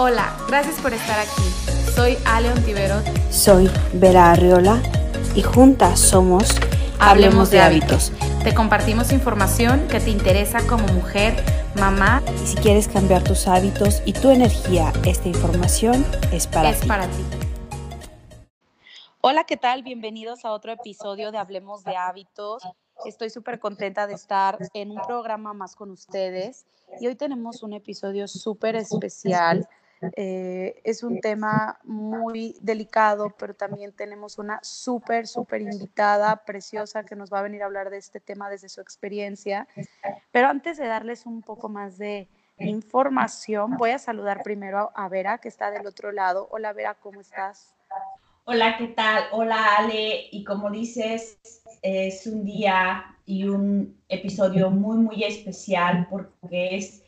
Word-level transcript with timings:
Hola, 0.00 0.32
gracias 0.46 0.80
por 0.80 0.94
estar 0.94 1.18
aquí. 1.18 1.42
Soy 1.92 2.16
Ale 2.24 2.52
Ontiveros. 2.52 3.02
Soy 3.32 3.68
Vera 3.94 4.30
Arriola 4.30 4.80
y 5.34 5.42
juntas 5.42 5.98
somos 5.98 6.54
Hablemos, 7.00 7.50
de, 7.50 7.60
hábitos. 7.60 8.12
Te 8.44 8.54
compartimos 8.54 9.10
información 9.10 9.88
que 9.88 9.98
te 9.98 10.10
interesa 10.10 10.64
como 10.68 10.86
mujer, 10.92 11.34
mamá. 11.80 12.22
Y 12.44 12.46
si 12.46 12.56
quieres 12.58 12.86
cambiar 12.86 13.24
tus 13.24 13.48
hábitos 13.48 14.00
y 14.06 14.12
tu 14.12 14.30
energía, 14.30 14.92
esta 15.04 15.26
información 15.26 16.06
es 16.30 16.46
para 16.46 16.70
es 16.70 16.78
ti. 16.78 16.86
para 16.86 17.08
ti. 17.08 17.24
Hola, 19.20 19.42
¿qué 19.42 19.56
tal? 19.56 19.82
Bienvenidos 19.82 20.44
a 20.44 20.52
otro 20.52 20.70
episodio 20.70 21.32
de 21.32 21.38
Hablemos 21.38 21.82
de 21.82 21.96
hábitos. 21.96 22.62
Estoy 23.04 23.30
súper 23.30 23.58
contenta 23.58 24.06
de 24.06 24.14
estar 24.14 24.58
en 24.74 24.92
un 24.92 25.02
programa 25.08 25.54
más 25.54 25.74
con 25.74 25.90
ustedes 25.90 26.66
y 27.00 27.08
hoy 27.08 27.16
tenemos 27.16 27.64
un 27.64 27.72
episodio 27.72 28.28
súper 28.28 28.76
especial 28.76 29.68
eh, 30.16 30.80
es 30.84 31.02
un 31.02 31.20
tema 31.20 31.78
muy 31.84 32.56
delicado, 32.60 33.34
pero 33.38 33.54
también 33.54 33.92
tenemos 33.92 34.38
una 34.38 34.60
súper, 34.62 35.26
súper 35.26 35.62
invitada, 35.62 36.44
preciosa, 36.44 37.04
que 37.04 37.16
nos 37.16 37.32
va 37.32 37.40
a 37.40 37.42
venir 37.42 37.62
a 37.62 37.66
hablar 37.66 37.90
de 37.90 37.98
este 37.98 38.20
tema 38.20 38.50
desde 38.50 38.68
su 38.68 38.80
experiencia. 38.80 39.66
Pero 40.30 40.48
antes 40.48 40.78
de 40.78 40.86
darles 40.86 41.26
un 41.26 41.42
poco 41.42 41.68
más 41.68 41.98
de 41.98 42.28
información, 42.58 43.76
voy 43.76 43.90
a 43.90 43.98
saludar 43.98 44.42
primero 44.42 44.90
a 44.94 45.08
Vera, 45.08 45.38
que 45.38 45.48
está 45.48 45.70
del 45.70 45.86
otro 45.86 46.12
lado. 46.12 46.48
Hola 46.50 46.72
Vera, 46.72 46.94
¿cómo 46.94 47.20
estás? 47.20 47.74
Hola, 48.44 48.76
¿qué 48.78 48.88
tal? 48.88 49.24
Hola 49.32 49.76
Ale, 49.76 50.28
y 50.32 50.42
como 50.42 50.70
dices, 50.70 51.38
es 51.82 52.26
un 52.26 52.44
día 52.44 53.04
y 53.26 53.44
un 53.44 54.00
episodio 54.08 54.70
muy, 54.70 54.96
muy 54.96 55.22
especial 55.22 56.06
porque 56.10 56.76
es 56.76 57.02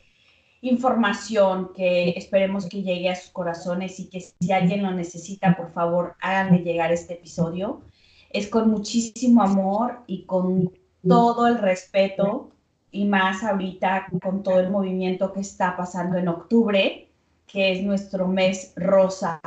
información 0.61 1.71
que 1.75 2.09
esperemos 2.11 2.67
que 2.67 2.83
llegue 2.83 3.09
a 3.09 3.15
sus 3.15 3.31
corazones 3.31 3.99
y 3.99 4.09
que 4.09 4.21
si 4.21 4.51
alguien 4.51 4.83
lo 4.83 4.91
necesita, 4.91 5.55
por 5.57 5.71
favor, 5.73 6.15
háganle 6.21 6.59
llegar 6.59 6.91
este 6.91 7.15
episodio. 7.15 7.81
Es 8.29 8.47
con 8.47 8.69
muchísimo 8.69 9.41
amor 9.41 10.03
y 10.07 10.25
con 10.25 10.71
todo 11.07 11.47
el 11.47 11.57
respeto 11.57 12.51
y 12.91 13.05
más 13.05 13.43
ahorita 13.43 14.07
con 14.21 14.43
todo 14.43 14.59
el 14.59 14.69
movimiento 14.69 15.33
que 15.33 15.39
está 15.39 15.75
pasando 15.75 16.17
en 16.17 16.27
octubre, 16.27 17.09
que 17.47 17.71
es 17.71 17.83
nuestro 17.83 18.27
mes 18.27 18.73
rosa. 18.75 19.41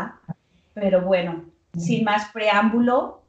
Pero 0.74 1.02
bueno, 1.02 1.44
sin 1.78 2.04
más 2.04 2.32
preámbulo, 2.32 3.22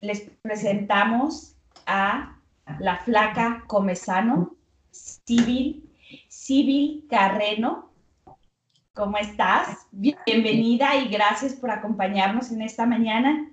les 0.00 0.28
presentamos 0.42 1.54
a 1.86 2.36
la 2.80 2.98
flaca 2.98 3.64
Comezano, 3.66 4.56
civil 4.90 5.87
Sibyl 6.48 7.04
Carreno. 7.10 7.92
¿Cómo 8.94 9.18
estás? 9.18 9.86
Bienvenida 9.90 10.96
y 10.96 11.08
gracias 11.08 11.52
por 11.52 11.70
acompañarnos 11.70 12.50
en 12.52 12.62
esta 12.62 12.86
mañana. 12.86 13.52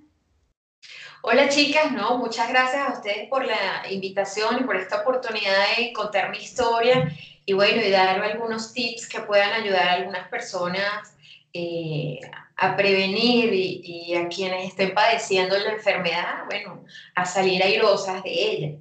Hola 1.20 1.50
chicas, 1.50 1.92
no, 1.92 2.16
muchas 2.16 2.48
gracias 2.48 2.88
a 2.88 2.94
ustedes 2.94 3.28
por 3.28 3.44
la 3.44 3.82
invitación 3.90 4.60
y 4.60 4.64
por 4.64 4.76
esta 4.76 5.02
oportunidad 5.02 5.76
de 5.76 5.92
contar 5.92 6.30
mi 6.30 6.38
historia 6.38 7.14
y 7.44 7.52
bueno, 7.52 7.82
y 7.84 7.90
dar 7.90 8.18
algunos 8.18 8.72
tips 8.72 9.06
que 9.10 9.20
puedan 9.20 9.52
ayudar 9.52 9.88
a 9.88 9.92
algunas 9.92 10.30
personas 10.30 11.14
eh, 11.52 12.18
a 12.56 12.76
prevenir 12.76 13.52
y, 13.52 14.14
a 14.14 14.26
quienes 14.28 14.68
estén 14.68 14.94
padeciendo 14.94 15.58
la 15.58 15.72
enfermedad, 15.72 16.46
bueno, 16.48 16.82
a 17.14 17.26
salir 17.26 17.62
airosas 17.62 18.22
de 18.22 18.32
ella. 18.32 18.78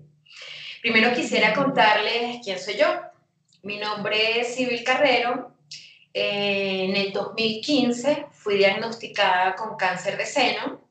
Primero 0.82 1.14
quisiera 1.14 1.54
contarles 1.54 2.40
quién 2.42 2.58
soy 2.58 2.78
yo. 2.78 3.05
Mi 3.66 3.80
nombre 3.80 4.42
es 4.42 4.54
Sibyl 4.54 4.84
Carrero. 4.84 5.56
Eh, 6.14 6.86
en 6.88 6.96
el 6.96 7.12
2015 7.12 8.28
fui 8.32 8.58
diagnosticada 8.58 9.56
con 9.56 9.76
cáncer 9.76 10.18
de 10.18 10.26
seno. 10.28 10.88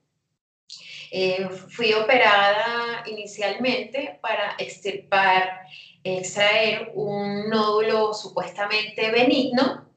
Eh, 1.13 1.49
fui 1.69 1.93
operada 1.93 3.05
inicialmente 3.07 4.19
para 4.21 4.57
extirpar, 4.59 5.61
extraer 6.03 6.91
un 6.95 7.49
nódulo 7.49 8.13
supuestamente 8.13 9.09
benigno, 9.13 9.89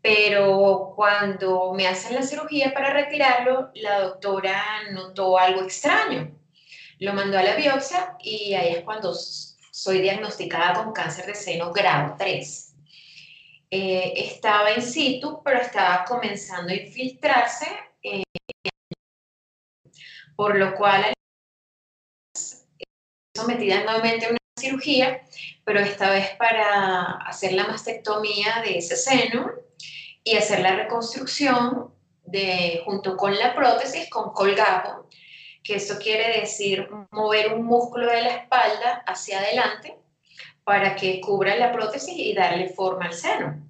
pero 0.00 0.94
cuando 0.96 1.72
me 1.72 1.86
hacen 1.86 2.16
la 2.16 2.22
cirugía 2.24 2.74
para 2.74 2.92
retirarlo, 2.92 3.70
la 3.74 4.00
doctora 4.00 4.60
notó 4.90 5.38
algo 5.38 5.62
extraño. 5.62 6.36
Lo 6.98 7.12
mandó 7.14 7.38
a 7.38 7.44
la 7.44 7.54
biopsia 7.54 8.16
y 8.20 8.54
ahí 8.54 8.74
es 8.74 8.82
cuando 8.82 9.14
soy 9.72 10.02
diagnosticada 10.02 10.74
con 10.74 10.92
cáncer 10.92 11.24
de 11.24 11.34
seno 11.34 11.72
grado 11.72 12.14
3. 12.18 12.74
Eh, 13.70 14.12
estaba 14.16 14.70
in 14.72 14.82
situ, 14.82 15.40
pero 15.42 15.60
estaba 15.60 16.04
comenzando 16.04 16.70
a 16.72 16.76
infiltrarse, 16.76 17.66
eh, 18.02 18.22
por 20.36 20.58
lo 20.58 20.74
cual 20.74 21.14
sometida 23.34 23.82
nuevamente 23.82 24.26
a 24.26 24.30
una 24.30 24.38
cirugía, 24.60 25.22
pero 25.64 25.80
esta 25.80 26.10
vez 26.10 26.36
para 26.36 27.12
hacer 27.26 27.54
la 27.54 27.66
mastectomía 27.66 28.60
de 28.62 28.76
ese 28.76 28.94
seno 28.94 29.52
y 30.22 30.36
hacer 30.36 30.60
la 30.60 30.76
reconstrucción 30.76 31.94
de, 32.26 32.82
junto 32.84 33.16
con 33.16 33.34
la 33.38 33.54
prótesis 33.54 34.10
con 34.10 34.34
colgajo 34.34 35.08
que 35.62 35.76
eso 35.76 35.98
quiere 35.98 36.40
decir 36.40 36.88
mover 37.10 37.54
un 37.54 37.64
músculo 37.64 38.06
de 38.10 38.22
la 38.22 38.36
espalda 38.36 39.02
hacia 39.06 39.38
adelante 39.38 39.96
para 40.64 40.94
que 40.96 41.20
cubra 41.20 41.56
la 41.56 41.72
prótesis 41.72 42.14
y 42.16 42.34
darle 42.34 42.68
forma 42.68 43.06
al 43.06 43.14
seno. 43.14 43.62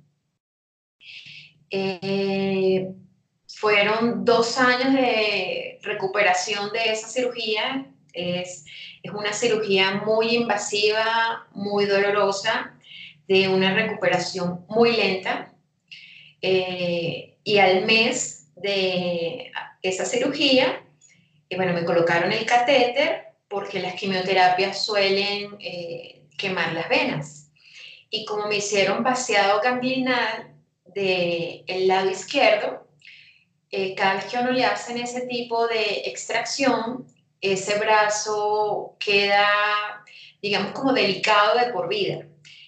Eh, 1.71 2.93
fueron 3.47 4.25
dos 4.25 4.59
años 4.59 4.93
de 4.95 5.79
recuperación 5.83 6.71
de 6.73 6.93
esa 6.93 7.09
cirugía. 7.09 7.87
Es, 8.13 8.65
es 9.03 9.13
una 9.13 9.33
cirugía 9.33 10.03
muy 10.05 10.37
invasiva, 10.37 11.47
muy 11.53 11.87
dolorosa, 11.87 12.75
de 13.27 13.49
una 13.49 13.75
recuperación 13.75 14.65
muy 14.69 14.97
lenta. 14.97 15.55
Eh, 16.43 17.39
y 17.45 17.59
al 17.59 17.87
mes 17.87 18.49
de 18.57 19.51
esa 19.83 20.05
cirugía, 20.05 20.85
bueno, 21.57 21.73
me 21.73 21.85
colocaron 21.85 22.33
el 22.33 22.47
catéter 22.47 23.35
porque 23.49 23.81
las 23.81 23.95
quimioterapias 23.95 24.85
suelen 24.85 25.57
eh, 25.61 26.23
quemar 26.39 26.73
las 26.73 26.89
venas. 26.89 27.51
Y 28.11 28.25
como 28.25 28.47
me 28.47 28.57
hicieron 28.57 29.03
vaciado 29.03 29.61
ganglional 29.61 30.55
del 30.87 31.89
lado 31.89 32.11
izquierdo, 32.11 32.87
eh, 33.71 33.95
cada 33.95 34.15
vez 34.15 34.27
que 34.27 34.39
uno 34.39 34.51
le 34.51 34.65
hacen 34.65 34.99
ese 34.99 35.27
tipo 35.27 35.67
de 35.67 36.03
extracción, 36.05 37.07
ese 37.41 37.79
brazo 37.79 38.97
queda, 38.99 40.05
digamos, 40.41 40.73
como 40.73 40.93
delicado 40.93 41.59
de 41.59 41.73
por 41.73 41.89
vida. 41.89 42.27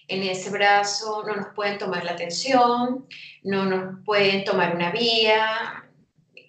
En 0.09 0.23
ese 0.23 0.51
brazo 0.51 1.23
no 1.27 1.37
nos 1.37 1.55
pueden 1.55 1.79
tomar 1.79 2.05
la 2.05 2.17
tensión, 2.17 3.07
no 3.43 3.65
nos 3.65 4.05
pueden 4.05 4.45
tomar 4.45 4.75
una 4.75 4.91
vía, 4.91 5.84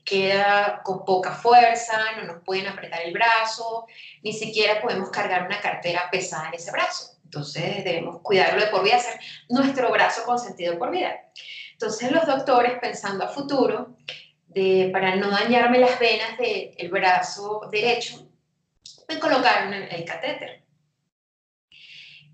queda 0.05 0.81
con 0.83 1.03
poca 1.03 1.31
fuerza, 1.31 1.97
no 2.17 2.23
nos 2.23 2.43
pueden 2.43 2.67
apretar 2.67 3.01
el 3.01 3.11
brazo, 3.11 3.87
ni 4.21 4.31
siquiera 4.31 4.81
podemos 4.81 5.09
cargar 5.09 5.47
una 5.47 5.59
cartera 5.59 6.07
pesada 6.11 6.49
en 6.49 6.53
ese 6.53 6.71
brazo. 6.71 7.17
Entonces 7.23 7.83
debemos 7.83 8.21
cuidarlo 8.21 8.61
de 8.61 8.67
por 8.67 8.83
vida, 8.83 8.97
hacer 8.97 9.19
nuestro 9.49 9.91
brazo 9.91 10.23
consentido 10.23 10.77
por 10.77 10.91
vida. 10.91 11.31
Entonces 11.73 12.11
los 12.11 12.25
doctores, 12.25 12.77
pensando 12.79 13.25
a 13.25 13.29
futuro, 13.29 13.97
de, 14.47 14.89
para 14.93 15.15
no 15.15 15.29
dañarme 15.29 15.79
las 15.79 15.99
venas 15.99 16.37
del 16.37 16.89
brazo 16.89 17.67
derecho, 17.71 18.29
me 19.09 19.19
colocaron 19.19 19.73
el, 19.73 19.83
el 19.93 20.05
catéter. 20.05 20.63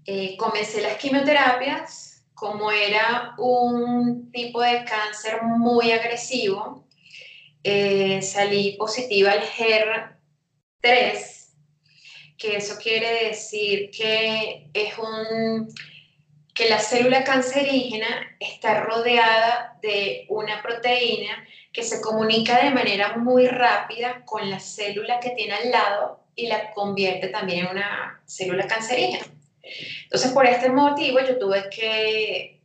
Eh, 0.06 0.36
comencé 0.38 0.82
las 0.82 0.98
quimioterapias, 0.98 2.26
como 2.34 2.72
era 2.72 3.34
un 3.38 4.32
tipo 4.32 4.62
de 4.62 4.84
cáncer 4.84 5.44
muy 5.44 5.92
agresivo, 5.92 6.88
eh, 7.64 8.22
salí 8.22 8.76
positiva 8.78 9.32
al 9.32 9.42
GER3, 9.42 10.18
que 12.38 12.56
eso 12.58 12.78
quiere 12.82 13.26
decir 13.26 13.92
que 13.92 14.70
es 14.74 14.98
un 14.98 15.70
que 16.54 16.68
la 16.68 16.80
célula 16.80 17.24
cancerígena 17.24 18.36
está 18.40 18.84
rodeada 18.84 19.80
de 19.82 20.26
una 20.28 20.62
proteína 20.62 21.48
que 21.72 21.82
se 21.82 22.02
comunica 22.02 22.62
de 22.62 22.72
manera 22.72 23.16
muy 23.16 23.48
rápida 23.48 24.26
con 24.26 24.50
la 24.50 24.60
célula 24.60 25.20
que 25.22 25.30
tiene 25.30 25.54
al 25.54 25.72
lado 25.72 26.26
y 26.36 26.48
la 26.48 26.72
convierte 26.72 27.30
también 27.30 27.66
en 27.66 27.72
una 27.72 28.22
célula 28.26 28.68
cancerígena. 28.68 29.26
Entonces, 30.04 30.32
por 30.32 30.46
este 30.46 30.70
motivo, 30.70 31.20
yo 31.22 31.40
tuve 31.40 31.70
que 31.70 32.62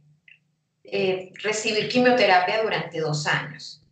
eh, 0.83 1.33
recibir 1.43 1.89
quimioterapia 1.89 2.63
durante 2.63 2.99
dos 2.99 3.27
años 3.27 3.86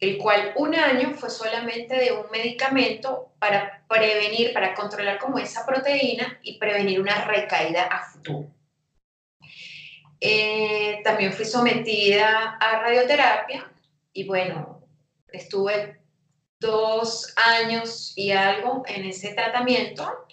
el 0.00 0.16
cual 0.18 0.52
un 0.56 0.74
año 0.74 1.14
fue 1.14 1.30
solamente 1.30 1.96
de 1.96 2.12
un 2.12 2.30
medicamento 2.30 3.32
para 3.38 3.84
prevenir, 3.88 4.52
para 4.52 4.74
controlar 4.74 5.18
como 5.18 5.38
esa 5.38 5.66
proteína 5.66 6.38
y 6.42 6.58
prevenir 6.58 7.00
una 7.00 7.24
recaída 7.24 7.84
a 7.84 8.04
futuro. 8.04 8.48
Eh, 10.20 11.00
también 11.04 11.32
fui 11.32 11.44
sometida 11.44 12.56
a 12.60 12.80
radioterapia 12.80 13.70
y 14.12 14.24
bueno, 14.24 14.82
estuve 15.32 16.00
dos 16.58 17.32
años 17.36 18.12
y 18.16 18.32
algo 18.32 18.82
en 18.86 19.04
ese 19.04 19.34
tratamiento 19.34 20.26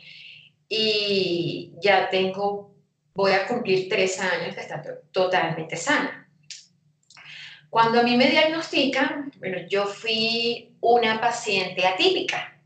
y 0.67 1.73
ya 1.81 2.09
tengo, 2.09 2.75
voy 3.13 3.33
a 3.33 3.45
cumplir 3.47 3.87
tres 3.89 4.19
años 4.19 4.55
de 4.55 4.61
estar 4.61 5.01
totalmente 5.11 5.75
sana. 5.75 6.24
Cuando 7.75 7.99
a 7.99 8.03
mí 8.03 8.15
me 8.15 8.29
diagnostican, 8.29 9.33
bueno, 9.37 9.57
yo 9.67 9.85
fui 9.85 10.69
una 10.79 11.19
paciente 11.19 11.85
atípica. 11.85 12.57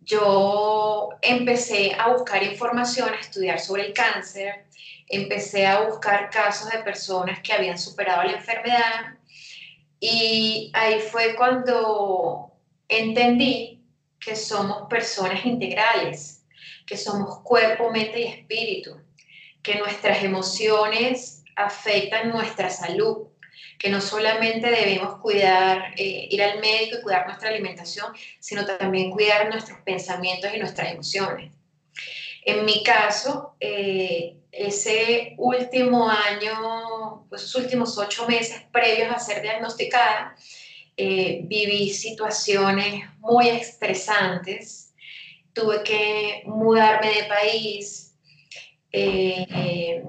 Yo 0.00 1.08
empecé 1.22 1.96
a 1.98 2.12
buscar 2.12 2.42
información, 2.42 3.08
a 3.08 3.20
estudiar 3.20 3.58
sobre 3.58 3.86
el 3.86 3.94
cáncer, 3.94 4.66
empecé 5.08 5.64
a 5.64 5.80
buscar 5.88 6.28
casos 6.28 6.68
de 6.68 6.80
personas 6.80 7.40
que 7.40 7.54
habían 7.54 7.78
superado 7.78 8.22
la 8.24 8.32
enfermedad 8.32 9.14
y 9.98 10.70
ahí 10.74 11.00
fue 11.00 11.34
cuando 11.34 12.52
entendí 12.86 13.80
que 14.20 14.36
somos 14.36 14.86
personas 14.90 15.42
integrales, 15.46 16.44
que 16.84 16.98
somos 16.98 17.38
cuerpo, 17.38 17.90
mente 17.90 18.20
y 18.20 18.24
espíritu, 18.24 19.00
que 19.62 19.76
nuestras 19.76 20.22
emociones 20.22 21.44
afectan 21.56 22.28
nuestra 22.28 22.68
salud, 22.68 23.28
que 23.78 23.90
no 23.90 24.00
solamente 24.00 24.70
debemos 24.70 25.20
cuidar, 25.20 25.94
eh, 25.96 26.28
ir 26.30 26.42
al 26.42 26.60
médico 26.60 26.98
y 26.98 27.02
cuidar 27.02 27.26
nuestra 27.26 27.50
alimentación, 27.50 28.12
sino 28.40 28.64
también 28.64 29.10
cuidar 29.10 29.48
nuestros 29.48 29.78
pensamientos 29.80 30.50
y 30.54 30.58
nuestras 30.58 30.92
emociones. 30.92 31.52
En 32.44 32.64
mi 32.64 32.82
caso, 32.82 33.56
eh, 33.60 34.36
ese 34.50 35.34
último 35.36 36.08
año, 36.08 37.26
pues 37.28 37.42
esos 37.42 37.62
últimos 37.62 37.98
ocho 37.98 38.26
meses 38.26 38.62
previos 38.72 39.14
a 39.14 39.18
ser 39.18 39.42
diagnosticada, 39.42 40.34
eh, 40.96 41.42
viví 41.44 41.90
situaciones 41.90 43.04
muy 43.18 43.48
estresantes, 43.48 44.94
tuve 45.52 45.82
que 45.82 46.42
mudarme 46.46 47.08
de 47.08 47.24
país, 47.24 48.16
eh, 48.92 50.02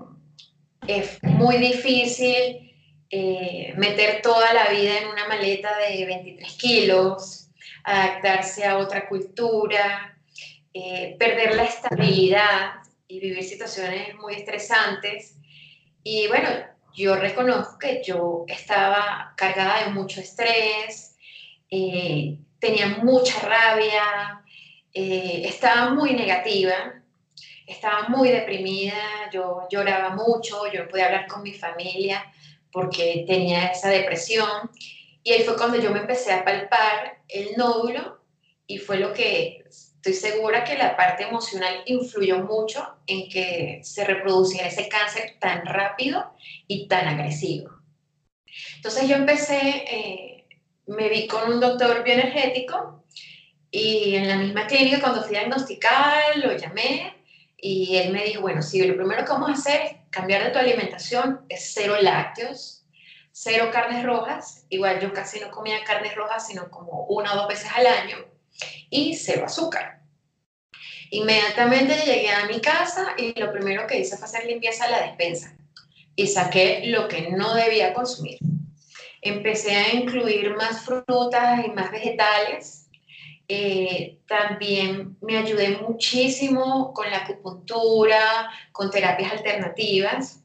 es 0.87 1.21
muy 1.21 1.57
difícil 1.57 2.68
eh, 3.09 3.73
meter 3.77 4.21
toda 4.21 4.53
la 4.53 4.69
vida 4.69 4.99
en 4.99 5.07
una 5.07 5.27
maleta 5.27 5.77
de 5.77 6.05
23 6.05 6.53
kilos, 6.53 7.49
adaptarse 7.83 8.65
a 8.65 8.77
otra 8.77 9.07
cultura, 9.07 10.15
perder 11.17 11.55
la 11.55 11.63
estabilidad 11.63 12.75
y 13.07 13.19
vivir 13.19 13.43
situaciones 13.43 14.15
muy 14.15 14.35
estresantes. 14.35 15.35
Y 16.03 16.27
bueno, 16.27 16.49
yo 16.93 17.15
reconozco 17.15 17.77
que 17.79 18.01
yo 18.03 18.45
estaba 18.47 19.33
cargada 19.35 19.85
de 19.85 19.91
mucho 19.91 20.21
estrés, 20.21 21.15
eh, 21.69 22.37
tenía 22.59 22.87
mucha 23.01 23.39
rabia, 23.39 24.43
eh, 24.93 25.43
estaba 25.45 25.91
muy 25.91 26.13
negativa, 26.13 27.01
estaba 27.65 28.09
muy 28.09 28.29
deprimida, 28.29 29.29
yo 29.31 29.67
lloraba 29.69 30.15
mucho, 30.15 30.71
yo 30.71 30.83
no 30.83 30.89
podía 30.89 31.05
hablar 31.05 31.27
con 31.27 31.43
mi 31.43 31.53
familia 31.53 32.31
porque 32.71 33.25
tenía 33.27 33.67
esa 33.67 33.89
depresión. 33.89 34.69
Y 35.23 35.31
ahí 35.31 35.43
fue 35.43 35.57
cuando 35.57 35.77
yo 35.77 35.91
me 35.91 35.99
empecé 35.99 36.31
a 36.31 36.45
palpar 36.45 37.23
el 37.27 37.55
nódulo 37.57 38.19
y 38.67 38.77
fue 38.77 38.97
lo 38.97 39.13
que 39.13 39.63
estoy 39.67 40.13
segura 40.13 40.63
que 40.63 40.77
la 40.77 40.95
parte 40.95 41.23
emocional 41.23 41.83
influyó 41.85 42.39
mucho 42.39 42.87
en 43.05 43.27
que 43.29 43.81
se 43.83 44.05
reproduciera 44.05 44.67
ese 44.67 44.87
cáncer 44.87 45.35
tan 45.39 45.65
rápido 45.65 46.33
y 46.67 46.87
tan 46.87 47.07
agresivo. 47.07 47.71
Entonces 48.77 49.07
yo 49.09 49.15
empecé, 49.15 49.59
eh, 49.59 50.45
me 50.87 51.09
vi 51.09 51.27
con 51.27 51.51
un 51.51 51.59
doctor 51.59 52.03
bioenergético 52.03 53.03
y 53.71 54.15
en 54.15 54.27
la 54.27 54.37
misma 54.37 54.67
clínica 54.67 55.01
cuando 55.01 55.21
fui 55.21 55.31
diagnosticada 55.31 56.35
lo 56.35 56.55
llamé 56.55 57.13
y 57.57 57.97
él 57.97 58.13
me 58.13 58.23
dijo, 58.23 58.41
bueno, 58.41 58.61
sí, 58.61 58.81
lo 58.85 58.95
primero 58.95 59.25
que 59.25 59.31
vamos 59.31 59.49
a 59.49 59.53
hacer 59.53 59.81
es 59.81 59.91
cambiar 60.09 60.43
de 60.43 60.51
tu 60.51 60.59
alimentación, 60.59 61.45
es 61.49 61.71
cero 61.73 61.95
lácteos, 62.01 62.85
cero 63.31 63.69
carnes 63.71 64.03
rojas, 64.03 64.65
igual 64.69 64.99
yo 64.99 65.13
casi 65.13 65.39
no 65.39 65.51
comía 65.51 65.83
carnes 65.83 66.15
rojas, 66.15 66.47
sino 66.47 66.69
como 66.69 67.05
una 67.05 67.33
o 67.33 67.37
dos 67.37 67.47
veces 67.47 67.71
al 67.73 67.87
año, 67.87 68.17
y 68.89 69.15
cero 69.15 69.43
azúcar. 69.45 70.01
Inmediatamente 71.11 71.95
llegué 72.05 72.29
a 72.29 72.45
mi 72.45 72.61
casa 72.61 73.15
y 73.17 73.39
lo 73.39 73.51
primero 73.51 73.87
que 73.87 73.99
hice 73.99 74.17
fue 74.17 74.25
hacer 74.25 74.45
limpieza 74.45 74.85
de 74.85 74.91
la 74.91 75.01
despensa 75.03 75.55
y 76.15 76.27
saqué 76.27 76.81
lo 76.85 77.07
que 77.07 77.31
no 77.31 77.55
debía 77.55 77.93
consumir. 77.93 78.39
Empecé 79.21 79.75
a 79.75 79.93
incluir 79.93 80.55
más 80.55 80.81
frutas 80.81 81.65
y 81.65 81.69
más 81.71 81.91
vegetales. 81.91 82.88
Eh, 83.51 84.19
también 84.27 85.17
me 85.21 85.35
ayudé 85.35 85.79
muchísimo 85.79 86.93
con 86.93 87.09
la 87.09 87.17
acupuntura, 87.17 88.47
con 88.71 88.91
terapias 88.91 89.31
alternativas 89.31 90.43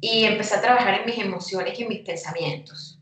y 0.00 0.24
empecé 0.24 0.56
a 0.56 0.60
trabajar 0.60 1.00
en 1.00 1.06
mis 1.06 1.18
emociones 1.18 1.78
y 1.78 1.84
en 1.84 1.88
mis 1.88 2.00
pensamientos. 2.00 2.98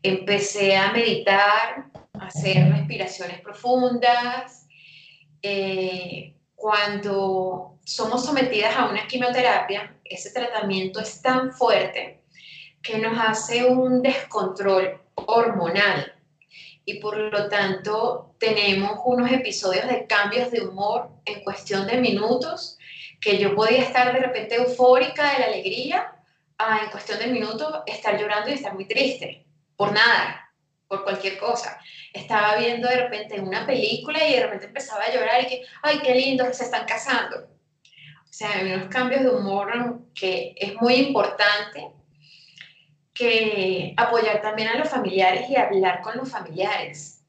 Empecé 0.00 0.76
a 0.76 0.92
meditar, 0.92 1.86
hacer 2.20 2.70
respiraciones 2.70 3.40
profundas. 3.40 4.68
Eh, 5.42 6.36
cuando 6.54 7.80
somos 7.84 8.24
sometidas 8.24 8.76
a 8.76 8.88
una 8.88 9.08
quimioterapia, 9.08 9.96
ese 10.04 10.30
tratamiento 10.30 11.00
es 11.00 11.20
tan 11.20 11.52
fuerte 11.52 12.22
que 12.80 12.98
nos 12.98 13.18
hace 13.18 13.64
un 13.64 14.02
descontrol 14.02 15.00
hormonal 15.16 16.15
y 16.86 17.00
por 17.00 17.18
lo 17.18 17.48
tanto 17.48 18.36
tenemos 18.38 19.00
unos 19.04 19.30
episodios 19.32 19.88
de 19.88 20.06
cambios 20.06 20.52
de 20.52 20.62
humor 20.62 21.10
en 21.24 21.42
cuestión 21.42 21.86
de 21.86 21.98
minutos 21.98 22.78
que 23.20 23.38
yo 23.38 23.56
podía 23.56 23.82
estar 23.82 24.12
de 24.12 24.20
repente 24.20 24.54
eufórica 24.54 25.32
de 25.32 25.38
la 25.40 25.46
alegría 25.46 26.12
a 26.58 26.84
en 26.84 26.90
cuestión 26.90 27.18
de 27.18 27.26
minutos 27.26 27.80
estar 27.86 28.18
llorando 28.18 28.50
y 28.50 28.54
estar 28.54 28.72
muy 28.72 28.86
triste 28.86 29.44
por 29.74 29.92
nada 29.92 30.48
por 30.86 31.02
cualquier 31.02 31.38
cosa. 31.38 31.80
Estaba 32.12 32.56
viendo 32.56 32.88
de 32.88 33.02
repente 33.02 33.40
una 33.40 33.66
película 33.66 34.24
y 34.24 34.34
de 34.34 34.44
repente 34.44 34.66
empezaba 34.66 35.02
a 35.02 35.12
llorar 35.12 35.42
y 35.42 35.46
que, 35.48 35.62
ay, 35.82 35.98
qué 35.98 36.14
lindo, 36.14 36.44
se 36.52 36.62
están 36.62 36.86
casando. 36.86 37.48
O 38.22 38.32
sea, 38.32 38.52
hay 38.52 38.72
unos 38.72 38.88
cambios 38.88 39.22
de 39.22 39.30
humor 39.30 40.02
que 40.14 40.54
es 40.56 40.74
muy 40.80 40.94
importante 40.94 41.90
que 43.16 43.94
apoyar 43.96 44.42
también 44.42 44.68
a 44.68 44.78
los 44.78 44.88
familiares 44.88 45.48
y 45.48 45.56
hablar 45.56 46.02
con 46.02 46.16
los 46.16 46.30
familiares. 46.30 47.22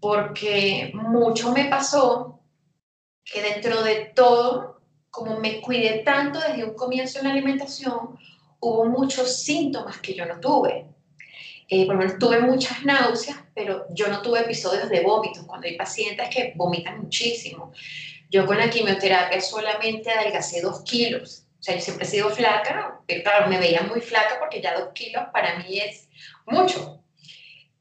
Porque 0.00 0.90
mucho 0.94 1.52
me 1.52 1.66
pasó 1.66 2.40
que 3.24 3.42
dentro 3.42 3.82
de 3.82 4.12
todo, 4.14 4.80
como 5.10 5.38
me 5.38 5.60
cuidé 5.60 6.02
tanto 6.04 6.40
desde 6.40 6.64
un 6.64 6.74
comienzo 6.74 7.18
en 7.18 7.24
la 7.24 7.32
alimentación, 7.32 8.18
hubo 8.60 8.84
muchos 8.86 9.42
síntomas 9.42 9.98
que 9.98 10.14
yo 10.14 10.26
no 10.26 10.40
tuve 10.40 10.96
eh, 11.68 11.84
por 11.84 11.96
lo 11.96 12.02
menos 12.02 12.18
tuve 12.18 12.40
muchas 12.40 12.84
náuseas, 12.84 13.38
pero 13.54 13.86
yo 13.92 14.08
no 14.08 14.22
tuve 14.22 14.40
episodios 14.40 14.88
de 14.88 15.02
vómitos, 15.02 15.44
cuando 15.46 15.66
hay 15.66 15.76
pacientes 15.76 16.28
que 16.28 16.52
vomitan 16.54 17.00
muchísimo. 17.00 17.72
Yo 18.30 18.46
con 18.46 18.58
la 18.58 18.70
quimioterapia 18.70 19.40
solamente 19.40 20.10
adelgacé 20.10 20.60
dos 20.60 20.82
kilos. 20.82 21.45
O 21.58 21.62
sea, 21.62 21.74
yo 21.74 21.80
siempre 21.80 22.06
he 22.06 22.10
sido 22.10 22.30
flaca, 22.30 23.00
pero 23.06 23.22
claro, 23.22 23.48
me 23.48 23.58
veía 23.58 23.82
muy 23.82 24.00
flaca 24.00 24.38
porque 24.38 24.60
ya 24.60 24.78
dos 24.78 24.90
kilos 24.92 25.24
para 25.32 25.58
mí 25.58 25.78
es 25.78 26.08
mucho. 26.46 27.02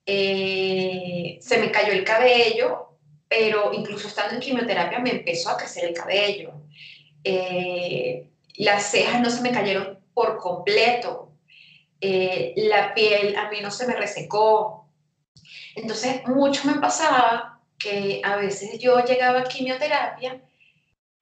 Eh, 0.05 1.37
se 1.41 1.57
me 1.57 1.71
cayó 1.71 1.93
el 1.93 2.03
cabello, 2.03 2.97
pero 3.27 3.73
incluso 3.73 4.07
estando 4.07 4.35
en 4.35 4.39
quimioterapia 4.39 4.99
me 4.99 5.11
empezó 5.11 5.49
a 5.49 5.57
crecer 5.57 5.85
el 5.85 5.93
cabello. 5.93 6.53
Eh, 7.23 8.29
las 8.57 8.83
cejas 8.91 9.19
no 9.21 9.29
se 9.29 9.41
me 9.41 9.51
cayeron 9.51 9.99
por 10.13 10.37
completo, 10.37 11.33
eh, 11.99 12.53
la 12.55 12.93
piel 12.93 13.35
a 13.35 13.49
mí 13.49 13.57
no 13.61 13.71
se 13.71 13.87
me 13.87 13.95
resecó. 13.95 14.89
Entonces, 15.75 16.25
mucho 16.27 16.65
me 16.65 16.79
pasaba 16.79 17.61
que 17.77 18.21
a 18.23 18.37
veces 18.37 18.79
yo 18.79 19.03
llegaba 19.03 19.39
a 19.39 19.43
quimioterapia 19.43 20.41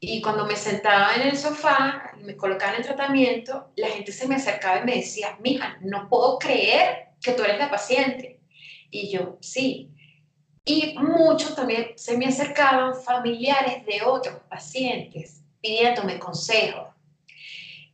y 0.06 0.22
cuando 0.22 0.46
me 0.46 0.58
sentaba 0.58 1.16
en 1.16 1.22
el 1.22 1.38
sofá 1.38 2.12
y 2.20 2.24
me 2.26 2.36
colocaban 2.36 2.76
el 2.76 2.84
tratamiento, 2.84 3.72
la 3.78 3.88
gente 3.88 4.12
se 4.12 4.28
me 4.28 4.36
acercaba 4.36 4.80
y 4.80 4.84
me 4.84 4.96
decía, 4.96 5.38
mija, 5.40 5.78
no 5.80 6.10
puedo 6.10 6.38
creer 6.40 7.14
que 7.22 7.32
tú 7.32 7.42
eres 7.44 7.58
la 7.58 7.72
paciente. 7.72 8.42
Y 8.92 9.10
yo, 9.10 9.38
sí. 9.40 9.90
Y 10.66 10.98
mucho 11.00 11.56
también 11.56 11.94
se 11.96 12.18
me 12.18 12.26
acercaban 12.26 13.02
familiares 13.02 13.86
de 13.86 14.02
otros 14.06 14.36
pacientes 14.50 15.42
pidiéndome 15.62 16.20
consejos. 16.20 16.90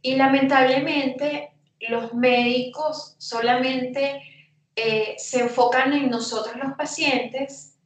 Y 0.01 0.15
lamentablemente 0.15 1.51
los 1.79 2.15
médicos 2.15 3.17
solamente 3.19 4.19
eh, 4.75 5.13
se 5.19 5.41
enfocan 5.41 5.93
en 5.93 6.09
nosotros 6.09 6.55
los 6.55 6.73
pacientes, 6.73 7.77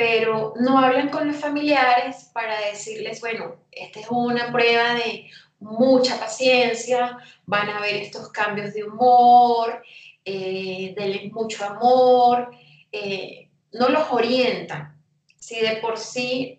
pero 0.00 0.54
no 0.58 0.78
hablan 0.78 1.10
con 1.10 1.28
los 1.28 1.36
familiares 1.36 2.30
para 2.32 2.58
decirles, 2.58 3.20
bueno, 3.20 3.56
esta 3.70 4.00
es 4.00 4.06
una 4.08 4.50
prueba 4.50 4.94
de 4.94 5.28
mucha 5.58 6.18
paciencia, 6.18 7.18
van 7.44 7.68
a 7.68 7.80
ver 7.80 7.96
estos 7.96 8.30
cambios 8.30 8.72
de 8.72 8.84
humor, 8.84 9.82
eh, 10.24 10.94
denles 10.96 11.30
mucho 11.30 11.66
amor, 11.66 12.50
eh, 12.90 13.50
no 13.74 13.90
los 13.90 14.10
orientan. 14.10 14.98
Si 15.38 15.60
de 15.60 15.76
por 15.82 15.98
sí, 15.98 16.58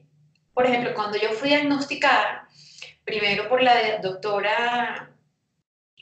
por 0.53 0.67
ejemplo, 0.67 0.93
cuando 0.93 1.17
yo 1.17 1.31
fui 1.31 1.49
diagnosticada, 1.49 2.47
primero 3.03 3.49
por 3.49 3.63
la 3.63 3.97
doctora 4.03 5.15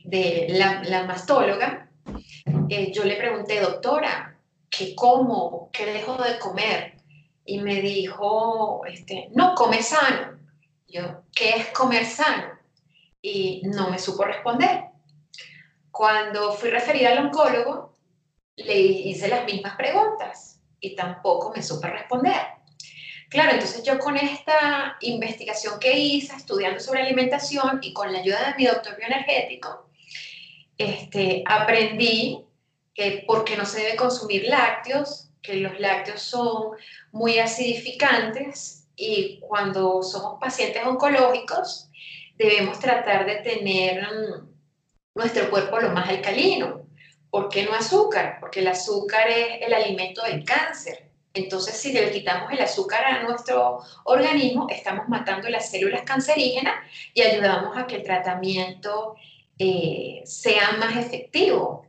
de 0.04 0.48
la, 0.50 1.06
mastóloga, 1.06 1.90
eh, 2.68 2.92
yo 2.92 3.06
le 3.06 3.16
pregunté, 3.16 3.62
doctora, 3.62 4.38
¿qué 4.70 4.94
como? 4.94 5.70
¿Qué 5.72 5.86
dejo 5.86 6.22
de 6.22 6.38
comer? 6.38 6.99
Y 7.50 7.58
me 7.58 7.82
dijo, 7.82 8.86
este, 8.86 9.30
no, 9.32 9.56
come 9.56 9.82
sano. 9.82 10.38
Yo, 10.88 11.24
¿qué 11.34 11.50
es 11.50 11.68
comer 11.70 12.06
sano? 12.06 12.60
Y 13.24 13.64
no 13.66 13.90
me 13.90 13.98
supo 13.98 14.24
responder. 14.24 14.84
Cuando 15.90 16.54
fui 16.54 16.70
referida 16.70 17.10
al 17.10 17.26
oncólogo, 17.26 17.98
le 18.56 18.80
hice 18.80 19.30
las 19.30 19.46
mismas 19.46 19.76
preguntas 19.76 20.62
y 20.80 20.96
tampoco 20.96 21.52
me 21.56 21.64
supe 21.64 21.88
responder. 21.88 22.40
Claro, 23.32 23.54
entonces 23.54 23.82
yo 23.84 23.98
con 23.98 24.16
esta 24.16 24.98
investigación 25.02 25.80
que 25.80 25.98
hice, 25.98 26.36
estudiando 26.36 26.80
sobre 26.80 27.02
alimentación 27.02 27.80
y 27.82 27.94
con 27.94 28.14
la 28.14 28.20
ayuda 28.20 28.52
de 28.52 28.58
mi 28.58 28.66
doctor 28.66 28.96
bioenergético, 28.96 29.90
este, 30.78 31.44
aprendí 31.48 32.46
que 32.94 33.24
porque 33.26 33.58
no 33.58 33.66
se 33.66 33.82
debe 33.82 33.96
consumir 33.96 34.48
lácteos, 34.48 35.30
que 35.42 35.56
los 35.56 35.80
lácteos 35.80 36.22
son 36.22 36.76
muy 37.12 37.40
acidificantes 37.40 38.88
y 38.96 39.40
cuando 39.40 40.04
somos 40.04 40.40
pacientes 40.40 40.86
oncológicos 40.86 41.90
debemos 42.38 42.80
tratar 42.80 43.26
de 43.26 43.38
tener 43.38 44.02
mm, 44.04 44.50
nuestro 45.16 45.50
cuerpo 45.50 45.80
lo 45.80 45.92
más 45.92 46.10
alcalino. 46.10 46.86
¿Por 47.30 47.50
qué 47.50 47.64
no 47.64 47.74
azúcar? 47.74 48.38
Porque 48.40 48.62
el 48.62 48.68
azúcar 48.68 49.28
es 49.30 49.62
el 49.62 49.74
alimento 49.74 50.24
del 50.24 50.44
cáncer. 50.44 51.10
Entonces, 51.34 51.78
si 51.78 51.94
le 51.94 52.12
quitamos 52.12 52.52
el 52.52 52.60
azúcar 52.60 53.04
a 53.06 53.24
nuestro 53.24 53.80
organismo, 54.06 54.68
estamos 54.70 55.08
matando 55.08 55.48
las 55.48 55.70
células 55.70 56.02
cancerígenas 56.02 56.74
y 57.14 57.22
ayudamos 57.22 57.78
a 57.78 57.86
que 57.86 57.98
el 57.98 58.04
tratamiento 58.04 59.16
eh, 59.60 60.22
sea 60.26 60.72
más 60.80 60.98
efectivo. 60.98 61.86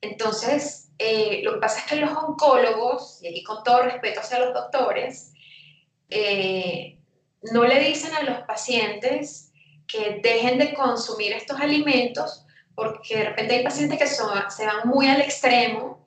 Entonces, 0.00 0.83
eh, 0.98 1.40
lo 1.42 1.54
que 1.54 1.60
pasa 1.60 1.80
es 1.80 1.86
que 1.86 1.96
los 1.96 2.10
oncólogos, 2.10 3.18
y 3.22 3.28
aquí 3.28 3.42
con 3.42 3.62
todo 3.62 3.82
respeto 3.82 4.20
hacia 4.20 4.38
los 4.38 4.54
doctores, 4.54 5.32
eh, 6.10 6.98
no 7.52 7.64
le 7.64 7.80
dicen 7.80 8.14
a 8.14 8.22
los 8.22 8.42
pacientes 8.42 9.52
que 9.86 10.20
dejen 10.22 10.58
de 10.58 10.72
consumir 10.74 11.32
estos 11.32 11.60
alimentos 11.60 12.44
porque 12.74 13.16
de 13.16 13.24
repente 13.24 13.54
hay 13.54 13.64
pacientes 13.64 13.98
que 13.98 14.06
se 14.06 14.66
van 14.66 14.88
muy 14.88 15.06
al 15.06 15.20
extremo 15.20 16.04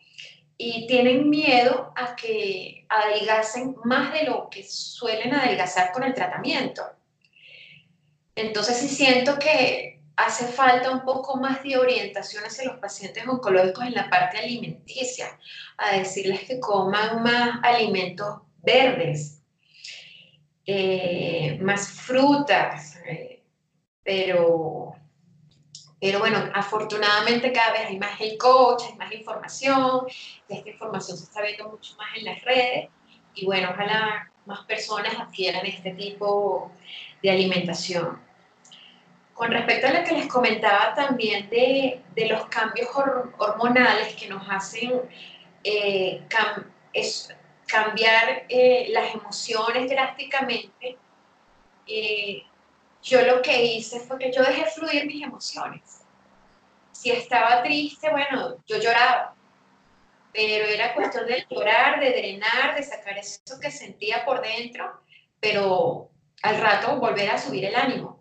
y 0.58 0.88
tienen 0.88 1.30
miedo 1.30 1.94
a 1.96 2.16
que 2.16 2.86
adelgacen 2.90 3.76
más 3.86 4.12
de 4.14 4.24
lo 4.24 4.50
que 4.50 4.64
suelen 4.64 5.34
adelgazar 5.34 5.92
con 5.92 6.04
el 6.04 6.14
tratamiento. 6.14 6.84
Entonces 8.36 8.78
sí 8.78 8.90
siento 8.90 9.38
que 9.40 9.97
hace 10.18 10.48
falta 10.48 10.90
un 10.92 11.06
poco 11.06 11.38
más 11.38 11.64
de 11.64 11.78
orientación 11.78 12.44
hacia 12.44 12.66
los 12.66 12.80
pacientes 12.80 13.26
oncológicos 13.28 13.86
en 13.86 13.94
la 13.94 14.10
parte 14.10 14.40
alimenticia, 14.40 15.40
a 15.78 15.96
decirles 15.96 16.42
que 16.42 16.60
coman 16.60 17.22
más 17.22 17.60
alimentos 17.64 18.40
verdes, 18.64 19.44
eh, 20.66 21.58
más 21.62 21.88
frutas, 21.90 22.98
eh, 23.08 23.44
pero, 24.04 24.96
pero 26.02 26.20
bueno, 26.20 26.52
afortunadamente 26.54 27.54
cada 27.54 27.74
vez 27.74 27.88
hay 27.88 28.00
más 28.00 28.20
el 28.20 28.38
coach, 28.40 28.84
hay 28.90 28.98
más 28.98 29.12
información, 29.14 30.08
esta 30.50 30.70
información 30.70 31.16
se 31.18 31.26
está 31.26 31.44
viendo 31.44 31.70
mucho 31.70 31.96
más 31.96 32.08
en 32.18 32.26
las 32.26 32.42
redes, 32.42 32.90
y 33.36 33.46
bueno, 33.46 33.70
ojalá 33.72 34.32
más 34.48 34.66
personas 34.66 35.14
adquieran 35.20 35.64
este 35.66 35.92
tipo 35.92 36.72
de 37.22 37.30
alimentación. 37.30 38.27
Con 39.38 39.52
respecto 39.52 39.86
a 39.86 39.92
lo 39.92 40.04
que 40.04 40.14
les 40.14 40.28
comentaba 40.28 40.96
también 40.96 41.48
de, 41.52 42.02
los 42.28 42.48
cambios 42.48 42.90
hormonales 43.38 44.16
que 44.16 44.28
nos 44.28 44.42
hacen 44.50 45.04
eh, 45.64 46.24
cambiar 47.68 48.46
eh, 48.50 48.88
las 48.90 49.14
emociones 49.14 49.92
drásticamente, 49.92 50.98
eh, 51.86 52.44
yo 53.04 53.22
lo 53.28 53.44
que 53.44 53.64
hice 53.64 54.00
fue 54.00 54.18
que 54.18 54.32
yo 54.32 54.42
dejé 54.42 54.66
fluir 54.72 55.06
mis 55.06 55.22
emociones. 55.24 56.02
Si 56.92 57.12
estaba 57.12 57.62
triste, 57.62 58.10
bueno, 58.10 58.56
yo 58.66 58.80
lloraba, 58.80 59.36
pero 60.34 60.66
era 60.66 60.96
cuestión 60.96 61.28
de 61.28 61.46
llorar, 61.48 62.00
de 62.00 62.10
drenar, 62.10 62.76
de 62.76 62.82
sacar 62.82 63.16
eso 63.20 63.60
que 63.62 63.70
sentía 63.70 64.26
por 64.26 64.42
dentro, 64.42 65.00
pero 65.40 66.10
al 66.42 66.60
rato 66.60 66.96
volver 66.96 67.30
a 67.30 67.38
subir 67.38 67.66
el 67.66 67.76
ánimo 67.76 68.17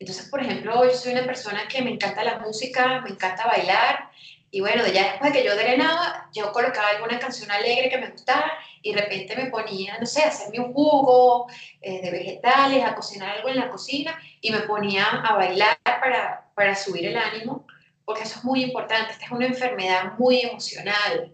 entonces, 0.00 0.28
por 0.30 0.40
ejemplo, 0.40 0.82
yo 0.84 0.94
soy 0.94 1.12
una 1.12 1.26
persona 1.26 1.68
que 1.68 1.82
me 1.82 1.90
encanta 1.90 2.24
la 2.24 2.38
música, 2.38 3.02
me 3.02 3.10
encanta 3.10 3.46
bailar, 3.46 4.10
y 4.50 4.60
bueno, 4.60 4.84
ya 4.86 5.12
después 5.12 5.32
de 5.32 5.38
que 5.38 5.46
yo 5.46 5.54
drenaba, 5.54 6.28
yo 6.34 6.50
colocaba 6.52 6.88
alguna 6.88 7.18
canción 7.18 7.50
alegre 7.50 7.88
que 7.88 7.98
me 7.98 8.10
gustara 8.10 8.50
y 8.82 8.94
de 8.94 9.02
repente 9.02 9.36
me 9.36 9.46
ponía, 9.46 9.96
no 9.98 10.06
sé, 10.06 10.22
a 10.22 10.28
hacerme 10.28 10.58
un 10.58 10.72
jugo 10.72 11.46
eh, 11.80 12.00
de 12.02 12.10
vegetales, 12.10 12.82
a 12.82 12.96
cocinar 12.96 13.36
algo 13.36 13.48
en 13.48 13.58
la 13.58 13.70
cocina 13.70 14.18
y 14.40 14.50
me 14.50 14.60
ponía 14.60 15.04
a 15.04 15.36
bailar 15.36 15.78
para, 15.84 16.50
para 16.54 16.74
subir 16.74 17.06
el 17.06 17.16
ánimo, 17.16 17.64
porque 18.04 18.22
eso 18.22 18.38
es 18.38 18.44
muy 18.44 18.64
importante. 18.64 19.12
Esta 19.12 19.26
es 19.26 19.30
una 19.30 19.46
enfermedad 19.46 20.14
muy 20.18 20.40
emocional. 20.40 21.32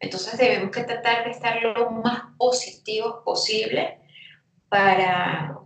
Entonces 0.00 0.36
debemos 0.36 0.70
que 0.72 0.82
tratar 0.82 1.24
de 1.24 1.30
estar 1.30 1.62
lo 1.62 1.90
más 1.90 2.22
positivos 2.38 3.22
posible 3.24 4.00
para, 4.68 5.60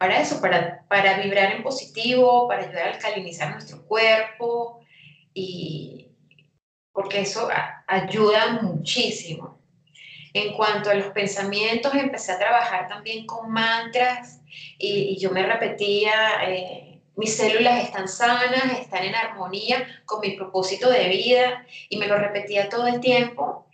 para 0.00 0.18
eso, 0.18 0.40
para, 0.40 0.82
para 0.88 1.18
vibrar 1.18 1.52
en 1.52 1.62
positivo, 1.62 2.48
para 2.48 2.62
ayudar 2.62 2.88
a 2.88 2.90
alcalinizar 2.92 3.52
nuestro 3.52 3.84
cuerpo 3.84 4.80
y 5.34 6.08
porque 6.90 7.20
eso 7.20 7.50
ayuda 7.86 8.60
muchísimo. 8.62 9.60
En 10.32 10.54
cuanto 10.54 10.88
a 10.88 10.94
los 10.94 11.08
pensamientos, 11.08 11.92
empecé 11.94 12.32
a 12.32 12.38
trabajar 12.38 12.88
también 12.88 13.26
con 13.26 13.52
mantras 13.52 14.40
y, 14.78 15.18
yo 15.18 15.32
me 15.32 15.44
repetía, 15.44 16.48
eh, 16.48 17.02
mis 17.16 17.36
células 17.36 17.84
están 17.84 18.08
sanas, 18.08 18.78
están 18.80 19.04
en 19.04 19.14
armonía 19.14 19.86
con 20.06 20.20
mi 20.20 20.30
propósito 20.30 20.88
de 20.88 21.10
vida 21.10 21.66
y 21.90 21.98
me 21.98 22.06
lo 22.06 22.16
repetía 22.16 22.70
todo 22.70 22.86
el 22.86 23.00
tiempo, 23.00 23.66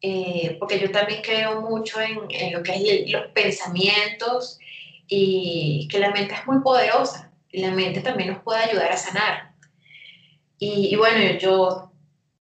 eh, 0.00 0.56
porque 0.58 0.80
yo 0.80 0.90
también 0.90 1.20
creo 1.20 1.60
mucho 1.60 2.00
en, 2.00 2.20
en 2.30 2.54
lo 2.54 2.62
que 2.62 2.72
es 2.72 3.10
los 3.10 3.26
pensamientos 3.32 4.60
y 5.06 5.88
que 5.90 5.98
la 5.98 6.10
mente 6.10 6.34
es 6.34 6.46
muy 6.46 6.60
poderosa 6.60 7.32
y 7.50 7.60
la 7.60 7.70
mente 7.70 8.00
también 8.00 8.30
nos 8.32 8.42
puede 8.42 8.64
ayudar 8.64 8.92
a 8.92 8.96
sanar. 8.96 9.54
Y, 10.58 10.96
bueno, 10.96 11.38
yo 11.38 11.92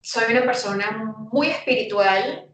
soy 0.00 0.32
una 0.32 0.44
persona 0.44 0.90
muy 1.30 1.48
espiritual, 1.48 2.50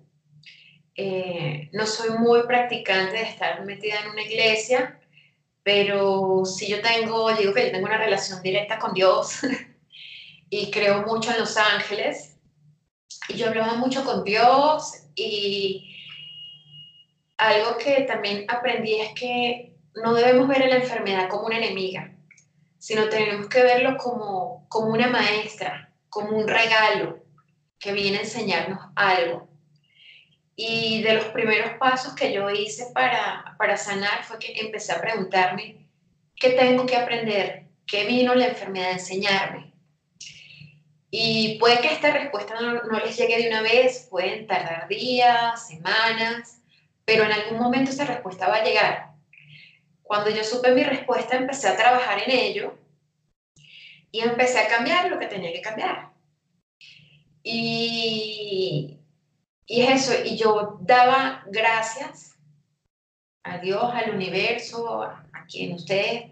eh, 0.97 1.68
no 1.73 1.87
soy 1.87 2.18
muy 2.18 2.42
practicante 2.47 3.16
de 3.16 3.23
estar 3.23 3.64
metida 3.64 4.00
en 4.00 4.11
una 4.11 4.23
iglesia, 4.23 5.00
pero 5.62 6.44
si 6.44 6.68
yo 6.68 6.80
tengo, 6.80 7.32
digo 7.32 7.54
que 7.54 7.66
yo 7.66 7.73
tengo 7.73 7.87
una 7.87 7.99
relación 7.99 8.42
directa 8.42 8.78
con 8.78 8.92
Dios 8.92 9.40
y 10.50 10.71
creo 10.71 11.06
mucho 11.06 11.30
en 11.30 11.40
los 11.40 11.56
ángeles 11.56 12.37
y 13.28 13.35
yo 13.35 13.49
hablaba 13.49 13.75
mucho 13.75 14.04
con 14.04 14.25
Dios 14.25 15.04
y 15.14 15.97
algo 17.37 17.78
que 17.78 18.02
también 18.02 18.47
aprendí 18.49 18.94
es 18.94 19.14
que 19.14 19.71
no 19.94 20.14
debemos 20.14 20.49
ver 20.49 20.62
a 20.62 20.68
la 20.68 20.76
enfermedad 20.76 21.28
como 21.28 21.46
una 21.46 21.58
enemiga, 21.58 22.12
sino 22.78 23.08
tenemos 23.08 23.49
que 23.49 23.62
verlo 23.62 23.96
como, 23.96 24.66
como 24.68 24.88
una 24.88 25.08
maestra, 25.08 25.92
como 26.08 26.37
un 26.37 26.49
regalo 26.49 27.22
que 27.78 27.92
viene 27.92 28.18
a 28.18 28.22
enseñarnos 28.22 28.80
algo. 28.94 29.49
Y 30.54 31.02
de 31.02 31.14
los 31.14 31.25
primeros 31.26 31.72
pasos 31.78 32.14
que 32.14 32.32
yo 32.32 32.50
hice 32.50 32.87
para, 32.94 33.54
para 33.58 33.76
sanar 33.76 34.25
fue 34.25 34.38
que 34.38 34.52
empecé 34.61 34.92
a 34.92 35.00
preguntarme, 35.00 35.88
¿qué 36.37 36.50
tengo 36.50 36.87
que 36.87 36.96
aprender? 36.96 37.66
¿Qué 37.87 38.04
vino 38.04 38.34
la 38.34 38.49
enfermedad 38.49 38.90
a 38.90 38.92
enseñarme? 38.92 39.72
Y 41.11 41.58
puede 41.58 41.80
que 41.80 41.92
esta 41.92 42.11
respuesta 42.11 42.54
no, 42.61 42.84
no, 42.84 42.99
les 43.00 43.16
llegue 43.16 43.37
de 43.42 43.49
una 43.49 43.61
vez, 43.61 44.06
pueden 44.11 44.46
tardar 44.46 44.88
días, 44.88 45.68
semanas, 45.68 46.62
pero 47.04 47.25
en 47.25 47.32
algún 47.32 47.58
momento 47.58 47.90
esa 47.90 48.06
respuesta 48.06 48.49
va 48.49 48.56
a 48.56 48.64
llegar. 48.64 49.12
Cuando 50.02 50.30
yo 50.30 50.44
supe 50.44 50.73
mi 50.73 50.85
respuesta, 50.85 51.37
empecé 51.37 51.68
a 51.68 51.76
trabajar 51.76 52.23
en 52.23 52.30
ello 52.30 52.78
y 54.11 54.21
empecé 54.21 54.59
a 54.59 54.68
cambiar 54.68 55.09
lo 55.11 55.18
que 55.18 55.26
tenía 55.26 55.52
que 55.52 55.62
cambiar. 55.62 56.12
Y, 57.42 58.99
y 59.66 59.82
es 59.82 60.09
eso, 60.09 60.23
y 60.25 60.37
yo 60.37 60.78
daba 60.82 61.44
gracias 61.47 62.37
a 63.42 63.59
Dios, 63.59 63.82
al 63.94 64.14
universo, 64.14 65.02
a, 65.02 65.26
quien 65.50 65.75
ustedes 65.75 66.30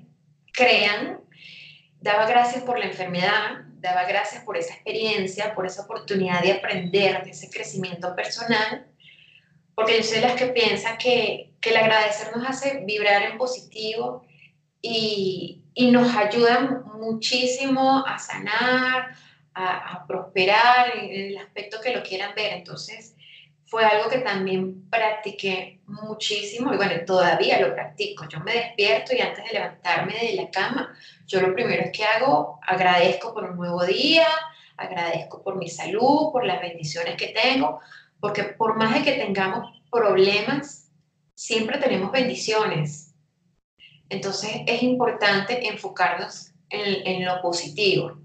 crean, 0.53 1.21
daba 2.00 2.27
gracias 2.27 2.62
por 2.62 2.79
la 2.79 2.87
enfermedad, 2.87 3.65
daba 3.81 4.05
gracias 4.05 4.45
por 4.45 4.57
esa 4.57 4.75
experiencia, 4.75 5.55
por 5.55 5.67
esa 5.67 5.83
oportunidad 5.83 6.43
de 6.43 6.53
aprender, 6.53 7.25
de 7.25 7.31
ese 7.31 7.50
crecimiento 7.50 8.15
personal, 8.15 8.89
porque 9.81 9.97
yo 9.97 10.03
soy 10.03 10.21
de 10.21 10.27
las 10.27 10.37
que 10.37 10.49
piensa 10.49 10.99
que, 10.99 11.55
que 11.59 11.71
el 11.71 11.79
agradecer 11.79 12.37
nos 12.37 12.47
hace 12.47 12.85
vibrar 12.85 13.23
en 13.23 13.39
positivo 13.39 14.27
y, 14.83 15.63
y 15.73 15.91
nos 15.91 16.15
ayuda 16.15 16.83
muchísimo 16.99 18.05
a 18.07 18.19
sanar, 18.19 19.17
a, 19.55 19.95
a, 19.95 20.07
prosperar 20.07 20.99
en 20.99 21.31
el 21.31 21.39
aspecto 21.39 21.81
que 21.83 21.95
lo 21.97 22.03
quieran 22.03 22.35
ver. 22.37 22.53
Entonces, 22.53 23.17
fue 23.65 23.83
algo 23.83 24.11
que 24.11 24.19
también 24.19 24.87
practiqué 24.91 25.81
muchísimo 25.87 26.75
y 26.75 26.77
bueno, 26.77 27.03
todavía 27.07 27.59
lo 27.59 27.73
practico. 27.73 28.29
Yo 28.29 28.41
me 28.41 28.53
despierto 28.53 29.15
y 29.17 29.23
antes 29.23 29.47
de 29.47 29.55
levantarme 29.55 30.13
de 30.13 30.35
la 30.35 30.51
cama, 30.51 30.95
yo 31.27 31.41
lo 31.41 31.55
primero 31.55 31.91
que 31.91 32.05
hago, 32.05 32.61
agradezco 32.67 33.33
por 33.33 33.45
un 33.45 33.57
nuevo 33.57 33.83
día, 33.87 34.27
agradezco 34.77 35.43
por 35.43 35.57
mi 35.57 35.71
salud, 35.71 36.33
por 36.33 36.45
las 36.45 36.61
bendiciones 36.61 37.17
que 37.17 37.29
tengo, 37.29 37.81
porque 38.21 38.45
por 38.45 38.77
más 38.77 38.95
de 38.95 39.03
que 39.03 39.12
tengamos 39.12 39.71
problemas, 39.91 40.91
siempre 41.35 41.79
tenemos 41.79 42.12
bendiciones. 42.12 43.15
Entonces 44.09 44.50
es 44.67 44.83
importante 44.83 45.67
enfocarnos 45.69 46.53
en, 46.69 47.25
lo 47.25 47.41
positivo. 47.41 48.19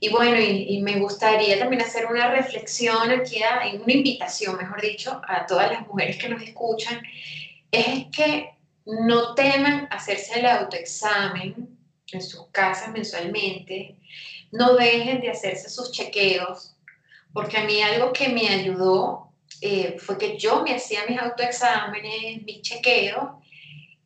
Y 0.00 0.08
bueno, 0.08 0.40
y, 0.40 0.80
me 0.82 0.98
gustaría 0.98 1.58
también 1.58 1.82
hacer 1.82 2.06
una 2.06 2.30
reflexión 2.30 3.10
aquí, 3.10 3.40
una 3.82 3.92
invitación, 3.92 4.56
mejor 4.56 4.80
dicho, 4.80 5.20
a 5.26 5.46
todas 5.46 5.70
las 5.70 5.86
mujeres 5.86 6.16
que 6.16 6.28
nos 6.28 6.42
escuchan, 6.42 7.00
es 7.70 8.06
que 8.12 8.50
no 8.84 9.34
teman 9.34 9.86
hacerse 9.90 10.40
el 10.40 10.46
autoexamen 10.46 11.78
en 12.12 12.22
sus 12.22 12.48
casas 12.50 12.90
mensualmente, 12.90 13.96
no 14.50 14.74
dejen 14.74 15.20
de 15.20 15.30
hacerse 15.30 15.70
sus 15.70 15.92
chequeos, 15.92 16.71
porque 17.32 17.58
a 17.58 17.64
mí 17.64 17.80
algo 17.82 18.12
que 18.12 18.28
me 18.28 18.48
ayudó 18.48 19.32
eh, 19.60 19.96
fue 19.98 20.18
que 20.18 20.38
yo 20.38 20.62
me 20.62 20.74
hacía 20.74 21.00
mis 21.08 21.18
autoexámenes, 21.18 22.42
mis 22.44 22.62
chequeos, 22.62 23.30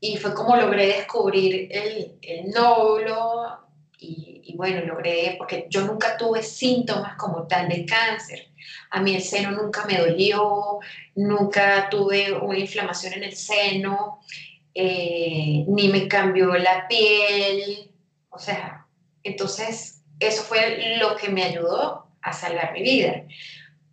y 0.01 0.17
fue 0.19 0.35
como 0.35 0.57
logré 0.57 0.87
descubrir 0.89 1.69
el, 1.71 2.19
el 2.23 2.51
nódulo, 2.51 3.67
y, 3.99 4.55
bueno, 4.57 4.85
logré, 4.85 5.35
porque 5.39 5.67
yo 5.69 5.83
nunca 5.83 6.17
tuve 6.17 6.43
síntomas 6.43 7.17
como 7.17 7.47
tal 7.47 7.69
de 7.69 7.85
cáncer. 7.87 8.49
A 8.91 9.01
mí 9.01 9.15
el 9.15 9.23
seno 9.23 9.51
nunca 9.51 9.85
me 9.87 9.99
dolió, 9.99 10.79
nunca 11.15 11.89
tuve 11.91 12.33
una 12.33 12.59
inflamación 12.59 13.15
en 13.15 13.25
el 13.25 13.37
seno, 13.37 14.21
eh, 14.75 15.65
ni 15.67 15.89
me 15.89 16.09
cambió 16.09 16.55
la 16.55 16.87
piel. 16.87 17.91
O 18.31 18.39
sea, 18.39 18.87
entonces 19.23 20.03
eso 20.21 20.43
fue 20.43 20.99
lo 20.99 21.17
que 21.17 21.29
me 21.29 21.45
ayudó 21.45 22.06
a 22.27 22.33
salvar 22.33 22.73
mi 22.73 22.83
vida. 22.83 23.23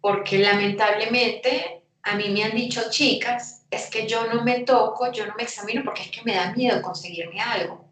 Porque 0.01 0.39
lamentablemente 0.39 1.83
a 2.01 2.15
mí 2.15 2.29
me 2.29 2.43
han 2.43 2.55
dicho 2.55 2.81
chicas, 2.89 3.65
es 3.69 3.89
que 3.89 4.07
yo 4.07 4.27
no 4.27 4.43
me 4.43 4.61
toco, 4.61 5.11
yo 5.11 5.25
no 5.25 5.33
me 5.37 5.43
examino 5.43 5.83
porque 5.85 6.03
es 6.03 6.11
que 6.11 6.23
me 6.23 6.35
da 6.35 6.51
miedo 6.53 6.81
conseguirme 6.81 7.39
algo. 7.39 7.89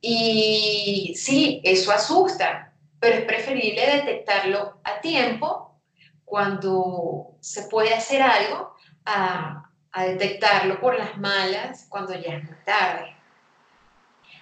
Y 0.00 1.14
sí, 1.16 1.60
eso 1.64 1.90
asusta, 1.90 2.72
pero 3.00 3.16
es 3.16 3.24
preferible 3.24 3.84
detectarlo 3.84 4.80
a 4.84 5.00
tiempo 5.00 5.80
cuando 6.24 7.36
se 7.40 7.62
puede 7.62 7.94
hacer 7.94 8.22
algo 8.22 8.74
a, 9.04 9.62
detectarlo 9.96 10.78
por 10.78 10.98
las 10.98 11.16
malas 11.16 11.86
cuando 11.88 12.12
ya 12.12 12.34
es 12.34 12.44
muy 12.44 12.56
tarde. 12.66 13.16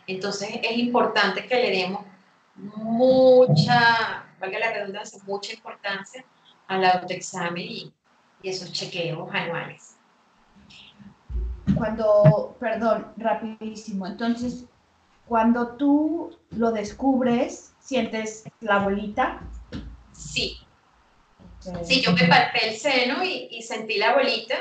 Entonces 0.09 0.51
es 0.61 0.77
importante 0.77 1.47
que 1.47 1.55
le 1.55 1.71
demos 1.71 2.05
mucha, 2.57 4.24
valga 4.45 4.59
la 4.59 4.73
redundancia, 4.73 5.21
mucha 5.27 5.53
importancia 5.53 6.25
al 6.69 6.85
autoexamen 6.85 7.65
y, 7.65 7.93
y 8.43 8.49
esos 8.49 8.73
chequeos 8.73 9.29
anuales. 9.33 9.97
Cuando, 11.77 12.57
perdón, 12.61 13.13
rapidísimo, 13.17 14.07
entonces 14.07 14.67
cuando 15.27 15.77
tú 15.77 16.37
lo 16.51 16.71
descubres, 16.71 17.75
¿sientes 17.81 18.45
la 18.61 18.79
bolita? 18.81 19.41
Sí. 20.13 20.59
Sí, 21.83 22.03
yo 22.03 22.13
me 22.13 22.25
palpé 22.29 22.69
el 22.69 22.77
seno 22.77 23.25
y, 23.25 23.63
sentí 23.63 23.97
la 23.97 24.15
bolita 24.15 24.57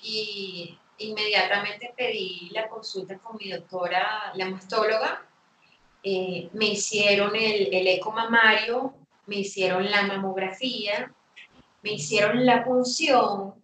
y 0.00 0.78
inmediatamente 0.98 1.92
pedí 1.96 2.50
la 2.52 2.68
consulta 2.68 3.18
con 3.18 3.36
mi 3.36 3.50
doctora, 3.50 4.32
la 4.34 4.46
mastóloga. 4.46 5.26
Eh, 6.04 6.48
me 6.52 6.66
hicieron 6.66 7.34
el, 7.34 7.74
el 7.74 7.86
eco 7.88 8.12
mamario, 8.12 8.94
me 9.30 9.36
hicieron 9.36 9.88
la 9.88 10.02
mamografía, 10.02 11.14
me 11.82 11.92
hicieron 11.92 12.44
la 12.44 12.64
punción 12.64 13.54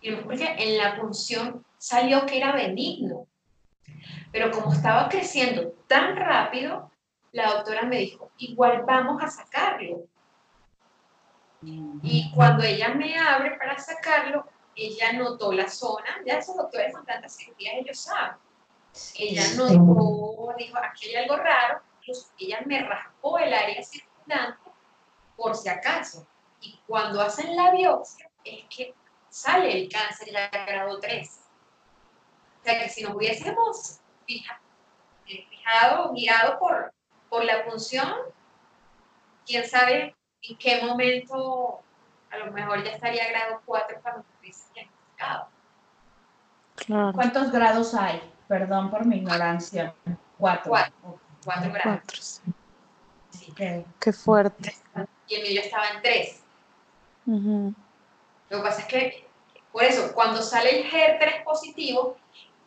y 0.00 0.08
en 0.08 0.76
la 0.76 0.96
punción 1.00 1.64
salió 1.78 2.26
que 2.26 2.38
era 2.38 2.50
benigno. 2.50 3.28
Pero 4.32 4.50
como 4.50 4.72
estaba 4.72 5.08
creciendo 5.08 5.72
tan 5.86 6.16
rápido, 6.16 6.90
la 7.30 7.52
doctora 7.52 7.84
me 7.84 7.98
dijo, 7.98 8.32
igual 8.38 8.82
vamos 8.84 9.22
a 9.22 9.28
sacarlo. 9.28 10.04
Y 11.62 12.32
cuando 12.34 12.64
ella 12.64 12.88
me 12.88 13.16
abre 13.16 13.56
para 13.56 13.78
sacarlo, 13.78 14.44
ella 14.74 15.12
notó 15.12 15.52
la 15.52 15.68
zona, 15.68 16.08
ya 16.26 16.38
esos 16.38 16.56
doctores 16.56 16.92
con 16.92 17.06
tantas 17.06 17.36
cirugías 17.36 17.74
ellos 17.76 18.00
saben. 18.00 18.36
Ella 19.16 19.44
notó, 19.56 20.54
dijo, 20.58 20.76
aquí 20.76 21.10
hay 21.10 21.22
algo 21.22 21.36
raro, 21.36 21.82
ella 22.36 22.62
me 22.66 22.82
raspó 22.82 23.38
el 23.38 23.54
área 23.54 23.80
circundante 23.80 24.63
por 25.36 25.56
si 25.56 25.68
acaso. 25.68 26.26
Y 26.60 26.80
cuando 26.86 27.20
hacen 27.20 27.54
la 27.56 27.70
biopsia, 27.72 28.30
es 28.44 28.64
que 28.74 28.94
sale 29.28 29.82
el 29.82 29.88
cáncer 29.88 30.30
ya 30.32 30.48
grado 30.48 31.00
3. 31.00 31.40
O 32.60 32.64
sea 32.64 32.78
que 32.78 32.88
si 32.88 33.02
nos 33.02 33.14
hubiésemos 33.14 34.00
eh, 34.26 35.46
fijado, 35.48 36.12
guiado 36.12 36.58
por, 36.58 36.92
por 37.28 37.44
la 37.44 37.64
función, 37.64 38.14
quién 39.46 39.68
sabe 39.68 40.16
en 40.42 40.56
qué 40.58 40.82
momento 40.82 41.80
a 42.30 42.38
lo 42.38 42.52
mejor 42.52 42.82
ya 42.82 42.92
estaría 42.92 43.28
grado 43.28 43.60
4 43.64 43.98
cuando 44.02 44.20
estuviese 44.22 44.64
diagnosticado. 44.74 45.48
Claro. 46.76 47.12
¿Cuántos 47.12 47.52
grados 47.52 47.94
hay? 47.94 48.20
Perdón 48.48 48.90
por 48.90 49.04
mi 49.06 49.16
ignorancia. 49.16 49.94
Cuatro. 50.38 50.72
Cuatro, 51.44 51.72
grados. 51.72 52.42
Sí. 53.30 53.54
Qué 54.00 54.12
fuerte. 54.12 54.74
Y 55.28 55.34
el 55.36 55.42
mío 55.42 55.60
estaba 55.62 55.88
en 55.88 56.02
tres. 56.02 56.40
Lo 57.26 58.58
que 58.58 58.62
pasa 58.62 58.80
es 58.82 58.86
que, 58.86 59.26
por 59.72 59.82
eso, 59.82 60.12
cuando 60.14 60.42
sale 60.42 60.80
el 60.80 60.90
GER3 60.90 61.44
positivo, 61.44 62.16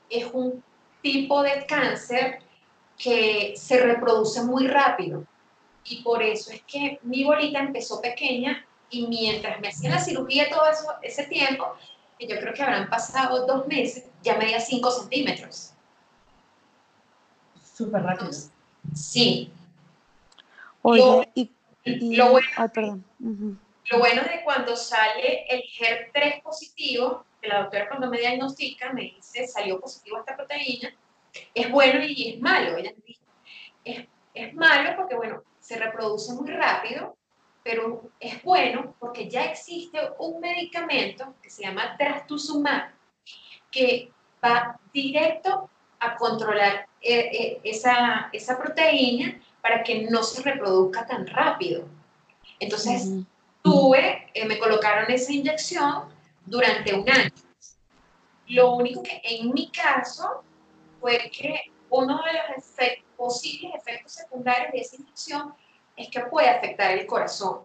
es 0.10 0.26
un 0.34 0.63
tipo 1.02 1.43
de 1.43 1.65
cáncer 1.65 2.39
que 2.98 3.54
se 3.56 3.80
reproduce 3.80 4.41
muy 4.43 4.67
rápido. 4.67 5.24
Y 5.86 6.02
por 6.02 6.22
eso 6.22 6.52
es 6.52 6.62
que 6.63 7.00
mi 7.04 7.24
bolita 7.24 7.60
empezó 7.60 8.02
pequeña 8.02 8.65
y 8.89 9.08
mientras 9.08 9.60
me 9.62 9.70
hacían 9.70 9.93
la 9.93 10.00
cirugía 10.00 10.50
todo 10.50 10.67
eso, 10.70 10.86
ese 11.02 11.26
tiempo, 11.28 11.74
que 12.17 12.28
yo 12.28 12.39
creo 12.39 12.54
que 12.54 12.63
habrán 12.63 12.89
pasado 12.89 13.46
dos 13.46 13.67
meses, 13.67 14.06
ya 14.24 14.38
medía 14.38 14.60
5 14.60 14.91
centímetros. 14.91 15.72
Súper 17.76 18.02
rápido. 18.02 18.32
sí. 18.96 19.52
Oye, 20.82 21.02
lo, 21.02 21.24
y, 21.36 21.52
lo, 22.02 22.32
bueno, 22.32 22.47
perdón. 22.73 23.06
lo 23.19 24.00
bueno 24.00 24.23
de 24.23 24.41
cuando 24.43 24.76
sale 24.76 25.45
el 25.50 25.62
HER3 25.62 26.41
positivo 26.41 27.26
la 27.47 27.62
doctora 27.62 27.88
cuando 27.88 28.10
me 28.10 28.19
diagnostica 28.19 28.91
me 28.93 29.04
dice, 29.04 29.47
salió 29.47 29.80
positivo 29.80 30.19
esta 30.19 30.36
proteína, 30.36 30.93
es 31.54 31.71
bueno 31.71 32.00
y 32.04 32.34
es 32.34 32.41
malo. 32.41 32.78
Ella 32.78 32.93
dice, 33.06 33.21
es, 33.84 34.06
es 34.34 34.54
malo 34.54 34.95
porque, 34.95 35.15
bueno, 35.15 35.43
se 35.60 35.78
reproduce 35.78 36.34
muy 36.34 36.50
rápido, 36.50 37.15
pero 37.63 38.10
es 38.19 38.41
bueno 38.43 38.95
porque 39.00 39.30
ya 39.30 39.45
existe 39.45 40.00
un 40.19 40.39
medicamento 40.39 41.36
que 41.41 41.50
se 41.50 41.63
llama 41.63 41.95
trastuzumab, 41.97 42.91
que 43.69 44.12
va 44.43 44.80
directo 44.93 45.69
a 46.00 46.15
controlar 46.15 46.88
eh, 47.02 47.30
eh, 47.32 47.62
esa, 47.63 48.30
esa 48.32 48.58
proteína 48.58 49.41
para 49.62 49.84
que 49.84 50.04
no 50.10 50.24
se 50.24 50.41
reproduzca 50.41 51.06
tan 51.06 51.28
rápido. 51.28 51.86
Entonces, 52.60 53.10
tuve, 53.62 54.30
eh, 54.34 54.46
me 54.46 54.58
colocaron 54.58 55.10
esa 55.12 55.32
inyección 55.32 56.06
durante 56.46 56.93
un 56.93 57.10
año. 57.10 57.32
Lo 58.48 58.76
único 58.76 59.04
que 59.04 59.22
en 59.24 59.54
mi 59.54 59.70
caso 59.72 60.43
fue 61.00 61.30
que 61.32 61.72
uno 61.89 62.22
de 62.24 62.34
los 62.34 62.65
posibles 63.15 63.76
efectos 63.76 64.13
secundarios 64.13 64.72
de 64.72 64.80
esa 64.80 64.96
inyección 64.96 65.54
es 65.96 66.10
que 66.10 66.22
puede 66.22 66.50
afectar 66.50 66.91
el 66.91 67.06
corazón. 67.06 67.63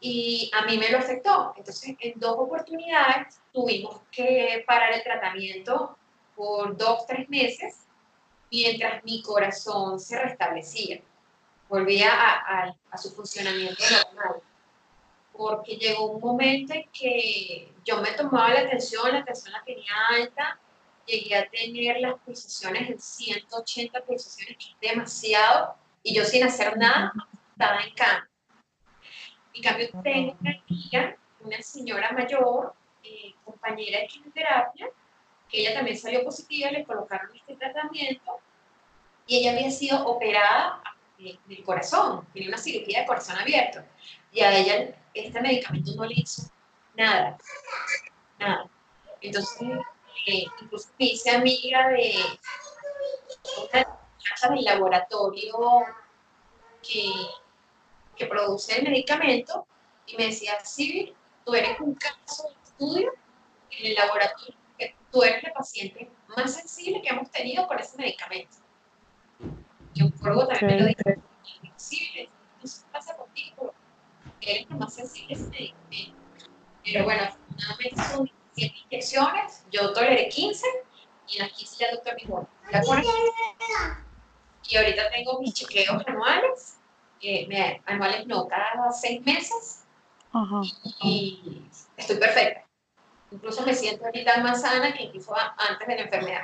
Y 0.00 0.50
a 0.54 0.66
mí 0.66 0.76
me 0.76 0.90
lo 0.90 0.98
afectó. 0.98 1.54
Entonces, 1.56 1.96
en 2.00 2.18
dos 2.18 2.36
oportunidades 2.36 3.40
tuvimos 3.52 4.02
que 4.10 4.64
parar 4.66 4.92
el 4.92 5.02
tratamiento 5.02 5.96
por 6.36 6.76
dos, 6.76 7.06
tres 7.06 7.28
meses 7.28 7.83
mientras 8.54 9.02
mi 9.04 9.20
corazón 9.22 9.98
se 9.98 10.20
restablecía, 10.20 11.00
volvía 11.68 12.10
a, 12.12 12.76
a 12.90 12.98
su 12.98 13.10
funcionamiento 13.10 13.82
normal. 13.90 14.42
Porque 15.32 15.76
llegó 15.76 16.12
un 16.12 16.20
momento 16.20 16.72
en 16.74 16.88
que 16.92 17.72
yo 17.84 18.00
me 18.00 18.12
tomaba 18.12 18.54
la 18.54 18.60
atención, 18.60 19.10
la 19.10 19.18
atención 19.18 19.52
la 19.52 19.64
tenía 19.64 19.92
alta, 20.08 20.60
llegué 21.06 21.36
a 21.36 21.48
tener 21.48 22.00
las 22.00 22.14
pulsaciones 22.20 22.90
en 22.90 23.00
180 23.00 24.00
pulsaciones, 24.04 24.56
que 24.56 24.64
es 24.64 24.94
demasiado, 24.94 25.74
y 26.02 26.14
yo 26.14 26.24
sin 26.24 26.44
hacer 26.44 26.76
nada, 26.76 27.12
estaba 27.50 27.80
en 27.80 27.94
cama. 27.94 28.28
En 29.52 29.62
cambio, 29.62 29.88
tengo 30.02 30.36
una 30.40 30.62
amiga, 30.68 31.16
una 31.40 31.62
señora 31.62 32.12
mayor, 32.12 32.74
eh, 33.02 33.34
compañera 33.44 34.00
de 34.00 34.06
quimioterapia, 34.06 34.88
ella 35.60 35.74
también 35.74 35.98
salió 35.98 36.24
positiva, 36.24 36.70
le 36.70 36.84
colocaron 36.84 37.34
este 37.34 37.56
tratamiento, 37.56 38.38
y 39.26 39.38
ella 39.38 39.52
había 39.52 39.70
sido 39.70 40.04
operada 40.06 40.82
del 41.18 41.64
corazón, 41.64 42.26
tiene 42.32 42.48
una 42.48 42.58
cirugía 42.58 43.00
de 43.00 43.06
corazón 43.06 43.36
abierto, 43.38 43.80
y 44.32 44.40
a 44.40 44.56
ella 44.56 44.94
este 45.14 45.40
medicamento 45.40 45.92
no 45.94 46.04
le 46.04 46.14
hizo 46.16 46.50
nada, 46.94 47.38
nada. 48.38 48.68
Entonces, 49.20 49.56
eh, 50.26 50.44
incluso 50.60 50.88
me 50.98 51.06
hice 51.06 51.30
amiga 51.30 51.88
de 51.88 52.14
una 53.58 53.98
muchacha 54.16 54.48
del 54.50 54.64
laboratorio 54.64 55.54
que, 56.82 57.10
que 58.16 58.26
produce 58.26 58.76
el 58.78 58.84
medicamento 58.84 59.66
y 60.06 60.16
me 60.16 60.26
decía, 60.26 60.58
sí, 60.64 61.14
tú 61.44 61.54
eres 61.54 61.78
un 61.80 61.94
caso 61.94 62.48
de 62.48 62.54
estudio 62.64 63.12
en 63.70 63.86
el 63.86 63.94
laboratorio, 63.94 64.63
tú 65.14 65.22
eres 65.22 65.44
el 65.44 65.52
paciente 65.52 66.10
más 66.36 66.54
sensible 66.54 67.00
que 67.00 67.08
hemos 67.08 67.30
tenido 67.30 67.66
con 67.68 67.78
ese 67.78 67.96
medicamento. 67.96 68.56
Y 69.94 70.02
un 70.02 70.10
también 70.48 70.66
me 70.66 70.80
lo 70.80 70.86
dijo, 70.86 71.02
sensible, 71.76 72.28
entonces 72.54 72.84
pasa 72.90 73.16
contigo, 73.16 73.72
eres 74.40 74.66
el 74.68 74.76
más 74.76 74.92
sensible 74.92 75.34
ese 75.34 75.48
medicamento. 75.50 76.18
Pero 76.84 77.04
bueno, 77.04 77.22
afortunadamente 77.22 78.02
son 78.02 78.30
17 78.56 78.86
inyecciones, 78.86 79.64
yo 79.70 79.92
toleré 79.92 80.28
15 80.28 80.66
y 81.28 81.38
las 81.38 81.52
15 81.52 81.76
ya 81.78 81.92
doctor 81.92 82.16
dijo, 82.16 82.48
Y 84.68 84.76
ahorita 84.76 85.10
tengo 85.10 85.40
mis 85.40 85.54
chequeos 85.54 86.02
anuales, 86.08 86.78
me, 87.22 87.80
anuales 87.86 88.26
no, 88.26 88.48
cada 88.48 88.90
seis 88.90 89.24
meses. 89.24 89.86
Y, 91.02 91.62
estoy 91.96 92.16
perfecta. 92.16 92.63
Incluso 93.34 93.66
me 93.66 93.74
siento 93.74 94.04
ahorita 94.04 94.40
más 94.42 94.62
sana 94.62 94.94
que 94.94 95.02
incluso 95.02 95.34
antes 95.36 95.88
de 95.88 95.96
la 95.96 96.02
enfermedad. 96.02 96.42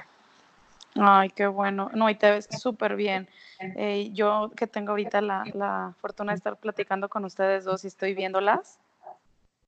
Ay, 0.96 1.31
qué 1.31 1.46
bueno. 1.46 1.88
No, 1.94 2.11
y 2.11 2.16
te 2.16 2.33
ves 2.33 2.48
súper 2.50 2.96
bien. 2.96 3.29
Eh, 3.76 4.11
yo 4.12 4.50
que 4.57 4.66
tengo 4.66 4.90
ahorita 4.90 5.20
la, 5.20 5.44
la, 5.55 5.94
fortuna 6.00 6.33
de 6.33 6.37
estar 6.37 6.57
platicando 6.57 7.09
con 7.09 7.24
ustedes 7.24 7.64
dos 7.64 7.85
y 7.85 7.87
estoy 7.87 8.14
viéndolas, 8.14 8.81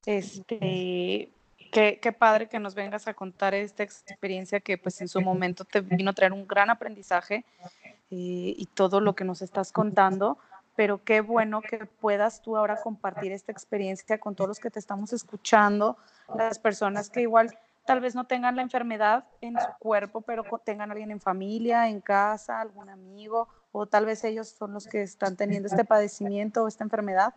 este, 0.05 1.31
Qué, 1.71 2.01
qué, 2.03 2.13
padre 2.13 2.49
que 2.49 2.59
nos 2.59 2.75
vengas 2.75 3.09
a 3.09 3.15
contar 3.15 3.55
esta 3.55 3.83
experiencia 3.83 4.61
que 4.61 4.77
pues 4.77 5.01
en 5.01 5.09
su 5.09 5.23
momento 5.23 5.65
te 5.65 5.81
vino 5.81 6.11
a 6.11 6.13
traer 6.13 6.35
un 6.35 6.47
gran 6.47 6.69
aprendizaje 6.69 7.47
eh, 7.75 8.55
y 8.59 8.69
todo 8.75 9.01
lo 9.01 9.15
que 9.15 9.25
nos 9.25 9.41
estás 9.41 9.73
contando, 9.73 10.37
pero 10.77 11.03
qué 11.05 11.21
bueno 11.21 11.61
que 11.61 11.87
puedas 11.87 12.43
tú 12.43 12.57
ahora 12.57 12.81
compartir 12.81 13.33
esta 13.33 13.53
experiencia 13.53 14.19
con 14.19 14.35
todos 14.35 14.49
los 14.49 14.61
que 14.61 14.71
te 14.71 14.79
estamos 14.79 15.13
escuchando, 15.13 15.97
las 16.37 16.59
personas 16.59 17.11
que 17.11 17.23
igual 17.23 17.57
tal 17.85 18.01
vez 18.01 18.15
no 18.15 18.25
tengan 18.25 18.57
la 18.57 18.63
enfermedad 18.63 19.25
en 19.41 19.55
su 19.59 19.69
cuerpo, 19.79 20.21
pero 20.21 20.45
tengan 20.65 20.91
alguien 20.91 21.11
en 21.11 21.21
familia, 21.21 21.89
en 21.89 22.01
casa, 22.01 22.61
algún 22.61 22.89
amigo, 22.89 23.49
o 23.73 23.87
tal 23.87 24.07
vez 24.07 24.23
ellos 24.25 24.49
son 24.49 24.73
los 24.73 24.87
que 24.87 25.03
están 25.03 25.37
teniendo 25.37 25.69
este 25.69 25.85
padecimiento 25.85 26.63
o 26.63 26.69
esta 26.69 26.85
enfermedad 26.85 27.35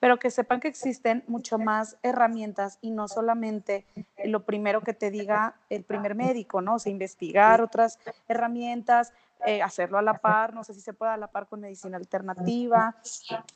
pero 0.00 0.18
que 0.18 0.30
sepan 0.30 0.60
que 0.60 0.68
existen 0.68 1.24
mucho 1.26 1.58
más 1.58 1.96
herramientas 2.02 2.78
y 2.80 2.90
no 2.90 3.08
solamente 3.08 3.86
lo 4.24 4.44
primero 4.44 4.80
que 4.82 4.94
te 4.94 5.10
diga 5.10 5.54
el 5.70 5.84
primer 5.84 6.14
médico, 6.14 6.60
¿no? 6.60 6.74
O 6.74 6.78
sea, 6.78 6.92
investigar 6.92 7.60
otras 7.60 7.98
herramientas, 8.28 9.12
eh, 9.44 9.62
hacerlo 9.62 9.98
a 9.98 10.02
la 10.02 10.14
par, 10.14 10.54
no 10.54 10.64
sé 10.64 10.74
si 10.74 10.80
se 10.80 10.92
puede 10.92 11.12
a 11.12 11.16
la 11.16 11.28
par 11.28 11.46
con 11.46 11.60
medicina 11.60 11.96
alternativa, 11.96 12.96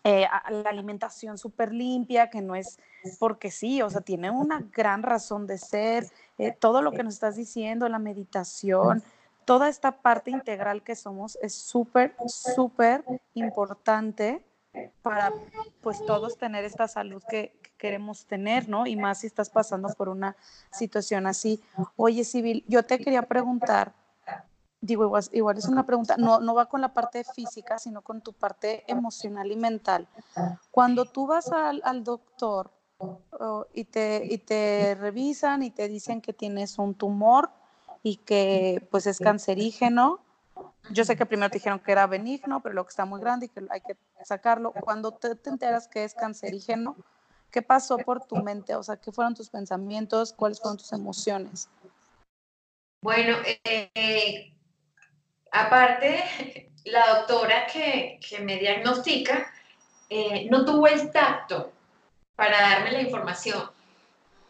eh, 0.04 0.26
la 0.50 0.70
alimentación 0.70 1.38
súper 1.38 1.72
limpia, 1.72 2.28
que 2.30 2.42
no 2.42 2.54
es 2.54 2.78
porque 3.18 3.50
sí, 3.50 3.80
o 3.82 3.88
sea, 3.88 4.02
tiene 4.02 4.30
una 4.30 4.62
gran 4.72 5.02
razón 5.02 5.46
de 5.46 5.58
ser, 5.58 6.06
eh, 6.38 6.52
todo 6.52 6.82
lo 6.82 6.92
que 6.92 7.02
nos 7.02 7.14
estás 7.14 7.36
diciendo, 7.36 7.88
la 7.88 7.98
meditación, 7.98 9.02
toda 9.44 9.68
esta 9.68 10.02
parte 10.02 10.30
integral 10.30 10.82
que 10.82 10.94
somos 10.94 11.38
es 11.42 11.54
súper, 11.54 12.14
súper 12.26 13.04
importante 13.34 14.44
para 15.02 15.32
pues 15.80 16.04
todos 16.04 16.36
tener 16.36 16.64
esta 16.64 16.86
salud 16.86 17.22
que, 17.28 17.58
queremos 17.80 18.26
tener, 18.26 18.68
¿no? 18.68 18.86
Y 18.86 18.94
más 18.94 19.20
si 19.20 19.26
estás 19.26 19.48
pasando 19.48 19.88
por 19.94 20.08
una 20.08 20.36
situación 20.70 21.26
así. 21.26 21.62
Oye, 21.96 22.24
Civil, 22.24 22.62
yo 22.68 22.84
te 22.84 22.98
quería 22.98 23.22
preguntar, 23.22 23.94
digo, 24.80 25.04
igual, 25.32 25.58
es 25.58 25.66
una 25.66 25.84
pregunta, 25.84 26.16
no, 26.16 26.40
no 26.40 26.54
va 26.54 26.66
con 26.66 26.80
la 26.80 26.94
parte 26.94 27.24
física, 27.24 27.78
sino 27.78 28.02
con 28.02 28.22
tu 28.22 28.32
parte 28.32 28.84
emocional 28.86 29.50
y 29.52 29.56
mental. 29.56 30.08
Cuando 30.70 31.04
tú 31.04 31.26
vas 31.26 31.52
al, 31.52 31.82
al 31.84 32.02
doctor 32.02 32.70
y, 33.74 33.84
te, 33.84 34.26
y 34.28 34.38
te 34.38 34.94
revisan 34.94 35.62
y 35.62 35.70
te 35.70 35.88
dicen 35.88 36.20
que 36.20 36.32
tienes 36.32 36.78
un 36.78 36.94
tumor 36.94 37.50
y 38.02 38.16
que 38.16 38.86
pues 38.90 39.06
es 39.06 39.18
cancerígeno, 39.18 40.20
yo 40.90 41.04
sé 41.04 41.16
que 41.16 41.26
primero 41.26 41.50
te 41.50 41.58
dijeron 41.58 41.78
que 41.78 41.92
era 41.92 42.06
benigno, 42.06 42.60
pero 42.60 42.74
lo 42.74 42.84
que 42.84 42.90
está 42.90 43.04
muy 43.04 43.20
grande 43.20 43.46
y 43.46 43.48
que 43.48 43.62
hay 43.70 43.80
que 43.80 43.96
sacarlo. 44.24 44.72
Cuando 44.72 45.12
te, 45.12 45.36
enteras 45.44 45.88
que 45.88 46.04
es 46.04 46.14
cancerígeno, 46.14 46.96
¿qué 47.50 47.62
pasó 47.62 47.98
por 47.98 48.24
tu 48.24 48.36
mente? 48.36 48.74
O 48.74 48.82
sea, 48.82 48.96
¿qué 48.96 49.12
fueron 49.12 49.34
tus 49.34 49.50
pensamientos? 49.50 50.32
¿Cuáles 50.32 50.60
fueron 50.60 50.78
tus 50.78 50.92
emociones? 50.92 51.68
Bueno, 53.02 53.36
eh, 53.64 54.52
aparte, 55.52 56.70
la 56.84 57.06
doctora 57.14 57.66
que, 57.66 58.18
que 58.26 58.40
me 58.40 58.56
diagnostica 58.56 59.52
eh, 60.08 60.48
no 60.50 60.64
tuvo 60.64 60.86
el 60.86 61.10
tacto 61.12 61.72
para 62.34 62.60
darme 62.60 62.92
la 62.92 63.02
información, 63.02 63.70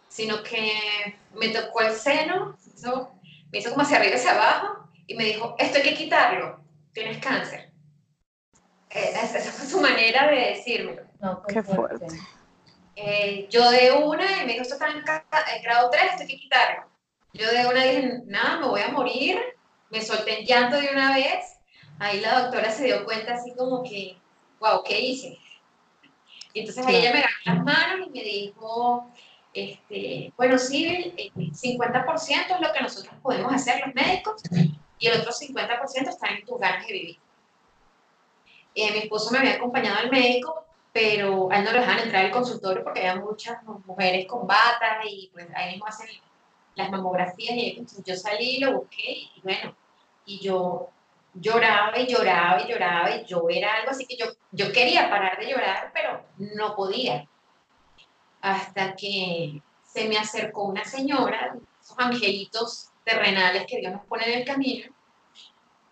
sino 0.08 0.42
que 0.42 1.18
me 1.34 1.48
tocó 1.48 1.82
el 1.82 1.92
seno, 1.92 2.56
me 3.50 3.58
hizo 3.58 3.70
como 3.70 3.82
hacia 3.82 3.98
arriba 3.98 4.14
y 4.14 4.18
hacia 4.18 4.32
abajo, 4.32 4.88
y 5.06 5.14
me 5.14 5.24
dijo, 5.24 5.56
esto 5.58 5.78
hay 5.78 5.82
que 5.82 5.94
quitarlo, 5.94 6.60
tienes 6.92 7.18
cáncer. 7.18 7.72
Eh, 8.90 9.10
esa 9.12 9.52
fue 9.52 9.66
su 9.66 9.80
manera 9.80 10.28
de 10.28 10.36
decírmelo. 10.36 11.02
No, 11.20 11.42
Qué 11.42 11.62
fuerte. 11.62 12.06
Eh, 12.96 13.46
yo 13.50 13.70
de 13.70 13.92
una, 13.92 14.42
y 14.42 14.46
me 14.46 14.52
dijo, 14.52 14.62
esto 14.62 14.74
está 14.74 14.88
en, 14.88 15.62
grado 15.62 15.90
3, 15.90 16.04
esto 16.04 16.22
hay 16.22 16.28
que 16.28 16.36
quitarlo. 16.36 16.86
Yo 17.32 17.50
de 17.50 17.66
una 17.66 17.84
dije, 17.84 18.22
nada, 18.26 18.60
me 18.60 18.66
voy 18.66 18.80
a 18.80 18.88
morir. 18.88 19.38
Me 19.90 20.00
solté 20.00 20.40
en 20.40 20.46
llanto 20.46 20.76
de 20.76 20.90
una 20.90 21.14
vez. 21.14 21.58
Ahí 21.98 22.20
la 22.20 22.42
doctora 22.42 22.70
se 22.70 22.84
dio 22.84 23.04
cuenta 23.04 23.34
así 23.34 23.52
como 23.54 23.82
que, 23.82 24.16
wow, 24.60 24.82
¿qué 24.84 25.00
hice? 25.00 25.38
Y 26.52 26.60
entonces 26.60 26.86
ahí 26.86 26.96
ella 26.96 27.12
me 27.12 27.18
agarró 27.18 27.34
las 27.44 27.64
manos 27.64 28.08
y 28.08 28.10
me 28.10 28.24
dijo, 28.24 29.10
este, 29.52 30.32
bueno, 30.36 30.58
sí, 30.58 30.86
el 30.86 31.52
50% 31.52 32.54
es 32.54 32.60
lo 32.60 32.72
que 32.72 32.80
nosotros 32.80 33.14
podemos 33.22 33.52
hacer 33.52 33.82
los 33.84 33.94
médicos 33.94 34.42
y 34.98 35.06
el 35.06 35.20
otro 35.20 35.32
50% 35.32 36.08
está 36.08 36.28
en 36.28 36.44
tus 36.44 36.58
ganas 36.58 36.86
de 36.86 36.92
vivir. 36.92 37.18
Eh, 38.74 38.92
mi 38.92 38.98
esposo 38.98 39.30
me 39.32 39.38
había 39.38 39.54
acompañado 39.54 39.98
al 39.98 40.10
médico, 40.10 40.64
pero 40.92 41.50
a 41.50 41.58
él 41.58 41.64
no 41.64 41.72
lo 41.72 41.80
dejaban 41.80 42.04
entrar 42.04 42.26
al 42.26 42.30
consultorio 42.30 42.84
porque 42.84 43.00
había 43.00 43.20
muchas 43.20 43.62
mujeres 43.64 44.26
con 44.26 44.46
batas 44.46 45.04
y 45.04 45.30
pues 45.32 45.46
ahí 45.54 45.72
mismo 45.72 45.86
hacen 45.86 46.08
las 46.74 46.90
mamografías 46.90 47.56
y 47.56 47.84
yo 48.04 48.16
salí, 48.16 48.58
lo 48.58 48.80
busqué 48.80 49.12
y 49.34 49.40
bueno, 49.42 49.74
y 50.30 50.38
yo 50.38 50.90
lloraba 51.34 51.98
y 51.98 52.06
lloraba 52.06 52.62
y 52.62 52.68
lloraba 52.68 53.16
y 53.16 53.24
yo 53.24 53.48
era 53.48 53.74
algo 53.74 53.90
así 53.90 54.06
que 54.06 54.16
yo, 54.16 54.26
yo 54.52 54.70
quería 54.72 55.10
parar 55.10 55.38
de 55.38 55.50
llorar, 55.50 55.90
pero 55.92 56.24
no 56.38 56.76
podía. 56.76 57.28
Hasta 58.40 58.94
que 58.94 59.60
se 59.82 60.08
me 60.08 60.16
acercó 60.16 60.64
una 60.64 60.84
señora, 60.84 61.56
esos 61.82 61.98
angelitos 61.98 62.90
terrenales 63.04 63.66
que 63.66 63.80
Dios 63.80 63.92
nos 63.92 64.06
pone 64.06 64.32
en 64.32 64.38
el 64.38 64.44
camino. 64.44 64.94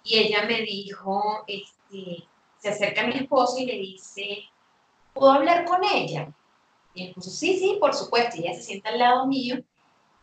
Y 0.05 0.19
ella 0.19 0.45
me 0.45 0.63
dijo, 0.63 1.45
este, 1.49 2.25
se 2.59 2.69
acerca 2.69 3.03
a 3.03 3.07
mi 3.09 3.17
esposo 3.17 3.59
y 3.59 3.67
le 3.67 3.75
dice, 3.75 4.45
¿puedo 5.13 5.33
hablar 5.33 5.65
con 5.65 5.83
ella? 5.85 6.33
Y 6.95 7.03
el 7.03 7.09
esposo, 7.09 7.31
sí, 7.31 7.59
sí, 7.59 7.77
por 7.81 7.93
supuesto. 7.93 8.37
Y 8.37 8.47
ella 8.47 8.55
se 8.55 8.63
sienta 8.63 8.91
al 8.91 9.01
lado 9.01 9.27
mío 9.27 9.59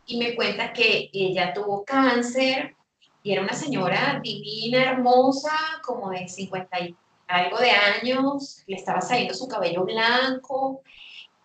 y 0.06 0.16
me 0.16 0.34
cuenta 0.34 0.72
que 0.72 1.10
ella 1.12 1.52
tuvo 1.52 1.84
cáncer 1.84 2.75
y 3.26 3.32
era 3.32 3.42
una 3.42 3.54
señora 3.54 4.20
divina, 4.22 4.84
hermosa, 4.84 5.50
como 5.84 6.10
de 6.10 6.28
50 6.28 6.78
y 6.78 6.94
algo 7.26 7.58
de 7.58 7.72
años, 7.72 8.62
le 8.68 8.76
estaba 8.76 9.00
saliendo 9.00 9.34
su 9.34 9.48
cabello 9.48 9.84
blanco 9.84 10.80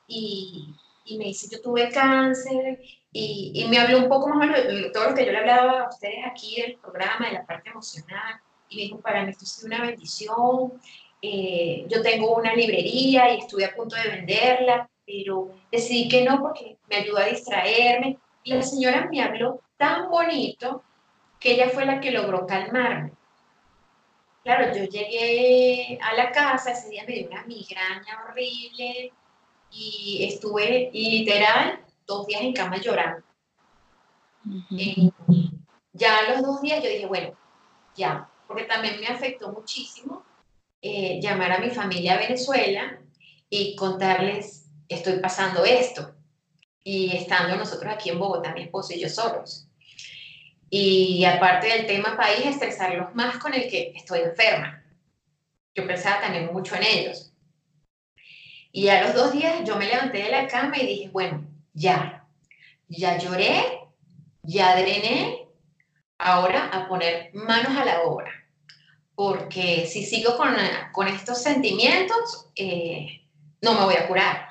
y, 0.06 0.76
y 1.06 1.18
me 1.18 1.26
dice, 1.26 1.48
yo 1.52 1.60
tuve 1.60 1.90
cáncer 1.90 2.80
y, 3.12 3.66
me 3.68 3.80
habló 3.80 3.98
un 3.98 4.10
poco 4.10 4.30
más 4.30 4.52
de 4.52 4.92
todo 4.94 5.10
lo 5.10 5.16
que 5.16 5.26
yo 5.26 5.32
le 5.32 5.40
hablaba 5.40 5.82
a 5.82 5.90
ustedes 5.90 6.24
aquí 6.24 6.62
del 6.62 6.78
programa, 6.78 7.26
de 7.26 7.34
la 7.34 7.48
parte 7.48 7.72
emocional. 7.72 8.40
y 8.70 8.76
me 8.76 8.82
dijo, 8.84 9.00
para 9.00 9.24
mí 9.24 9.32
esto 9.32 9.46
es 9.46 9.64
una 9.64 9.82
bendición, 9.82 10.74
eh, 11.20 11.88
yo 11.90 12.04
tengo 12.04 12.36
una 12.36 12.54
librería 12.54 13.34
y 13.34 13.40
estuve 13.40 13.66
a 13.66 13.74
punto 13.74 13.96
de 13.96 14.08
venderla, 14.08 14.88
pero 15.04 15.50
decidí 15.72 16.08
que 16.08 16.24
no 16.26 16.42
porque 16.42 16.78
me 16.88 16.98
ayudó 16.98 17.18
a 17.18 17.26
distraerme. 17.26 18.20
Y 18.44 18.54
la 18.54 18.62
señora 18.62 19.08
me 19.10 19.20
habló 19.24 19.62
tan 19.78 20.12
bonito 20.12 20.84
que 21.42 21.54
ella 21.54 21.70
fue 21.70 21.86
la 21.86 22.00
que 22.00 22.12
logró 22.12 22.46
calmarme. 22.46 23.12
Claro, 24.44 24.74
yo 24.76 24.86
llegué 24.86 26.00
a 26.02 26.14
la 26.14 26.32
casa, 26.32 26.72
ese 26.72 26.90
día 26.90 27.04
me 27.06 27.14
dio 27.14 27.28
una 27.28 27.44
migraña 27.46 28.24
horrible 28.24 29.12
y 29.72 30.26
estuve 30.30 30.90
literal 30.94 31.84
dos 32.06 32.28
días 32.28 32.42
en 32.42 32.54
cama 32.54 32.78
llorando. 32.78 33.24
ya 35.94 36.18
a 36.18 36.32
los 36.32 36.42
dos 36.44 36.62
días 36.62 36.84
yo 36.84 36.90
dije, 36.90 37.06
bueno, 37.08 37.36
ya, 37.96 38.30
porque 38.48 38.64
también 38.64 39.00
me 39.00 39.08
afectó 39.08 39.52
muchísimo 39.52 40.24
eh, 40.82 41.20
llamar 41.22 41.52
a 41.54 41.60
mi 41.60 41.70
familia 41.70 42.16
a 42.16 42.20
Venezuela 42.20 43.00
y 43.50 43.76
contarles, 43.76 44.70
estoy 44.88 45.20
pasando 45.20 45.66
esto. 45.66 46.16
Y 46.84 47.16
estando 47.16 47.56
nosotros 47.56 47.94
aquí 47.94 48.10
en 48.10 48.18
Bogotá, 48.18 48.54
mi 48.54 48.64
esposo 48.64 48.94
y 48.94 49.02
yo 49.02 49.10
solos. 49.10 49.68
Y 50.74 51.26
aparte 51.26 51.68
del 51.68 51.86
tema 51.86 52.16
país, 52.16 52.46
estresarlos 52.46 53.14
más 53.14 53.38
con 53.40 53.54
el 53.54 53.70
que 53.70 53.92
estoy 53.94 54.22
enferma. 54.22 54.82
Yo 55.76 55.86
pensaba 55.86 56.22
también 56.22 56.46
mucho 56.54 56.76
en 56.78 56.84
ellos. 56.84 57.34
Y 58.72 58.88
a 58.88 59.04
los 59.04 59.14
dos 59.14 59.34
días 59.34 59.66
yo 59.66 59.76
me 59.76 59.88
levanté 59.88 60.20
de 60.20 60.32
la 60.32 60.48
cama 60.48 60.78
y 60.78 60.86
dije, 60.86 61.10
bueno, 61.10 61.46
ya, 61.74 62.26
ya 62.88 63.18
lloré, 63.18 63.82
ya 64.44 64.78
drené, 64.78 65.46
ahora 66.18 66.68
a 66.68 66.88
poner 66.88 67.32
manos 67.34 67.78
a 67.78 67.84
la 67.84 68.04
obra. 68.04 68.32
Porque 69.14 69.86
si 69.88 70.06
sigo 70.06 70.38
con, 70.38 70.56
con 70.94 71.10
estos 71.10 71.44
sentimientos, 71.44 72.50
eh, 72.56 73.28
no 73.62 73.74
me 73.74 73.84
voy 73.84 73.96
a 73.96 74.08
curar. 74.08 74.48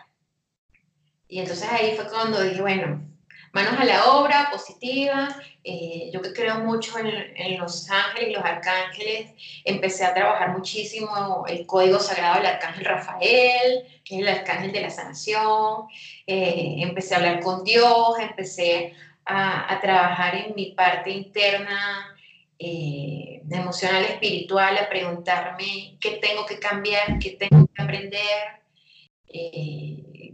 Y 1.29 1.39
entonces 1.39 1.67
ahí 1.67 1.97
fue 1.97 2.11
cuando 2.11 2.43
dije, 2.43 2.61
bueno, 2.61 3.10
manos 3.53 3.79
a 3.79 3.85
la 3.85 4.05
obra, 4.13 4.49
positiva. 4.51 5.29
Eh, 5.63 6.11
yo 6.13 6.21
creo 6.23 6.61
mucho 6.61 6.99
en, 6.99 7.59
los 7.59 7.91
ángeles 7.91 8.33
los 8.33 8.45
arcángeles, 8.45 9.33
empecé 9.65 10.05
a 10.05 10.15
trabajar 10.15 10.51
muchísimo 10.57 11.45
el 11.49 11.67
código 11.67 11.99
sagrado 11.99 12.37
del 12.37 12.47
arcángel 12.47 12.85
Rafael, 12.85 13.85
que 14.05 14.17
es 14.17 14.23
el 14.23 14.29
arcángel 14.29 14.73
de 14.73 14.81
la 14.81 14.91
sanación. 14.91 15.87
Eh, 16.27 16.77
empecé 16.79 17.15
a 17.15 17.19
hablar 17.19 17.41
con 17.41 17.65
Dios, 17.65 18.19
empecé 18.21 18.95
a, 19.27 19.79
trabajar 19.81 20.35
en 20.35 20.55
mi 20.55 20.73
parte 20.73 21.11
interna 21.11 22.17
eh, 22.59 23.43
emocional, 23.51 24.05
espiritual, 24.05 24.77
a 24.79 24.89
preguntarme 24.89 25.97
qué 26.01 26.13
tengo 26.23 26.47
que 26.47 26.59
cambiar, 26.59 27.19
qué 27.19 27.31
tengo 27.31 27.67
que 27.75 27.83
aprender. 27.83 28.61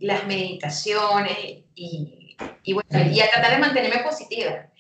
las 0.01 0.27
meditaciones 0.27 1.65
y 1.75 2.26
y 2.63 2.73
bueno, 2.73 3.11
y 3.13 3.21
a 3.21 3.31
tratar 3.31 3.53
de 3.53 3.59
mantenerme 3.59 4.03
positiva. 4.03 4.71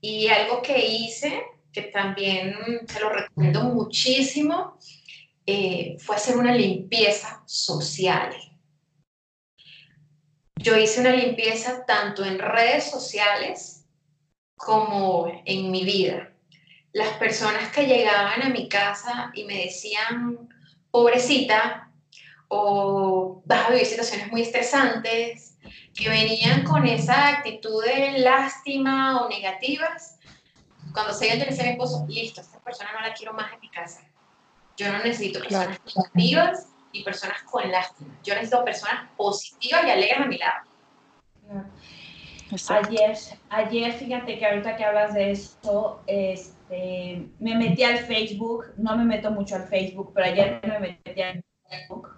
Y 0.00 0.28
algo 0.28 0.62
que 0.62 0.86
hice, 0.86 1.42
que 1.72 1.82
también 1.82 2.56
se 2.86 3.00
lo 3.00 3.10
recomiendo 3.10 3.64
muchísimo, 3.64 4.78
eh, 5.46 5.96
fue 5.98 6.16
hacer 6.16 6.36
una 6.36 6.54
limpieza 6.54 7.42
social. 7.46 8.34
Yo 10.56 10.76
hice 10.78 11.00
una 11.00 11.10
limpieza 11.10 11.84
tanto 11.84 12.24
en 12.24 12.38
redes 12.38 12.90
sociales 12.90 13.84
como 14.56 15.42
en 15.44 15.70
mi 15.70 15.84
vida. 15.84 16.32
Las 16.92 17.18
personas 17.18 17.70
que 17.70 17.86
llegaban 17.86 18.42
a 18.42 18.48
mi 18.48 18.68
casa 18.68 19.30
y 19.34 19.44
me 19.44 19.64
decían, 19.64 20.48
pobrecita, 20.90 21.92
o 22.48 23.42
vas 23.44 23.66
a 23.66 23.70
vivir 23.70 23.86
situaciones 23.86 24.30
muy 24.30 24.42
estresantes, 24.42 25.53
que 25.94 26.08
venían 26.08 26.64
con 26.64 26.86
esa 26.86 27.28
actitud 27.28 27.84
de 27.84 28.18
lástima 28.18 29.22
o 29.22 29.28
negativas, 29.28 30.18
cuando 30.92 31.12
se 31.12 31.36
decía 31.36 31.64
a 31.64 31.66
mi 31.66 31.72
esposo, 31.72 32.04
listo, 32.08 32.40
esta 32.40 32.58
persona 32.60 32.92
no 32.92 33.00
la 33.00 33.14
quiero 33.14 33.32
más 33.32 33.52
en 33.52 33.60
mi 33.60 33.70
casa. 33.70 34.02
Yo 34.76 34.90
no 34.90 34.98
necesito 34.98 35.40
personas 35.40 35.80
negativas 35.96 36.68
y 36.92 37.04
personas 37.04 37.42
con 37.44 37.70
lástima. 37.70 38.14
Yo 38.24 38.34
necesito 38.34 38.64
personas 38.64 39.10
positivas 39.16 39.84
y 39.86 39.90
alegres 39.90 40.20
a 40.20 40.26
mi 40.26 40.38
lado. 40.38 40.68
Ayer, 42.68 43.16
ayer, 43.48 43.92
fíjate 43.92 44.38
que 44.38 44.46
ahorita 44.46 44.76
que 44.76 44.84
hablas 44.84 45.14
de 45.14 45.30
esto, 45.30 46.02
este, 46.06 47.28
me 47.38 47.56
metí 47.56 47.82
al 47.82 47.98
Facebook, 47.98 48.66
no 48.76 48.96
me 48.96 49.04
meto 49.04 49.30
mucho 49.30 49.56
al 49.56 49.66
Facebook, 49.68 50.12
pero 50.14 50.26
ayer 50.26 50.60
me 50.62 50.78
metí 50.78 51.22
al 51.22 51.44
Facebook 51.68 52.13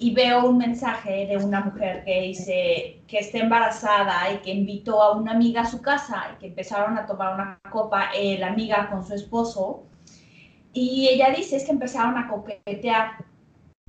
y 0.00 0.14
veo 0.14 0.48
un 0.48 0.58
mensaje 0.58 1.26
de 1.26 1.36
una 1.36 1.60
mujer 1.60 2.04
que 2.04 2.20
dice 2.20 3.02
que 3.08 3.18
está 3.18 3.38
embarazada 3.38 4.32
y 4.32 4.38
que 4.38 4.52
invitó 4.52 5.02
a 5.02 5.16
una 5.16 5.32
amiga 5.32 5.62
a 5.62 5.66
su 5.66 5.82
casa 5.82 6.28
y 6.32 6.38
que 6.38 6.46
empezaron 6.46 6.96
a 6.96 7.04
tomar 7.04 7.34
una 7.34 7.58
copa 7.70 8.10
eh, 8.14 8.38
la 8.38 8.48
amiga 8.48 8.88
con 8.90 9.04
su 9.04 9.14
esposo. 9.14 9.82
Y 10.72 11.08
ella 11.08 11.30
dice 11.36 11.56
es 11.56 11.64
que 11.64 11.72
empezaron 11.72 12.16
a 12.16 12.28
coquetear 12.28 13.24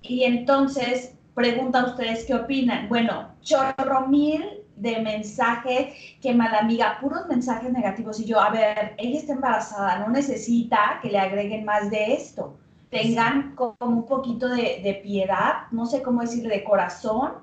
y 0.01 0.23
entonces 0.23 1.15
pregunta 1.35 1.81
a 1.81 1.85
ustedes 1.85 2.25
qué 2.25 2.33
opinan. 2.33 2.89
Bueno, 2.89 3.35
chorro 3.41 4.07
mil 4.07 4.43
de 4.77 5.01
mensajes 5.01 5.93
que 6.21 6.33
mala 6.33 6.59
amiga, 6.59 6.97
puros 6.99 7.27
mensajes 7.27 7.71
negativos. 7.71 8.19
Y 8.19 8.25
yo, 8.25 8.39
a 8.39 8.49
ver, 8.49 8.95
ella 8.97 9.19
está 9.19 9.33
embarazada, 9.33 9.99
no 9.99 10.09
necesita 10.09 10.99
que 11.03 11.09
le 11.09 11.19
agreguen 11.19 11.65
más 11.65 11.91
de 11.91 12.13
esto 12.13 12.58
tengan 12.89 13.55
como 13.55 13.75
un 13.79 14.05
poquito 14.05 14.49
de, 14.49 14.99
piedad, 15.03 15.67
no 15.71 15.85
sé 15.85 16.01
cómo 16.01 16.21
decirle, 16.21 16.55
de 16.55 16.63
corazón, 16.63 17.33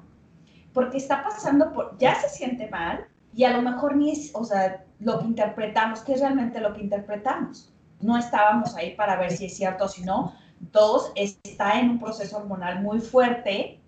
porque 0.73 0.99
está 0.99 1.23
pasando 1.23 1.73
por, 1.73 1.97
ya 1.99 2.15
se 2.17 2.29
siente 2.29 2.69
mal 2.69 3.07
y 3.33 3.45
a 3.45 3.57
lo 3.57 3.63
mejor 3.63 3.97
ni 3.97 4.11
es, 4.11 4.31
o 4.35 4.45
sea, 4.45 4.85
lo 4.99 5.21
que 5.21 5.27
interpretamos, 5.27 6.01
¿qué 6.01 6.15
es 6.15 6.21
realmente 6.21 6.61
lo 6.61 6.75
que 6.75 6.83
interpretamos? 6.83 7.73
No 8.01 8.19
estábamos 8.19 8.75
ahí 8.77 8.95
para 8.95 9.17
ver 9.17 9.33
si 9.33 9.47
es 9.47 9.57
cierto 9.57 9.85
o 9.85 9.89
si 9.89 10.05
no. 10.05 10.35
Dos, 10.59 11.13
está 11.15 11.79
en 11.79 11.91
un 11.91 11.99
proceso 11.99 12.39
hormonal 12.39 12.83
muy 12.83 13.01
fuerte 13.01 13.81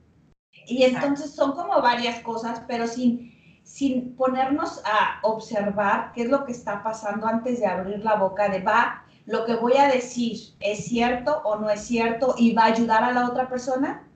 y 0.66 0.84
entonces 0.84 1.34
son 1.34 1.52
como 1.52 1.80
varias 1.80 2.20
cosas, 2.20 2.62
pero 2.68 2.86
sin, 2.86 3.32
sin 3.64 4.14
ponernos 4.16 4.82
a 4.84 5.26
observar 5.26 6.12
qué 6.12 6.22
es 6.22 6.30
lo 6.30 6.44
que 6.44 6.52
está 6.52 6.82
pasando 6.82 7.26
antes 7.26 7.60
de 7.60 7.66
abrir 7.66 8.04
la 8.04 8.16
boca 8.16 8.48
de 8.48 8.60
va, 8.60 9.02
lo 9.28 9.44
que 9.44 9.56
voy 9.56 9.76
a 9.76 9.88
decir 9.88 10.38
es 10.58 10.86
cierto 10.86 11.42
o 11.44 11.56
no 11.56 11.68
es 11.68 11.82
cierto 11.82 12.34
y 12.38 12.54
va 12.54 12.62
a 12.62 12.72
ayudar 12.72 13.04
a 13.04 13.12
la 13.12 13.28
otra 13.28 13.46
persona? 13.46 14.08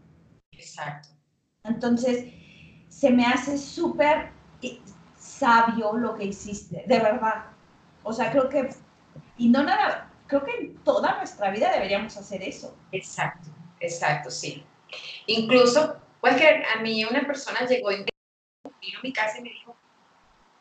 Exacto. 0.53 1.11
Entonces, 1.65 2.33
se 2.89 3.11
me 3.11 3.27
hace 3.27 3.59
súper 3.59 4.33
sabio 5.15 5.93
lo 5.99 6.15
que 6.15 6.25
hiciste, 6.25 6.85
de 6.87 6.99
verdad. 6.99 7.45
O 8.03 8.13
sea, 8.15 8.33
creo 8.33 8.49
que, 8.49 8.71
y 9.37 9.51
no 9.51 9.63
nada, 9.63 10.11
creo 10.27 10.45
que 10.45 10.57
en 10.57 10.77
toda 10.79 11.19
nuestra 11.19 11.51
vida 11.51 11.71
deberíamos 11.71 12.17
hacer 12.17 12.43
eso. 12.43 12.75
Exacto, 12.91 13.51
exacto, 13.81 14.31
sí. 14.31 14.65
Incluso, 15.27 16.01
pues 16.23 16.37
que 16.37 16.63
a 16.75 16.81
mí 16.81 17.05
una 17.05 17.27
persona 17.27 17.67
llegó 17.67 17.93
y 17.93 17.97
vino 17.97 18.99
a 18.99 19.03
mi 19.03 19.13
casa 19.13 19.41
y 19.41 19.43
me 19.43 19.51
dijo, 19.51 19.77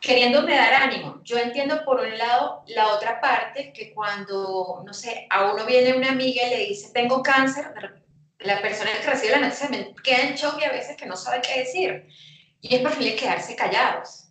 queriéndome 0.01 0.55
dar 0.55 0.73
ánimo. 0.73 1.21
Yo 1.23 1.37
entiendo 1.37 1.85
por 1.85 2.01
un 2.01 2.17
lado 2.17 2.63
la 2.67 2.87
otra 2.87 3.21
parte, 3.21 3.71
que 3.71 3.93
cuando, 3.93 4.83
no 4.85 4.93
sé, 4.93 5.27
a 5.29 5.53
uno 5.53 5.65
viene 5.65 5.95
una 5.95 6.09
amiga 6.09 6.47
y 6.47 6.49
le 6.49 6.65
dice, 6.65 6.91
tengo 6.91 7.21
cáncer, 7.21 7.71
la 8.39 8.61
persona 8.61 8.89
que 8.99 9.07
recibe 9.07 9.33
la 9.33 9.41
noticia 9.41 9.69
queda 10.03 10.21
en 10.23 10.35
shock 10.35 10.59
y 10.59 10.65
a 10.65 10.71
veces 10.71 10.97
que 10.97 11.05
no 11.05 11.15
sabe 11.15 11.41
qué 11.41 11.59
decir. 11.59 12.07
Y 12.59 12.75
es 12.75 12.81
preferible 12.81 13.15
quedarse 13.15 13.55
callados. 13.55 14.29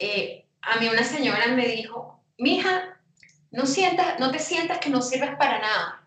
Eh, 0.00 0.44
a 0.62 0.76
mí 0.80 0.88
una 0.88 1.04
señora 1.04 1.46
me 1.46 1.68
dijo, 1.68 2.20
mija, 2.36 3.00
no, 3.52 3.66
sientas, 3.66 4.18
no 4.18 4.32
te 4.32 4.40
sientas 4.40 4.78
que 4.78 4.90
no 4.90 5.00
sirves 5.00 5.36
para 5.36 5.60
nada. 5.60 6.04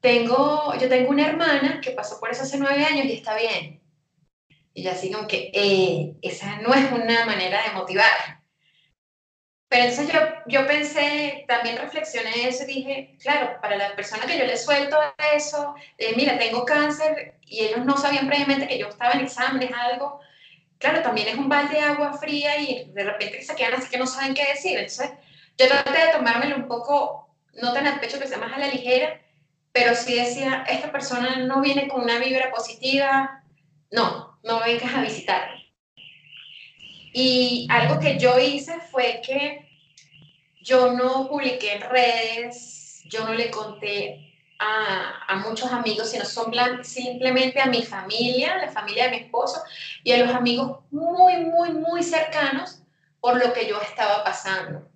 Tengo, 0.00 0.74
yo 0.74 0.88
tengo 0.88 1.10
una 1.10 1.28
hermana 1.28 1.80
que 1.80 1.92
pasó 1.92 2.18
por 2.18 2.30
eso 2.30 2.42
hace 2.42 2.58
nueve 2.58 2.84
años 2.84 3.06
y 3.06 3.12
está 3.12 3.36
bien. 3.36 3.80
Y 4.74 4.82
yo 4.82 4.90
así 4.90 5.10
como 5.10 5.28
que, 5.28 5.50
eh, 5.54 6.16
esa 6.20 6.56
no 6.60 6.74
es 6.74 6.90
una 6.92 7.24
manera 7.24 7.62
de 7.62 7.74
motivar. 7.74 8.42
Pero 9.68 9.84
entonces 9.84 10.12
yo, 10.12 10.20
yo 10.46 10.66
pensé, 10.66 11.44
también 11.48 11.78
reflexioné 11.78 12.48
eso 12.48 12.64
y 12.64 12.66
dije, 12.66 13.16
claro, 13.20 13.60
para 13.60 13.76
la 13.76 13.96
persona 13.96 14.26
que 14.26 14.38
yo 14.38 14.44
le 14.44 14.56
suelto 14.56 14.96
eso, 15.34 15.74
eh, 15.98 16.12
mira, 16.16 16.38
tengo 16.38 16.64
cáncer 16.64 17.38
y 17.40 17.60
ellos 17.60 17.84
no 17.84 17.96
sabían 17.96 18.26
previamente 18.26 18.68
que 18.68 18.78
yo 18.78 18.88
estaba 18.88 19.14
en 19.14 19.22
exámenes, 19.22 19.70
algo, 19.72 20.20
claro, 20.78 21.02
también 21.02 21.28
es 21.28 21.36
un 21.36 21.48
balde 21.48 21.74
de 21.74 21.80
agua 21.80 22.16
fría 22.18 22.58
y 22.58 22.90
de 22.92 23.04
repente 23.04 23.42
se 23.42 23.54
quedan 23.56 23.74
así 23.74 23.90
que 23.90 23.98
no 23.98 24.06
saben 24.06 24.34
qué 24.34 24.44
decir. 24.46 24.78
Entonces 24.78 25.10
yo 25.56 25.68
traté 25.68 26.06
de 26.06 26.12
tomármelo 26.12 26.56
un 26.56 26.68
poco, 26.68 27.34
no 27.54 27.72
tan 27.72 27.86
al 27.86 28.00
pecho 28.00 28.20
que 28.20 28.28
sea 28.28 28.38
más 28.38 28.52
a 28.52 28.58
la 28.58 28.68
ligera, 28.68 29.20
pero 29.72 29.94
sí 29.94 30.14
decía, 30.14 30.64
esta 30.68 30.92
persona 30.92 31.36
no 31.36 31.60
viene 31.60 31.88
con 31.88 32.02
una 32.02 32.18
vibra 32.18 32.50
positiva, 32.52 33.42
no, 33.90 34.33
no 34.44 34.60
vengas 34.60 34.94
a 34.94 35.02
visitarme. 35.02 35.72
Y 37.12 37.66
algo 37.70 37.98
que 37.98 38.18
yo 38.18 38.38
hice 38.38 38.80
fue 38.90 39.20
que 39.24 39.68
yo 40.60 40.92
no 40.92 41.28
publiqué 41.28 41.74
en 41.74 41.80
redes 41.82 42.84
yo 43.06 43.24
no 43.24 43.34
le 43.34 43.50
conté 43.50 44.34
a, 44.58 45.24
a, 45.28 45.36
muchos 45.36 45.70
amigos, 45.70 46.10
sino 46.10 46.24
son 46.24 46.52
simplemente 46.82 47.60
a 47.60 47.66
mi 47.66 47.82
familia, 47.82 48.56
la 48.56 48.70
familia 48.70 49.04
de 49.04 49.10
mi 49.10 49.16
esposo 49.18 49.62
y 50.02 50.12
a 50.12 50.24
los 50.24 50.34
amigos 50.34 50.80
muy, 50.90 51.44
muy, 51.44 51.72
muy 51.72 52.02
cercanos 52.02 52.82
por 53.20 53.36
lo 53.44 53.52
que 53.52 53.66
yo 53.68 53.80
estaba 53.80 54.24
pasando. 54.24 54.88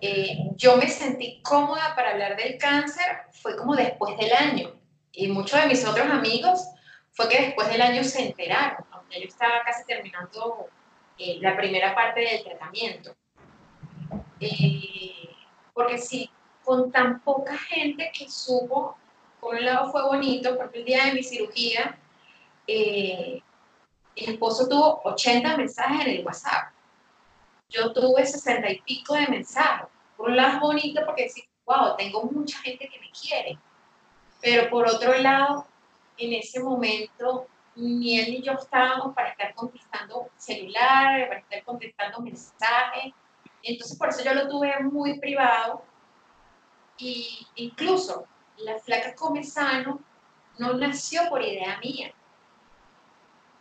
Eh, 0.00 0.50
yo 0.56 0.76
me 0.76 0.88
sentí 0.88 1.40
cómoda 1.42 1.94
para 1.96 2.10
hablar 2.10 2.36
del 2.36 2.58
cáncer, 2.58 3.04
fue 3.32 3.56
como 3.56 3.74
después 3.74 4.16
del 4.18 4.32
año. 4.32 4.74
Y 5.12 5.28
muchos 5.28 5.60
de 5.60 5.68
mis 5.68 5.84
otros 5.86 6.06
amigos 6.08 6.60
fue 7.14 7.28
que 7.28 7.40
después 7.40 7.68
del 7.68 7.80
año 7.80 8.02
se 8.04 8.26
enteraron, 8.26 8.84
aunque 8.90 9.20
yo 9.20 9.28
estaba 9.28 9.62
casi 9.64 9.84
terminando 9.84 10.68
eh, 11.16 11.38
la 11.40 11.56
primera 11.56 11.94
parte 11.94 12.20
del 12.20 12.42
tratamiento. 12.42 13.14
Eh, 14.40 15.30
porque 15.72 15.98
sí, 15.98 16.28
con 16.64 16.90
tan 16.90 17.20
poca 17.20 17.56
gente 17.56 18.10
que 18.12 18.28
supo, 18.28 18.96
por 19.40 19.54
un 19.54 19.64
lado 19.64 19.92
fue 19.92 20.02
bonito, 20.02 20.56
porque 20.56 20.78
el 20.78 20.84
día 20.84 21.04
de 21.04 21.12
mi 21.12 21.22
cirugía, 21.22 21.96
eh, 22.66 23.40
mi 24.16 24.22
esposo 24.24 24.68
tuvo 24.68 25.00
80 25.04 25.56
mensajes 25.56 26.06
en 26.06 26.16
el 26.16 26.26
WhatsApp. 26.26 26.72
Yo 27.68 27.92
tuve 27.92 28.26
60 28.26 28.70
y 28.70 28.80
pico 28.80 29.14
de 29.14 29.28
mensajes. 29.28 29.86
Por 30.16 30.30
un 30.30 30.36
lado 30.36 30.54
es 30.54 30.60
bonito 30.60 31.00
porque 31.06 31.24
decís, 31.24 31.44
wow, 31.64 31.96
tengo 31.96 32.24
mucha 32.24 32.58
gente 32.58 32.88
que 32.88 32.98
me 32.98 33.10
quiere. 33.10 33.58
Pero 34.40 34.68
por 34.68 34.86
otro 34.88 35.16
lado, 35.18 35.66
en 36.16 36.32
ese 36.32 36.60
momento, 36.60 37.46
ni 37.76 38.18
él 38.18 38.30
ni 38.30 38.42
yo 38.42 38.52
estábamos 38.52 39.14
para 39.14 39.30
estar 39.30 39.54
contestando 39.54 40.28
celular, 40.36 41.28
para 41.28 41.40
estar 41.40 41.64
contestando 41.64 42.20
mensajes. 42.20 43.12
Entonces, 43.62 43.96
por 43.98 44.08
eso 44.10 44.22
yo 44.22 44.34
lo 44.34 44.48
tuve 44.48 44.78
muy 44.80 45.18
privado. 45.18 45.82
Y 46.96 47.46
incluso 47.56 48.26
la 48.58 48.78
flaca 48.78 49.14
come 49.14 49.42
sano 49.42 50.00
no 50.58 50.74
nació 50.74 51.28
por 51.28 51.42
idea 51.42 51.78
mía, 51.78 52.14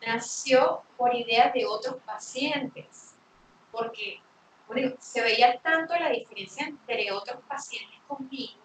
nació 0.06 0.84
por 0.98 1.16
idea 1.16 1.52
de 1.52 1.66
otros 1.66 1.96
pacientes, 2.04 3.16
porque 3.72 4.22
se 5.00 5.22
veía 5.22 5.60
tanto 5.60 5.96
la 5.96 6.10
diferencia 6.10 6.68
entre 6.68 7.12
otros 7.12 7.42
pacientes 7.48 8.00
conmigo 8.08 8.62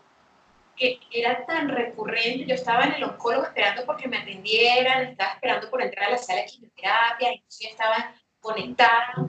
que 0.78 1.00
era 1.10 1.44
tan 1.44 1.68
recurrente. 1.68 2.46
Yo 2.46 2.54
estaba 2.54 2.84
en 2.84 2.94
el 2.94 3.04
oncólogo 3.04 3.44
esperando 3.44 3.84
porque 3.84 4.08
me 4.08 4.18
atendieran, 4.18 5.08
estaba 5.08 5.32
esperando 5.32 5.68
por 5.70 5.82
entrar 5.82 6.08
a 6.08 6.12
la 6.12 6.18
sala 6.18 6.42
de 6.42 6.46
quimioterapia, 6.46 7.32
incluso 7.34 7.58
yo 7.64 7.70
estaba 7.70 8.14
conectada, 8.40 9.28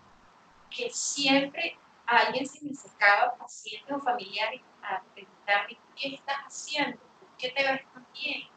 que 0.70 0.90
siempre 0.92 1.78
alguien 2.06 2.48
se 2.48 2.64
me 2.64 2.72
acercaba, 2.72 3.36
pacientes 3.38 3.92
o 3.92 4.00
familiares, 4.00 4.62
a 4.84 5.02
preguntarme, 5.14 5.78
¿qué 5.96 6.16
estás 6.16 6.38
haciendo? 6.46 6.98
¿Por 7.20 7.30
qué 7.38 7.50
te 7.50 7.64
ves 7.64 7.82
tan 7.94 8.08
bien? 8.14 8.48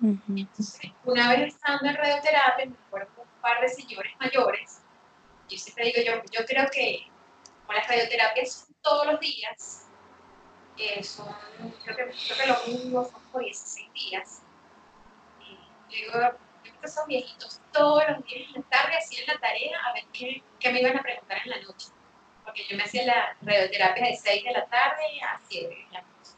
Entonces, 0.00 0.92
una 1.04 1.30
vez 1.30 1.54
estando 1.54 1.88
en 1.88 1.96
radioterapia, 1.96 2.66
me 2.66 2.76
acuerdo 2.86 3.12
con 3.16 3.26
un 3.26 3.40
par 3.40 3.60
de 3.60 3.68
señores 3.68 4.12
mayores, 4.20 4.82
yo 5.48 5.58
siempre 5.58 5.86
digo, 5.86 6.02
yo, 6.06 6.22
yo 6.30 6.46
creo 6.46 6.68
que 6.70 7.06
con 7.66 7.74
las 7.74 7.88
radioterapias 7.88 8.52
son 8.52 8.76
todos 8.80 9.06
los 9.06 9.20
días, 9.20 9.87
eh, 10.78 11.02
son, 11.02 11.26
creo 11.84 11.96
que, 11.96 12.04
creo 12.04 12.38
que 12.38 12.46
lo 12.46 12.66
mínimo 12.66 13.04
son 13.04 13.22
por 13.32 13.42
16 13.42 13.92
días. 13.92 14.42
Y 15.90 15.94
digo, 15.94 16.12
yo 16.64 16.88
son 16.88 17.08
viejitos 17.08 17.60
todos 17.72 18.02
los 18.08 18.24
días 18.24 18.48
en 18.54 18.62
la 18.62 18.68
tarde 18.68 18.96
hacían 18.96 19.26
la 19.26 19.38
tarea 19.38 19.78
a 19.84 19.92
ver 19.92 20.04
qué, 20.12 20.42
qué 20.60 20.70
me 20.70 20.80
iban 20.80 20.96
a 20.96 21.02
preguntar 21.02 21.38
en 21.44 21.50
la 21.50 21.60
noche 21.60 21.88
porque 22.48 22.64
yo 22.66 22.78
me 22.78 22.82
hacía 22.82 23.04
la 23.04 23.36
radioterapia 23.42 24.06
de 24.06 24.16
6 24.16 24.44
de 24.44 24.52
la 24.52 24.64
tarde 24.66 25.02
a 25.20 25.38
7 25.48 25.68
de 25.68 25.86
la 25.92 26.00
noche. 26.00 26.32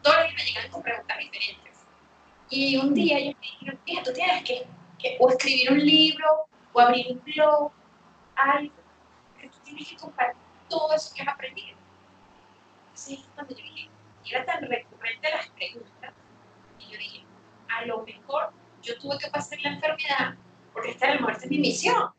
Todos 0.00 0.16
los 0.16 0.28
días 0.28 0.34
me 0.38 0.44
llegaban 0.44 0.70
con 0.70 0.82
preguntas 0.82 1.18
diferentes. 1.18 1.86
Y 2.48 2.76
un 2.78 2.94
día 2.94 3.18
ellos 3.18 3.34
me 3.38 3.46
dijeron, 3.46 3.80
mira, 3.84 4.02
tú 4.02 4.12
tienes 4.14 4.42
que, 4.44 4.66
que, 4.98 5.16
o 5.20 5.28
escribir 5.28 5.72
un 5.72 5.84
libro, 5.84 6.46
o 6.72 6.80
abrir 6.80 7.08
un 7.10 7.22
blog, 7.22 7.72
algo, 8.36 8.74
que 9.38 9.48
tú 9.48 9.58
tienes 9.64 9.88
que 9.88 9.96
compartir 9.96 10.40
todo 10.70 10.94
eso 10.94 11.14
que 11.14 11.20
has 11.20 11.28
aprendido. 11.28 11.76
Entonces, 13.00 13.26
cuando 13.34 13.54
yo 13.54 13.62
dije, 13.62 13.90
y 14.24 14.34
era 14.34 14.44
tan 14.44 14.62
recurrente 14.62 15.30
las 15.30 15.48
preguntas, 15.48 16.12
y 16.78 16.92
yo 16.92 16.98
dije, 16.98 17.24
a 17.68 17.86
lo 17.86 18.02
mejor 18.04 18.52
yo 18.82 18.98
tuve 18.98 19.16
que 19.18 19.30
pasar 19.30 19.58
la 19.62 19.70
enfermedad, 19.70 20.34
porque 20.74 20.90
esta 20.90 21.06
a 21.06 21.14
lo 21.14 21.20
mejor 21.20 21.36
es 21.42 21.48
mi 21.48 21.58
misión, 21.58 22.10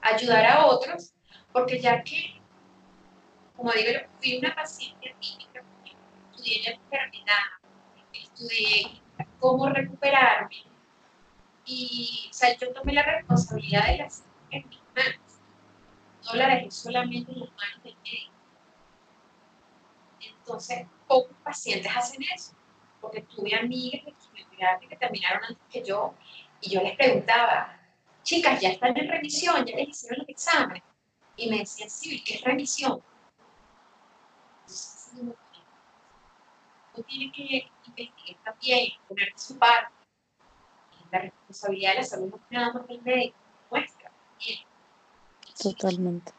ayudar 0.00 0.44
a 0.46 0.66
otros, 0.66 1.12
porque 1.52 1.80
ya 1.80 2.02
que 2.02 2.40
como 3.56 3.70
digo, 3.70 4.00
fui 4.18 4.38
una 4.38 4.52
paciente 4.56 5.14
típica, 5.20 5.62
estudié 6.32 6.62
la 6.64 6.70
enfermedad, 6.72 7.44
estudié 8.12 9.00
cómo 9.38 9.68
recuperarme 9.68 10.64
y, 11.64 12.26
o 12.28 12.32
sea, 12.32 12.56
yo 12.58 12.72
tomé 12.72 12.92
la 12.92 13.04
responsabilidad 13.04 13.86
de 13.86 13.98
las 13.98 14.24
en 14.50 14.68
mis 14.68 14.80
manos, 14.96 15.40
no 16.24 16.34
la 16.34 16.48
dejé 16.48 16.70
solamente 16.72 17.30
en 17.30 17.40
las 17.40 17.50
manos 17.50 17.84
del 17.84 17.96
médico. 18.02 18.33
Entonces, 20.46 20.86
pocos 21.08 21.34
pacientes 21.42 21.90
hacen 21.96 22.22
eso, 22.34 22.52
porque 23.00 23.22
tuve 23.22 23.54
amigas 23.54 24.04
de 24.04 24.12
quimioterapia 24.12 24.88
que 24.90 24.96
terminaron 24.96 25.42
antes 25.42 25.62
que 25.70 25.82
yo 25.82 26.12
y 26.60 26.68
yo 26.68 26.82
les 26.82 26.96
preguntaba, 26.96 27.80
chicas, 28.22 28.60
ya 28.60 28.68
están 28.68 28.94
en 28.98 29.08
remisión, 29.08 29.64
ya 29.64 29.74
les 29.74 29.88
hicieron 29.88 30.18
los 30.18 30.28
exámenes. 30.28 30.82
Y 31.36 31.48
me 31.48 31.60
decían, 31.60 31.88
sí, 31.88 32.22
¿qué 32.22 32.34
es 32.34 32.44
remisión? 32.44 33.02
uno 35.16 35.34
tiene 37.06 37.32
que 37.32 37.70
investigar 37.86 38.44
también, 38.44 38.92
poner 39.08 39.32
su 39.36 39.58
parte. 39.58 39.94
La 41.10 41.20
responsabilidad 41.20 41.92
de 41.92 41.96
la 41.96 42.04
salud 42.04 42.30
no 42.30 42.36
es 42.36 42.42
nada 42.50 42.72
más 42.74 42.86
del 42.86 43.02
médico, 43.02 43.38
nuestra 43.70 44.10
también. 44.10 44.58
Totalmente. 45.62 46.32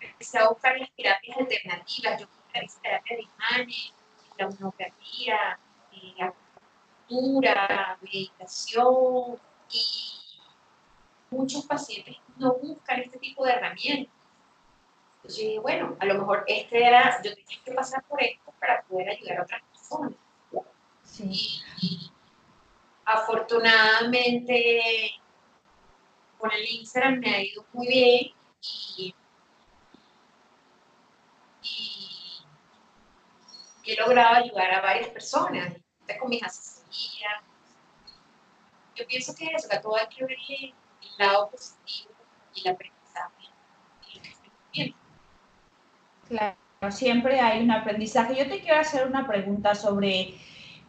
Empecé 0.00 0.38
a 0.38 0.48
buscar 0.48 0.78
las 0.78 0.90
terapias 0.96 1.36
alternativas, 1.36 2.20
yo 2.20 2.26
terapias 2.52 3.18
de 3.18 3.22
imanes, 3.22 3.94
la 4.38 4.48
eh, 5.92 6.14
acupuntura, 6.22 7.98
meditación 8.02 9.38
y 9.70 10.38
muchos 11.30 11.64
pacientes 11.66 12.16
no 12.36 12.54
buscan 12.54 13.00
este 13.00 13.18
tipo 13.18 13.44
de 13.44 13.52
herramientas 13.52 14.20
entonces 15.22 15.44
dije, 15.44 15.58
bueno, 15.58 15.96
a 16.00 16.06
lo 16.06 16.14
mejor 16.14 16.44
este 16.46 16.82
era, 16.82 17.20
yo 17.22 17.34
tenía 17.34 17.58
que 17.62 17.72
pasar 17.72 18.02
por 18.04 18.22
esto 18.22 18.54
para 18.58 18.82
poder 18.84 19.10
ayudar 19.10 19.40
a 19.40 19.42
otras 19.42 19.60
personas. 19.70 20.12
Sí. 21.02 21.60
Y, 21.82 22.10
afortunadamente 23.04 25.10
con 26.38 26.50
el 26.52 26.64
Instagram 26.64 27.18
me 27.18 27.34
ha 27.34 27.42
ido 27.42 27.66
muy 27.72 27.88
bien 27.88 28.32
y, 28.96 29.14
he 33.92 33.96
logrado 33.96 34.36
ayudar 34.36 34.72
a 34.72 34.80
varias 34.80 35.08
personas 35.08 35.74
con 36.18 36.30
mis 36.30 36.42
asesorías. 36.42 37.42
Yo 38.94 39.06
pienso 39.06 39.34
que 39.34 39.46
eso, 39.46 39.68
que 39.68 39.78
todo 39.78 39.96
hay 39.96 40.06
que 40.08 40.24
verle 40.24 40.74
el 41.02 41.18
lado 41.18 41.50
positivo 41.50 42.14
y 42.54 42.62
la 42.62 42.72
aprendizaje 42.72 43.48
y 44.72 44.94
Claro, 46.28 46.56
siempre 46.90 47.40
hay 47.40 47.62
un 47.62 47.70
aprendizaje. 47.70 48.36
Yo 48.36 48.48
te 48.48 48.60
quiero 48.60 48.80
hacer 48.80 49.06
una 49.06 49.26
pregunta 49.26 49.74
sobre 49.74 50.34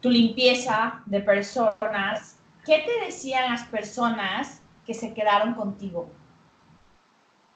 tu 0.00 0.08
limpieza 0.10 1.02
de 1.06 1.20
personas. 1.20 2.38
¿Qué 2.64 2.84
te 2.86 3.04
decían 3.04 3.50
las 3.50 3.64
personas 3.64 4.62
que 4.86 4.94
se 4.94 5.12
quedaron 5.14 5.54
contigo? 5.54 6.10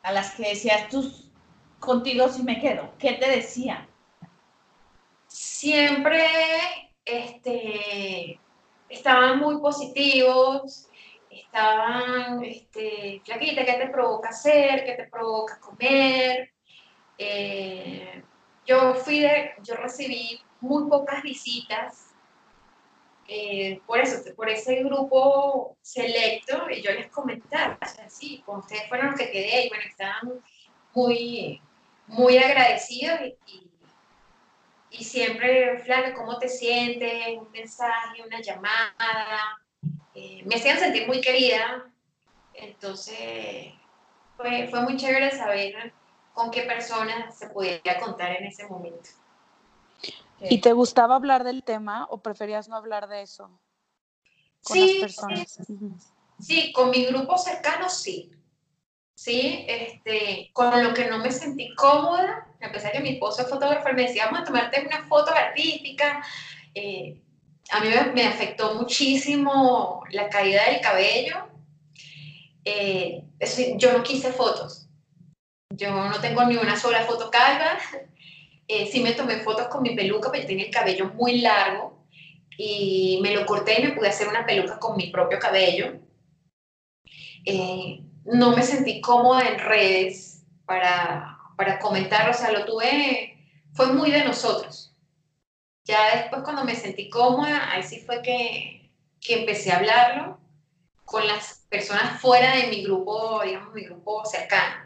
A 0.03 0.13
las 0.13 0.33
que 0.35 0.49
decías, 0.49 0.89
tú 0.89 1.13
contigo 1.79 2.29
sí 2.29 2.43
me 2.43 2.61
quedo. 2.61 2.93
¿Qué 2.99 3.13
te 3.13 3.31
decían? 3.31 3.87
Siempre 5.59 6.29
este, 7.03 8.39
estaban 8.91 9.39
muy 9.39 9.59
positivos, 9.59 10.91
estaban, 11.31 12.45
este, 12.45 13.23
flaquita, 13.25 13.65
¿qué 13.65 13.73
te 13.73 13.89
provoca 13.89 14.29
hacer? 14.29 14.85
¿Qué 14.85 14.93
te 14.93 15.09
provoca 15.09 15.59
comer? 15.59 16.53
Eh, 17.17 18.23
yo 18.67 18.97
fui 18.97 19.21
de, 19.21 19.53
yo 19.63 19.77
recibí 19.77 20.39
muy 20.61 20.91
pocas 20.91 21.23
visitas, 21.23 22.15
eh, 23.27 23.81
por 23.87 23.99
eso, 23.99 24.23
por 24.37 24.51
ese 24.51 24.83
grupo 24.85 25.79
selecto, 25.81 26.69
y 26.69 26.83
yo 26.83 26.91
les 26.91 27.09
comentaba, 27.09 27.79
o 27.81 27.87
sea, 27.87 28.07
con 28.45 28.59
ustedes 28.59 28.87
fueron 28.91 29.07
los 29.07 29.19
que 29.19 29.31
quedé, 29.31 29.65
y 29.65 29.69
bueno, 29.71 29.85
estaban 29.89 30.33
muy, 30.93 31.63
muy 32.09 32.37
agradecidos 32.37 33.21
y, 33.47 33.66
siempre, 35.05 35.79
Flavia, 35.81 36.15
¿cómo 36.15 36.39
te 36.39 36.49
sientes? 36.49 37.39
Un 37.39 37.51
mensaje, 37.51 38.23
una 38.25 38.41
llamada, 38.41 39.59
eh, 40.15 40.43
me 40.45 40.57
hacían 40.57 40.79
sentir 40.79 41.07
muy 41.07 41.21
querida, 41.21 41.91
entonces 42.55 43.73
fue, 44.37 44.69
fue 44.69 44.81
muy 44.83 44.97
chévere 44.97 45.31
saber 45.31 45.93
con 46.33 46.51
qué 46.51 46.63
personas 46.63 47.39
se 47.39 47.49
podía 47.49 47.81
contar 48.01 48.33
en 48.33 48.47
ese 48.47 48.67
momento. 48.67 49.11
¿Y 50.41 50.61
te 50.61 50.73
gustaba 50.73 51.17
hablar 51.17 51.45
del 51.45 51.65
tema 51.65 52.07
o 52.11 52.19
preferías 52.19 52.69
no 52.69 52.77
hablar 52.77 53.09
de 53.09 53.23
eso 53.23 53.51
con 54.63 54.77
sí, 54.77 54.81
las 54.81 55.01
personas? 55.01 55.59
Sí, 56.39 56.73
con 56.73 56.91
mi 56.91 57.07
grupo 57.07 57.39
cercano 57.39 57.89
sí. 57.89 58.31
Sí, 59.17 59.65
este, 59.67 60.51
con 60.53 60.85
lo 60.85 60.93
que 60.93 61.07
no 61.07 61.19
me 61.19 61.33
sentí 61.33 61.75
cómoda, 61.75 62.49
a 62.61 62.71
pesar 62.71 62.93
que 62.93 63.01
mi 63.01 63.15
esposo 63.15 63.43
es 63.43 63.49
fotógrafo, 63.49 63.89
me 63.95 64.03
decía, 64.03 64.27
vamos 64.27 64.41
a 64.41 64.45
tomarte 64.45 64.87
una 64.87 65.09
foto 65.09 65.33
artística. 65.35 66.23
Eh, 66.75 67.19
a 67.71 67.81
mí 67.81 67.89
me, 68.15 68.27
afectó 68.27 68.75
muchísimo 68.75 70.05
la 70.11 70.29
caída 70.29 70.67
del 70.67 70.83
cabello. 70.83 71.49
Eh, 72.63 73.23
yo 73.79 73.93
no 73.95 74.03
quise 74.03 74.33
fotos. 74.33 74.87
Yo 75.71 75.91
no 75.93 76.21
tengo 76.21 76.45
ni 76.45 76.57
una 76.57 76.79
sola 76.79 77.01
foto 77.05 77.31
calva. 77.31 77.79
Eh, 78.69 78.87
sí 78.93 79.01
me 79.01 79.13
tomé 79.13 79.39
fotos 79.39 79.69
con 79.69 79.83
mi 79.83 79.97
peluca, 79.97 80.31
pero 80.31 80.43
yo 80.43 80.49
tenía 80.49 80.67
el 80.67 80.71
cabello 80.71 81.13
muy 81.15 81.41
largo 81.41 82.05
y 82.59 83.19
me 83.23 83.35
lo 83.35 83.47
corté 83.47 83.81
y 83.81 83.85
me 83.85 83.93
pude 83.93 84.09
hacer 84.09 84.29
una 84.29 84.45
peluca 84.45 84.79
con 84.79 84.95
mi 84.95 85.09
propio 85.09 85.39
cabello. 85.39 86.06
Eh, 87.47 88.03
no 88.25 88.57
me 88.57 88.63
sentí 88.63 89.01
cómoda 89.01 89.49
en 89.49 89.59
redes 89.59 90.45
para, 90.67 91.39
para 91.57 91.79
comentar, 91.79 92.29
o 92.29 92.35
sea, 92.35 92.51
lo 92.51 92.65
tuve, 92.65 93.39
fue 93.73 93.93
muy 93.93 94.11
de 94.11 94.25
nosotros. 94.25 94.95
Ya 95.85 96.17
después 96.17 96.43
cuando 96.43 96.65
me 96.65 96.75
sentí 96.75 97.09
cómoda, 97.09 97.71
ahí 97.71 97.83
sí 97.85 98.01
fue 98.01 98.21
que, 98.21 98.91
que 99.21 99.41
empecé 99.41 99.71
a 99.71 99.79
hablarlo 99.79 100.41
con 101.05 101.27
las 101.27 101.65
personas 101.71 102.21
fuera 102.21 102.57
de 102.57 102.67
mi 102.67 102.83
grupo, 102.83 103.41
digamos, 103.45 103.73
mi 103.73 103.85
grupo 103.85 104.25
cercano. 104.25 104.86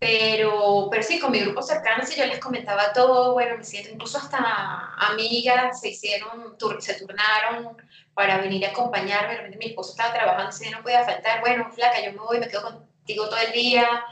Pero, 0.00 0.88
pero 0.90 1.02
sí, 1.02 1.18
con 1.18 1.32
mi 1.32 1.40
grupo 1.40 1.60
cercano, 1.60 2.04
sí, 2.06 2.16
yo 2.16 2.26
les 2.26 2.38
comentaba 2.38 2.92
todo, 2.92 3.32
bueno, 3.32 3.56
me 3.56 3.64
siento, 3.64 3.90
incluso 3.90 4.18
hasta 4.18 4.94
amigas 4.96 5.80
se 5.80 5.88
hicieron, 5.88 6.56
se 6.78 6.94
turnaron 6.94 7.76
para 8.14 8.38
venir 8.38 8.64
a 8.64 8.70
acompañarme, 8.70 9.56
mi 9.56 9.66
esposo 9.66 9.90
estaba 9.90 10.14
trabajando, 10.14 10.52
si 10.52 10.70
no 10.70 10.82
podía 10.82 11.04
faltar, 11.04 11.40
bueno, 11.40 11.68
flaca, 11.72 12.00
yo 12.04 12.12
me 12.12 12.18
voy, 12.18 12.38
me 12.38 12.48
quedo 12.48 12.62
contigo 12.62 13.28
todo 13.28 13.40
el 13.40 13.52
día. 13.52 14.04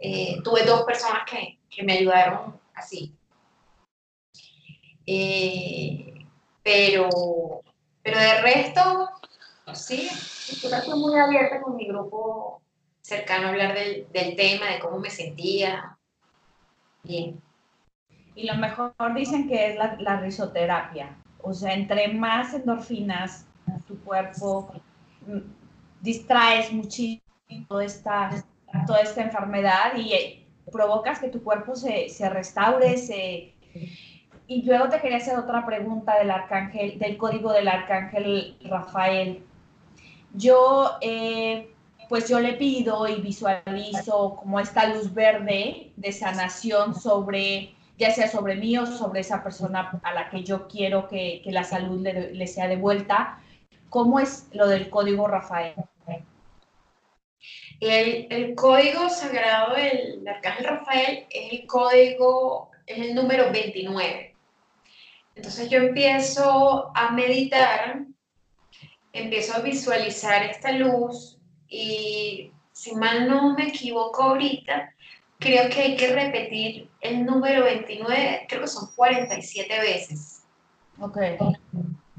Eh, 0.00 0.40
tuve 0.44 0.62
dos 0.64 0.82
personas 0.84 1.22
que, 1.28 1.58
que 1.68 1.82
me 1.82 1.94
ayudaron 1.94 2.60
así. 2.74 3.14
Eh, 5.06 6.14
pero, 6.62 7.08
pero 8.02 8.18
de 8.18 8.42
resto, 8.42 9.10
sí, 9.74 10.08
estoy 10.10 10.98
muy 10.98 11.18
abierta 11.18 11.60
con 11.60 11.76
mi 11.76 11.88
grupo 11.88 12.62
cercano 13.08 13.46
a 13.46 13.50
hablar 13.50 13.74
del, 13.74 14.06
del 14.12 14.36
tema, 14.36 14.66
de 14.66 14.80
cómo 14.80 14.98
me 14.98 15.08
sentía. 15.08 15.96
Bien. 17.02 17.40
Y 18.34 18.46
lo 18.46 18.54
mejor 18.56 18.92
dicen 19.14 19.48
que 19.48 19.70
es 19.70 19.76
la, 19.76 19.96
la 19.98 20.20
risoterapia. 20.20 21.16
O 21.40 21.54
sea, 21.54 21.72
entre 21.72 22.08
más 22.08 22.52
endorfinas 22.52 23.46
tu 23.86 23.98
cuerpo, 24.04 24.70
mm, 25.26 25.38
distraes 26.02 26.70
muchísimo 26.70 27.22
toda 27.66 27.84
esta, 27.84 28.44
toda 28.86 29.00
esta 29.00 29.22
enfermedad 29.22 29.96
y 29.96 30.12
eh, 30.12 30.46
provocas 30.70 31.18
que 31.18 31.28
tu 31.28 31.42
cuerpo 31.42 31.74
se, 31.74 32.10
se 32.10 32.28
restaure, 32.28 32.98
se... 32.98 33.54
Y 34.46 34.62
luego 34.64 34.88
te 34.90 35.00
quería 35.00 35.16
hacer 35.16 35.38
otra 35.38 35.64
pregunta 35.64 36.18
del 36.18 36.30
arcángel, 36.30 36.98
del 36.98 37.16
código 37.16 37.52
del 37.52 37.68
arcángel 37.68 38.58
Rafael. 38.64 39.44
Yo 40.34 40.98
eh, 41.00 41.70
pues 42.08 42.28
yo 42.28 42.40
le 42.40 42.54
pido 42.54 43.06
y 43.06 43.20
visualizo 43.20 44.36
como 44.36 44.58
esta 44.60 44.86
luz 44.86 45.12
verde 45.12 45.92
de 45.96 46.12
sanación 46.12 46.94
sobre, 46.94 47.74
ya 47.98 48.10
sea 48.12 48.28
sobre 48.28 48.56
mí 48.56 48.78
o 48.78 48.86
sobre 48.86 49.20
esa 49.20 49.42
persona 49.42 50.00
a 50.02 50.14
la 50.14 50.30
que 50.30 50.42
yo 50.42 50.66
quiero 50.68 51.06
que, 51.06 51.42
la 51.46 51.64
salud 51.64 52.00
le, 52.00 52.46
sea 52.46 52.66
devuelta. 52.66 53.40
¿Cómo 53.90 54.20
es 54.20 54.48
lo 54.52 54.68
del 54.68 54.88
código 54.88 55.28
Rafael? 55.28 55.74
El, 57.80 58.54
código 58.56 59.08
sagrado 59.08 59.74
del 59.74 60.26
arcángel 60.26 60.64
Rafael 60.64 61.26
es 61.30 61.52
el 61.52 61.66
código, 61.66 62.70
es 62.86 62.98
el 62.98 63.14
número 63.14 63.52
29. 63.52 64.34
Entonces 65.36 65.70
yo 65.70 65.78
empiezo 65.78 66.90
a 66.96 67.12
meditar, 67.12 68.00
empiezo 69.12 69.54
a 69.54 69.60
visualizar 69.60 70.42
esta 70.42 70.72
luz 70.72 71.37
y 71.68 72.52
si 72.72 72.94
mal 72.94 73.28
no 73.28 73.54
me 73.54 73.68
equivoco 73.68 74.22
ahorita, 74.22 74.94
creo 75.38 75.68
que 75.68 75.80
hay 75.80 75.96
que 75.96 76.14
repetir 76.14 76.88
el 77.00 77.24
número 77.24 77.64
29, 77.64 78.46
creo 78.48 78.60
que 78.62 78.68
son 78.68 78.88
47 78.94 79.80
veces. 79.80 80.42
Ok. 81.00 81.18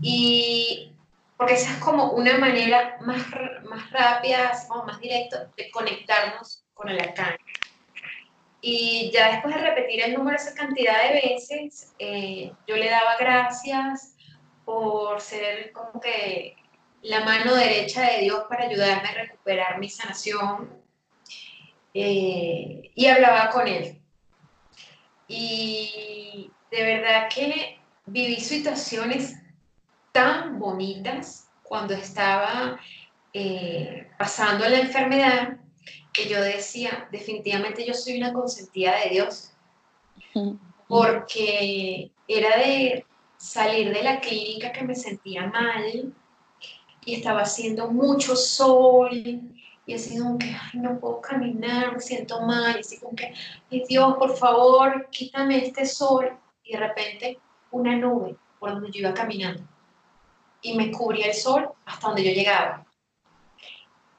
Y 0.02 0.94
porque 1.38 1.54
esa 1.54 1.72
es 1.72 1.78
como 1.78 2.12
una 2.12 2.38
manera 2.38 2.98
más, 3.02 3.26
más 3.64 3.90
rápida, 3.92 4.52
más 4.86 5.00
directa 5.00 5.50
de 5.56 5.70
conectarnos 5.72 6.66
con 6.74 6.90
el 6.90 7.00
arcángel. 7.00 7.38
Y 8.62 9.10
ya 9.14 9.32
después 9.32 9.56
de 9.56 9.62
repetir 9.62 10.04
el 10.04 10.14
número 10.14 10.36
esa 10.36 10.54
cantidad 10.54 11.02
de 11.04 11.14
veces, 11.14 11.94
eh, 11.98 12.52
yo 12.68 12.76
le 12.76 12.90
daba 12.90 13.16
gracias 13.18 14.16
por 14.66 15.22
ser 15.22 15.72
como 15.72 16.02
que 16.02 16.58
la 17.02 17.24
mano 17.24 17.56
derecha 17.56 18.02
de 18.02 18.22
Dios 18.22 18.44
para 18.50 18.66
ayudarme 18.66 19.10
a 19.10 19.14
recuperar 19.14 19.80
mi 19.80 19.90
sanación. 19.90 20.70
Eh, 21.94 22.92
y 22.94 23.06
hablaba 23.08 23.50
con 23.50 23.68
Él. 23.68 24.00
Y 25.28 26.52
de 26.72 26.84
verdad 26.84 27.30
que 27.34 27.80
viví 28.06 28.40
situaciones 28.40 29.36
tan 30.12 30.60
bonitas 30.60 31.50
cuando 31.64 31.94
estaba 31.94 32.80
eh, 33.34 34.08
pasando 34.18 34.68
la 34.68 34.80
enfermedad 34.80 35.58
que 36.12 36.28
yo 36.28 36.42
decía, 36.42 37.08
definitivamente 37.12 37.86
yo 37.86 37.94
soy 37.94 38.18
una 38.18 38.34
consentida 38.34 39.00
de 39.04 39.10
Dios, 39.12 39.54
porque 40.88 42.12
era 42.28 42.58
de 42.58 43.06
salir 43.38 43.94
de 43.94 44.04
la 44.04 44.20
clínica 44.20 44.72
que 44.72 44.84
me 44.84 44.96
sentía 44.96 45.48
mal, 45.48 46.14
y 47.06 47.16
estaba 47.16 47.42
haciendo 47.42 47.88
mucho 47.88 48.36
sol 48.36 49.12
y 49.86 49.94
así 49.96 50.20
como 50.20 50.38
que, 50.38 50.46
ay, 50.46 50.80
no 50.80 51.00
puedo 51.00 51.20
caminar, 51.20 51.94
me 51.94 52.00
siento 52.00 52.42
mal, 52.42 52.76
y 52.78 52.80
así 52.82 53.00
como 53.00 53.16
que, 53.16 53.34
ay 53.72 53.84
Dios, 53.90 54.16
por 54.18 54.38
favor, 54.38 55.08
quítame 55.10 55.66
este 55.66 55.86
sol. 55.86 56.38
Y 56.64 56.74
de 56.74 56.80
repente 56.80 57.40
una 57.72 57.96
nube 57.96 58.36
por 58.60 58.72
donde 58.72 58.92
yo 58.92 59.00
iba 59.00 59.14
caminando 59.14 59.64
y 60.62 60.76
me 60.76 60.92
cubría 60.92 61.28
el 61.28 61.34
sol 61.34 61.70
hasta 61.86 62.08
donde 62.08 62.24
yo 62.24 62.32
llegaba. 62.32 62.86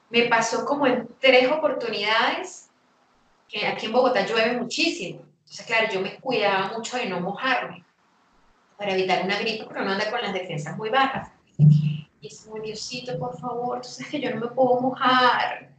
Me 0.09 0.23
pasó 0.23 0.65
como 0.65 0.87
en 0.87 1.09
tres 1.21 1.51
oportunidades, 1.51 2.71
que 3.49 3.67
aquí 3.67 3.87
en 3.87 3.93
Bogotá 3.93 4.27
llueve 4.27 4.59
muchísimo. 4.59 5.21
Entonces, 5.41 5.67
claro, 5.67 5.93
yo 5.93 6.01
me 6.01 6.17
cuidaba 6.17 6.73
mucho 6.73 6.97
de 6.97 7.07
no 7.07 7.21
mojarme 7.21 7.85
para 8.77 8.95
evitar 8.95 9.25
una 9.25 9.39
gripe, 9.39 9.65
porque 9.65 9.83
no 9.83 9.91
anda 9.91 10.11
con 10.11 10.21
las 10.21 10.33
defensas 10.33 10.77
muy 10.77 10.91
bajas. 10.91 11.31
Y 12.21 12.27
es 12.27 12.49
Diosito, 12.63 13.19
por 13.19 13.39
favor, 13.39 13.81
tú 13.81 13.89
que 14.11 14.21
yo 14.21 14.31
no 14.35 14.41
me 14.41 14.49
puedo 14.49 14.81
mojar, 14.81 15.71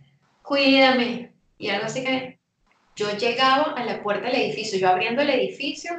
cuídame. 0.41 1.33
Y 1.57 1.69
algo 1.69 1.85
así 1.85 2.03
que 2.03 2.39
yo 2.95 3.15
llegaba 3.15 3.73
a 3.73 3.85
la 3.85 4.01
puerta 4.01 4.25
del 4.25 4.41
edificio, 4.41 4.79
yo 4.79 4.89
abriendo 4.89 5.21
el 5.21 5.29
edificio 5.29 5.91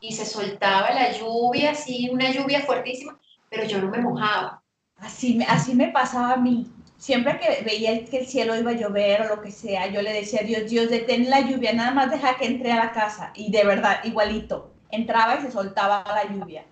y 0.00 0.12
se 0.12 0.26
soltaba 0.26 0.90
la 0.90 1.12
lluvia, 1.12 1.70
así, 1.72 2.10
una 2.10 2.30
lluvia 2.30 2.62
fuertísima, 2.62 3.18
pero 3.48 3.64
yo 3.64 3.80
no 3.80 3.88
me 3.88 3.98
mojaba. 3.98 4.62
Así, 4.96 5.38
así 5.48 5.74
me 5.74 5.88
pasaba 5.88 6.32
a 6.32 6.36
mí. 6.36 6.66
Siempre 6.96 7.38
que 7.38 7.62
veía 7.62 8.04
que 8.04 8.18
el 8.18 8.26
cielo 8.26 8.56
iba 8.56 8.72
a 8.72 8.74
llover 8.74 9.22
o 9.22 9.36
lo 9.36 9.42
que 9.42 9.52
sea, 9.52 9.86
yo 9.86 10.02
le 10.02 10.12
decía 10.12 10.42
Dios, 10.42 10.68
Dios, 10.68 10.90
detén 10.90 11.30
la 11.30 11.40
lluvia, 11.40 11.72
nada 11.72 11.92
más 11.92 12.10
deja 12.10 12.36
que 12.36 12.46
entre 12.46 12.72
a 12.72 12.76
la 12.76 12.90
casa. 12.90 13.32
Y 13.36 13.52
de 13.52 13.64
verdad, 13.64 14.00
igualito, 14.02 14.74
entraba 14.90 15.36
y 15.36 15.42
se 15.42 15.52
soltaba 15.52 16.04
la 16.04 16.24
lluvia. 16.24 16.64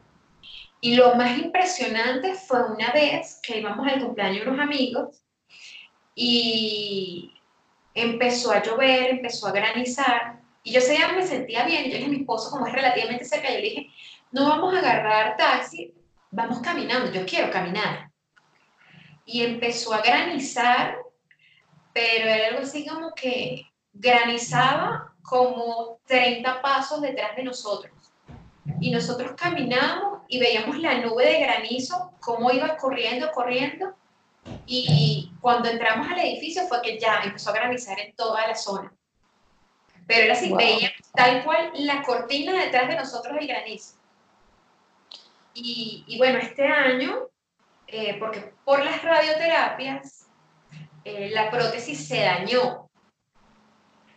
Y 0.80 0.94
lo 0.94 1.14
más 1.14 1.38
impresionante 1.38 2.34
fue 2.34 2.62
una 2.70 2.92
vez 2.92 3.40
que 3.42 3.58
íbamos 3.58 3.86
al 3.86 4.04
cumpleaños 4.04 4.44
de 4.44 4.50
unos 4.50 4.64
amigos 4.64 5.22
y 6.14 7.34
empezó 7.94 8.52
a 8.52 8.62
llover, 8.62 9.10
empezó 9.10 9.46
a 9.46 9.52
granizar. 9.52 10.40
Y 10.62 10.72
yo 10.72 10.78
ese 10.78 10.98
me 11.14 11.26
sentía 11.26 11.64
bien. 11.64 11.84
Yo 11.84 11.96
dije 11.96 12.08
mi 12.08 12.20
esposo, 12.20 12.50
como 12.50 12.66
es 12.66 12.72
relativamente 12.72 13.24
cerca, 13.24 13.48
yo 13.48 13.56
le 13.56 13.62
dije, 13.62 13.90
no 14.32 14.48
vamos 14.48 14.74
a 14.74 14.78
agarrar 14.78 15.36
taxi, 15.36 15.94
vamos 16.30 16.60
caminando, 16.60 17.10
yo 17.10 17.24
quiero 17.24 17.50
caminar. 17.50 18.10
Y 19.24 19.42
empezó 19.42 19.94
a 19.94 20.02
granizar, 20.02 20.96
pero 21.92 22.28
era 22.28 22.48
algo 22.48 22.60
así 22.60 22.86
como 22.86 23.14
que 23.14 23.62
granizaba 23.92 25.14
como 25.22 26.00
30 26.06 26.60
pasos 26.60 27.00
detrás 27.00 27.34
de 27.34 27.42
nosotros 27.42 27.96
y 28.80 28.90
nosotros 28.90 29.32
caminamos 29.36 30.15
y 30.28 30.38
veíamos 30.38 30.78
la 30.78 30.98
nube 30.98 31.24
de 31.24 31.40
granizo, 31.40 32.12
cómo 32.20 32.50
iba 32.50 32.76
corriendo, 32.76 33.30
corriendo. 33.32 33.94
Y 34.66 35.32
cuando 35.40 35.68
entramos 35.68 36.08
al 36.08 36.20
edificio 36.20 36.66
fue 36.68 36.82
que 36.82 36.98
ya 36.98 37.22
empezó 37.24 37.50
a 37.50 37.54
granizar 37.54 37.98
en 38.00 38.14
toda 38.14 38.46
la 38.46 38.54
zona. 38.54 38.92
Pero 40.06 40.24
era 40.24 40.34
así, 40.34 40.52
veía 40.54 40.92
tal 41.14 41.42
cual 41.44 41.72
la 41.74 42.02
cortina 42.02 42.52
detrás 42.52 42.88
de 42.88 42.96
nosotros 42.96 43.36
el 43.40 43.46
granizo. 43.46 43.96
Y, 45.54 46.04
y 46.06 46.18
bueno, 46.18 46.38
este 46.38 46.66
año, 46.66 47.28
eh, 47.88 48.16
porque 48.18 48.52
por 48.64 48.84
las 48.84 49.02
radioterapias, 49.02 50.26
eh, 51.04 51.30
la 51.30 51.50
prótesis 51.50 52.06
se 52.06 52.20
dañó. 52.20 52.88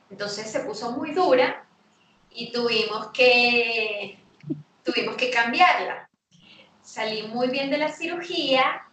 Entonces 0.09 0.51
se 0.51 0.61
puso 0.61 0.91
muy 0.91 1.11
dura 1.11 1.67
y 2.31 2.51
tuvimos 2.51 3.11
que, 3.11 4.18
tuvimos 4.83 5.15
que 5.15 5.29
cambiarla. 5.29 6.09
Salí 6.81 7.23
muy 7.27 7.49
bien 7.49 7.69
de 7.69 7.77
la 7.77 7.89
cirugía, 7.89 8.83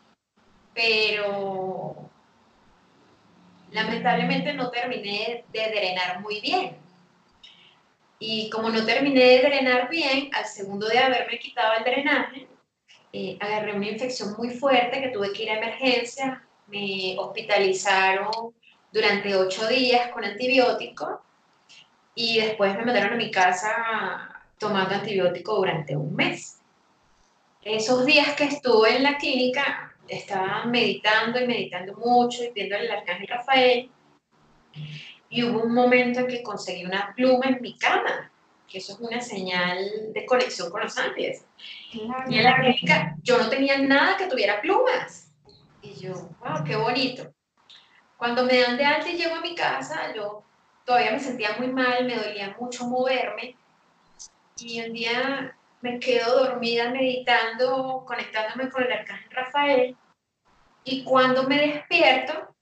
pero 0.75 2.11
lamentablemente 3.71 4.53
no 4.55 4.71
terminé 4.71 5.45
de 5.53 5.71
drenar 5.71 6.21
muy 6.21 6.41
bien. 6.41 6.77
Y 8.19 8.49
como 8.51 8.71
no 8.71 8.85
terminé 8.85 9.21
de 9.21 9.43
drenar 9.43 9.89
bien, 9.89 10.31
al 10.35 10.47
segundo 10.47 10.89
de 10.89 10.99
haberme 10.99 11.39
quitado 11.39 11.75
el 11.75 11.85
drenaje, 11.85 12.49
eh, 13.13 13.37
agarré 13.41 13.75
una 13.75 13.89
infección 13.89 14.35
muy 14.37 14.51
fuerte 14.51 15.01
que 15.01 15.09
tuve 15.09 15.33
que 15.33 15.45
ir 15.45 15.51
a 15.51 15.59
emergencia. 15.59 16.43
Me 16.67 17.17
hospitalizaron 17.19 18.55
durante 18.93 19.35
ocho 19.37 19.67
días 19.69 20.11
con 20.13 20.25
antibiótico 20.25 21.23
y 22.15 22.41
después 22.41 22.75
me 22.77 22.85
mandaron 22.85 23.13
a 23.13 23.17
mi 23.17 23.31
casa 23.31 24.36
tomando 24.59 24.95
antibiótico 24.95 25.57
durante 25.57 25.97
un 25.97 26.15
mes. 26.15 26.61
Esos 27.63 28.07
días 28.07 28.35
que 28.37 28.45
estuve 28.45 28.97
en 28.97 29.03
la 29.03 29.17
clínica, 29.19 29.95
estaba 30.09 30.65
meditando 30.67 31.41
y 31.41 31.47
meditando 31.47 31.95
mucho 31.95 32.45
y 32.45 32.53
viendo 32.53 32.77
el 32.77 32.91
arcángel 32.91 33.27
Rafael. 33.27 33.91
Y 35.29 35.43
hubo 35.43 35.63
un 35.63 35.75
momento 35.75 36.21
en 36.21 36.29
que 36.29 36.43
conseguí 36.43 36.85
una 36.85 37.13
pluma 37.17 37.47
en 37.47 37.61
mi 37.61 37.77
cama, 37.77 38.31
que 38.69 38.79
eso 38.79 38.93
es 38.93 39.01
una 39.01 39.21
señal 39.21 39.79
de 40.13 40.27
conexión 40.27 40.71
con 40.71 40.83
los 40.83 40.97
ángeles. 40.97 41.45
Y 41.93 42.39
en 42.39 42.45
la 42.45 42.57
clínica 42.57 43.17
yo 43.23 43.39
no 43.39 43.49
tenía 43.49 43.79
nada 43.79 44.17
que 44.17 44.27
tuviera 44.27 44.61
plumas. 44.61 45.33
Y 45.83 45.95
yo, 45.95 46.15
wow, 46.41 46.65
qué 46.65 46.77
bonito. 46.77 47.33
Cuando 48.17 48.45
me 48.45 48.61
dan 48.61 48.77
de 48.77 48.85
alta 48.85 49.11
y 49.11 49.17
llego 49.17 49.35
a 49.35 49.41
mi 49.41 49.55
casa, 49.55 50.15
yo 50.15 50.43
todavía 50.85 51.13
me 51.13 51.21
sentía 51.21 51.57
muy 51.59 51.69
mal, 51.69 52.05
me 52.07 52.17
dolía 52.17 52.57
mucho 52.59 52.87
moverme. 52.87 53.57
Y 54.59 54.81
un 54.81 54.93
día 54.95 55.55
me 55.83 55.99
quedo 56.01 56.45
dormida 56.45 56.91
meditando, 56.91 58.05
conectándome 58.07 58.71
con 58.71 58.83
el 58.85 58.93
arcángel 58.93 59.31
Rafael. 59.31 59.97
Y 60.85 61.05
cuando 61.05 61.43
me 61.47 61.59
despierto, 61.59 62.55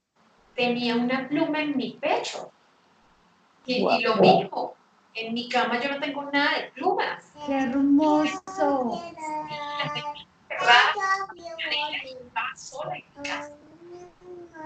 tenía 0.57 0.97
una 0.97 1.29
pluma 1.29 1.61
en 1.61 1.77
mi 1.77 1.93
pecho. 1.93 2.51
Y, 3.65 3.81
lo 4.03 4.17
mismo, 4.17 4.75
en 5.15 5.33
mi 5.35 5.49
cama 5.49 5.81
yo 5.81 5.91
no 5.91 6.01
tengo 6.01 6.25
nada 6.31 6.59
de 6.59 6.71
plumas. 6.73 7.33
¡Qué 7.47 7.55
hermoso! 7.55 9.03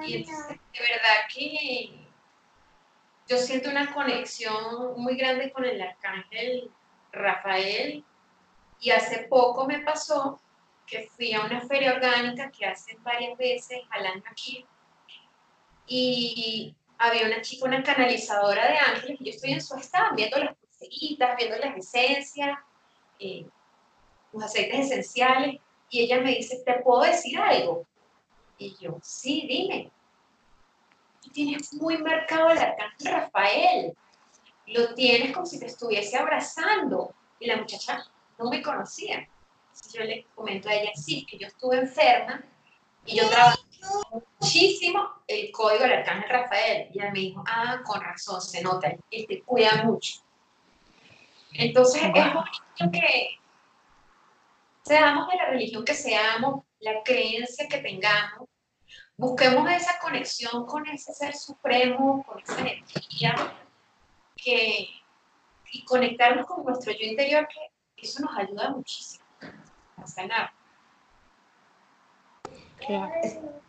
Y 0.07 0.15
entonces, 0.15 0.49
de 0.49 0.81
verdad 0.81 1.29
que 1.35 2.09
yo 3.29 3.37
siento 3.37 3.69
una 3.69 3.93
conexión 3.93 4.95
muy 4.97 5.17
grande 5.17 5.53
con 5.53 5.65
el 5.65 5.81
arcángel 5.83 6.71
Rafael 7.19 8.05
y 8.81 8.91
hace 8.91 9.27
poco 9.29 9.67
me 9.67 9.81
pasó 9.81 10.41
que 10.87 11.09
fui 11.15 11.35
a 11.35 11.45
una 11.45 11.61
feria 11.61 11.95
orgánica 11.95 12.51
que 12.51 12.65
hacen 12.65 13.03
varias 13.03 13.37
veces 13.37 13.81
al 13.91 14.07
año 14.07 14.23
aquí 14.31 14.65
y 15.87 16.75
había 16.99 17.27
una 17.27 17.41
chica, 17.41 17.67
una 17.67 17.83
canalizadora 17.83 18.69
de 18.69 18.79
ángeles, 18.79 19.21
y 19.21 19.25
yo 19.25 19.31
estoy 19.31 19.53
en 19.53 19.63
su 19.63 19.77
stand 19.77 20.17
viendo 20.17 20.39
las 20.39 20.57
pulseritas, 20.57 21.37
viendo 21.37 21.57
las 21.57 21.77
esencias, 21.77 22.59
eh, 23.19 23.47
los 24.33 24.45
aceites 24.45 24.87
esenciales, 24.87 25.61
y 25.91 26.01
ella 26.01 26.21
me 26.21 26.35
dice, 26.35 26.63
¿te 26.65 26.75
puedo 26.81 27.03
decir 27.03 27.39
algo? 27.39 27.87
Y 28.59 28.77
yo, 28.79 28.99
sí, 29.03 29.47
dime. 29.49 29.91
Tienes 31.33 31.73
muy 31.75 31.99
marcado 31.99 32.51
el 32.51 32.59
arcángel 32.59 33.13
Rafael, 33.13 33.97
lo 34.69 34.95
tienes 34.95 35.33
como 35.33 35.47
si 35.47 35.59
te 35.59 35.67
estuviese 35.67 36.17
abrazando. 36.17 37.15
Y 37.41 37.47
la 37.47 37.57
muchacha 37.57 38.05
no 38.39 38.51
me 38.51 38.63
conocía. 38.63 39.29
Entonces 39.69 39.93
yo 39.93 40.05
le 40.05 40.27
comento 40.35 40.69
a 40.69 40.75
ella, 40.75 40.91
sí, 40.95 41.25
que 41.25 41.39
yo 41.39 41.47
estuve 41.47 41.79
enferma 41.79 42.43
y 43.05 43.17
yo 43.17 43.29
trabajé 43.29 43.61
muchísimo 44.11 45.09
el 45.27 45.51
código 45.53 45.85
del 45.85 45.93
arcángel 45.93 46.29
Rafael. 46.29 46.89
Y 46.93 46.99
ella 46.99 47.11
me 47.13 47.21
dijo, 47.21 47.45
ah, 47.47 47.81
con 47.85 48.01
razón, 48.01 48.41
se 48.41 48.63
nota, 48.63 48.89
él 49.11 49.27
te 49.29 49.43
cuida 49.43 49.85
mucho. 49.85 50.21
Entonces 51.53 52.03
es 52.03 52.13
bonito 52.13 52.45
que 52.93 53.39
seamos 54.83 55.29
de 55.29 55.37
la 55.37 55.47
religión 55.47 55.85
que 55.85 55.95
seamos, 55.95 56.65
la 56.81 57.03
creencia 57.05 57.69
que 57.69 57.79
tengamos, 57.79 58.49
busquemos 59.17 59.71
esa 59.71 59.99
conexión 59.99 60.65
con 60.67 60.87
ese 60.87 61.13
ser 61.13 61.35
supremo, 61.35 62.25
con 62.25 62.41
esa 62.41 62.61
energía, 62.61 63.35
que, 64.43 64.89
y 65.73 65.85
conectarnos 65.85 66.47
con 66.47 66.65
nuestro 66.65 66.93
yo 66.93 67.05
interior, 67.05 67.47
que 67.49 68.07
eso 68.07 68.23
nos 68.23 68.37
ayuda 68.37 68.71
muchísimo 68.71 69.25
a 69.97 70.07
sanar. 70.07 70.51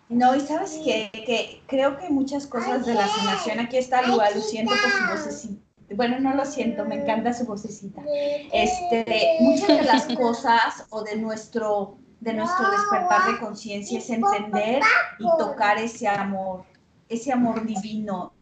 No, 0.07 0.35
y 0.35 0.39
sabes 0.41 0.79
qué? 0.83 1.09
que 1.13 1.61
creo 1.67 1.97
que 1.97 2.09
muchas 2.09 2.47
cosas 2.47 2.85
de 2.85 2.93
la 2.93 3.07
sanación, 3.07 3.59
aquí 3.59 3.77
está 3.77 4.01
Lua, 4.03 4.29
lo 4.31 4.41
siento 4.41 4.73
por 4.73 4.91
su 4.91 5.11
vocecita. 5.11 5.61
Bueno, 5.95 6.19
no 6.19 6.35
lo 6.35 6.45
siento, 6.45 6.85
me 6.85 6.95
encanta 6.95 7.33
su 7.33 7.45
vocecita. 7.45 8.01
Este, 8.53 9.37
muchas 9.41 9.67
de 9.67 9.81
las 9.83 10.05
cosas 10.15 10.85
o 10.89 11.03
de 11.03 11.15
nuestro, 11.15 11.97
de 12.19 12.33
nuestro 12.33 12.69
despertar 12.69 13.31
de 13.31 13.39
conciencia 13.39 13.97
es 13.97 14.09
entender 14.09 14.81
y 15.17 15.25
tocar 15.37 15.79
ese 15.79 16.07
amor, 16.07 16.63
ese 17.07 17.31
amor 17.31 17.65
divino. 17.65 18.33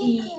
Y 0.00 0.32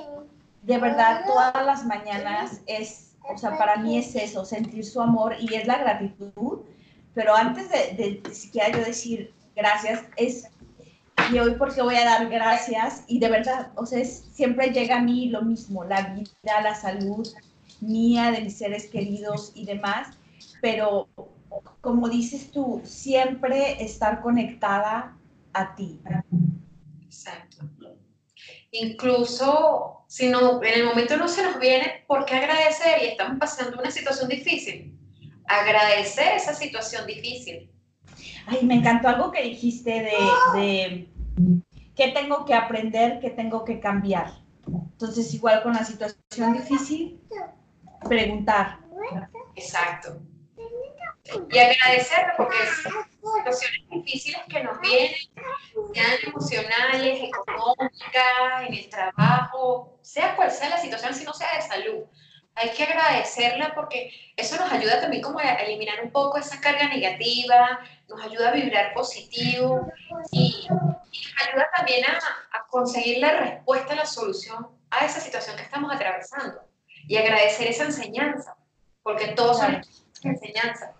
de 0.64 0.78
verdad, 0.78 1.24
todas 1.26 1.54
las 1.64 1.84
mañanas 1.84 2.60
es, 2.66 3.12
o 3.28 3.36
sea, 3.36 3.56
para 3.58 3.76
mí 3.76 3.98
es 3.98 4.14
eso, 4.14 4.44
sentir 4.44 4.84
su 4.84 5.00
amor 5.00 5.36
y 5.38 5.54
es 5.54 5.66
la 5.66 5.78
gratitud. 5.78 6.60
Pero 7.14 7.34
antes 7.34 7.68
de, 7.70 8.22
de 8.24 8.34
siquiera 8.34 8.70
yo 8.70 8.84
decir, 8.84 9.32
gracias, 9.54 10.02
es, 10.16 10.48
y 11.32 11.38
hoy 11.38 11.54
porque 11.56 11.82
voy 11.82 11.96
a 11.96 12.04
dar 12.04 12.28
gracias, 12.28 13.04
y 13.06 13.18
de 13.18 13.28
verdad, 13.28 13.70
o 13.76 13.86
sea, 13.86 14.04
siempre 14.04 14.70
llega 14.70 14.96
a 14.96 15.02
mí 15.02 15.28
lo 15.28 15.42
mismo, 15.42 15.84
la 15.84 16.14
vida, 16.14 16.60
la 16.62 16.74
salud 16.74 17.26
mía, 17.80 18.30
de 18.30 18.40
mis 18.40 18.58
seres 18.58 18.86
queridos 18.88 19.52
y 19.54 19.64
demás, 19.66 20.16
pero 20.60 21.08
como 21.80 22.08
dices 22.08 22.50
tú, 22.50 22.80
siempre 22.84 23.82
estar 23.84 24.22
conectada 24.22 25.16
a 25.52 25.74
ti. 25.74 26.00
Exacto. 27.04 27.68
Incluso 28.70 30.04
si 30.08 30.28
no, 30.28 30.62
en 30.62 30.80
el 30.80 30.84
momento 30.84 31.16
no 31.16 31.28
se 31.28 31.42
nos 31.42 31.58
viene, 31.58 32.04
¿por 32.06 32.24
qué 32.24 32.34
agradecer? 32.34 33.02
Y 33.02 33.06
estamos 33.06 33.38
pasando 33.38 33.78
una 33.78 33.90
situación 33.90 34.28
difícil. 34.28 34.96
Agradecer 35.46 36.36
esa 36.36 36.54
situación 36.54 37.06
difícil 37.06 37.70
Ay, 38.46 38.64
me 38.64 38.74
encantó 38.74 39.08
algo 39.08 39.30
que 39.30 39.42
dijiste 39.42 39.90
de, 40.54 41.08
qué 41.94 42.08
tengo 42.08 42.44
que 42.44 42.54
aprender, 42.54 43.18
qué 43.20 43.30
tengo 43.30 43.64
que 43.64 43.80
cambiar. 43.80 44.32
Entonces, 44.66 45.32
igual 45.34 45.62
con 45.62 45.72
la 45.72 45.84
situación 45.84 46.52
difícil, 46.52 47.20
preguntar. 48.06 48.80
Exacto. 49.54 50.20
Y 51.50 51.58
agradecerlo 51.58 52.34
porque 52.36 52.56
situaciones 53.32 53.88
difíciles 53.90 54.40
que 54.48 54.62
nos 54.62 54.80
vienen, 54.80 55.14
sean 55.92 56.12
emocionales, 56.26 57.20
económicas, 57.22 58.68
en 58.68 58.74
el 58.74 58.88
trabajo, 58.88 59.98
sea 60.02 60.36
cual 60.36 60.50
sea 60.50 60.68
la 60.70 60.78
situación, 60.78 61.14
si 61.14 61.24
no 61.24 61.32
sea 61.32 61.48
de 61.56 61.62
salud, 61.62 62.04
hay 62.56 62.70
que 62.70 62.84
agradecerla 62.84 63.74
porque 63.74 64.12
eso 64.36 64.56
nos 64.56 64.70
ayuda 64.72 65.00
también 65.00 65.22
como 65.22 65.38
a 65.40 65.54
eliminar 65.54 66.02
un 66.02 66.12
poco 66.12 66.38
esa 66.38 66.60
carga 66.60 66.88
negativa, 66.88 67.80
nos 68.08 68.22
ayuda 68.22 68.50
a 68.50 68.52
vibrar 68.52 68.94
positivo 68.94 69.88
y, 70.30 70.66
ayuda 70.68 71.68
también 71.76 72.04
a, 72.04 72.66
conseguir 72.68 73.18
la 73.18 73.32
respuesta, 73.38 73.94
la 73.94 74.04
solución 74.04 74.66
a 74.90 75.04
esa 75.04 75.20
situación 75.20 75.56
que 75.56 75.62
estamos 75.62 75.92
atravesando 75.94 76.60
y 77.06 77.16
agradecer 77.16 77.68
esa 77.68 77.84
enseñanza, 77.84 78.56
porque 79.04 79.28
todos 79.28 79.58
son 79.58 79.80
enseñanzas 80.24 80.90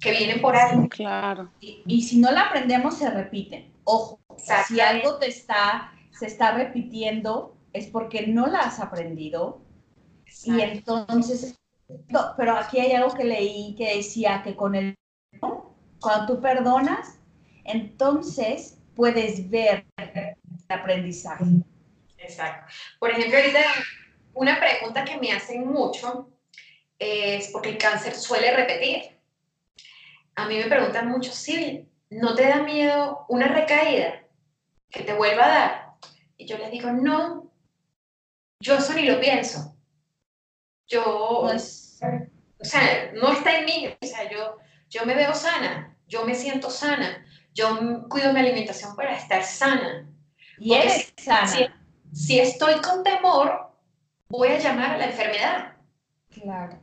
que 0.00 0.12
vienen 0.12 0.40
por 0.40 0.56
ahí. 0.56 0.88
Claro. 0.88 1.50
Y, 1.60 2.02
si 2.02 2.18
no 2.18 2.30
la 2.30 2.42
aprendemos, 2.42 2.98
se 2.98 3.10
repiten. 3.10 3.72
Ojo, 3.84 4.18
si 4.66 4.80
algo 4.80 5.18
te 5.18 5.28
está, 5.28 5.92
se 6.10 6.26
está 6.26 6.52
repitiendo, 6.52 7.56
es 7.72 7.86
porque 7.86 8.26
no 8.26 8.46
la 8.46 8.60
has 8.60 8.80
aprendido 8.80 9.64
y 10.44 10.60
entonces, 10.60 11.58
pero 12.36 12.56
aquí 12.56 12.80
hay 12.80 12.92
algo 12.92 13.14
que 13.14 13.24
leí 13.24 13.74
que 13.76 13.96
decía 13.96 14.42
que 14.42 14.56
con 14.56 14.74
el 14.74 14.96
cuando 16.00 16.34
tú 16.34 16.40
perdonas, 16.40 17.18
entonces 17.64 18.78
puedes 18.94 19.48
ver 19.48 19.86
el 19.96 20.36
aprendizaje. 20.68 21.44
Exacto. 22.18 22.72
Por 22.98 23.10
ejemplo, 23.10 23.38
ahorita 23.38 23.60
una 24.34 24.58
pregunta 24.58 25.04
que 25.04 25.16
me 25.18 25.32
hacen 25.32 25.66
mucho 25.66 26.28
es 26.98 27.48
porque 27.48 27.70
el 27.70 27.78
cáncer 27.78 28.14
suele 28.14 28.54
repetir. 28.54 29.13
A 30.36 30.46
mí 30.46 30.56
me 30.56 30.66
preguntan 30.66 31.08
mucho, 31.08 31.32
si 31.32 31.88
¿no 32.10 32.34
te 32.34 32.48
da 32.48 32.62
miedo 32.62 33.24
una 33.28 33.48
recaída 33.48 34.24
que 34.90 35.02
te 35.02 35.14
vuelva 35.14 35.44
a 35.44 35.48
dar? 35.48 35.84
Y 36.36 36.46
yo 36.46 36.58
les 36.58 36.70
digo, 36.70 36.90
no, 36.90 37.52
yo 38.60 38.74
eso 38.76 38.94
ni 38.94 39.06
lo 39.06 39.20
pienso. 39.20 39.76
Yo, 40.86 41.40
pues, 41.42 42.00
o 42.60 42.64
sea, 42.64 43.12
no 43.14 43.32
está 43.32 43.58
en 43.58 43.64
mí, 43.64 43.88
o 44.00 44.06
sea, 44.06 44.30
yo, 44.30 44.58
yo 44.88 45.06
me 45.06 45.14
veo 45.14 45.34
sana, 45.34 45.96
yo 46.06 46.24
me 46.24 46.34
siento 46.34 46.70
sana, 46.70 47.24
yo 47.52 48.06
cuido 48.08 48.32
mi 48.32 48.40
alimentación 48.40 48.94
para 48.96 49.16
estar 49.16 49.42
sana. 49.44 50.08
Y 50.58 50.74
eres 50.74 51.12
sana. 51.16 51.80
Si, 52.12 52.38
estoy 52.38 52.80
con 52.80 53.02
temor, 53.02 53.72
voy 54.28 54.48
a 54.48 54.58
llamar 54.58 54.92
a 54.92 54.98
la 54.98 55.06
enfermedad. 55.06 55.76
Claro. 56.30 56.80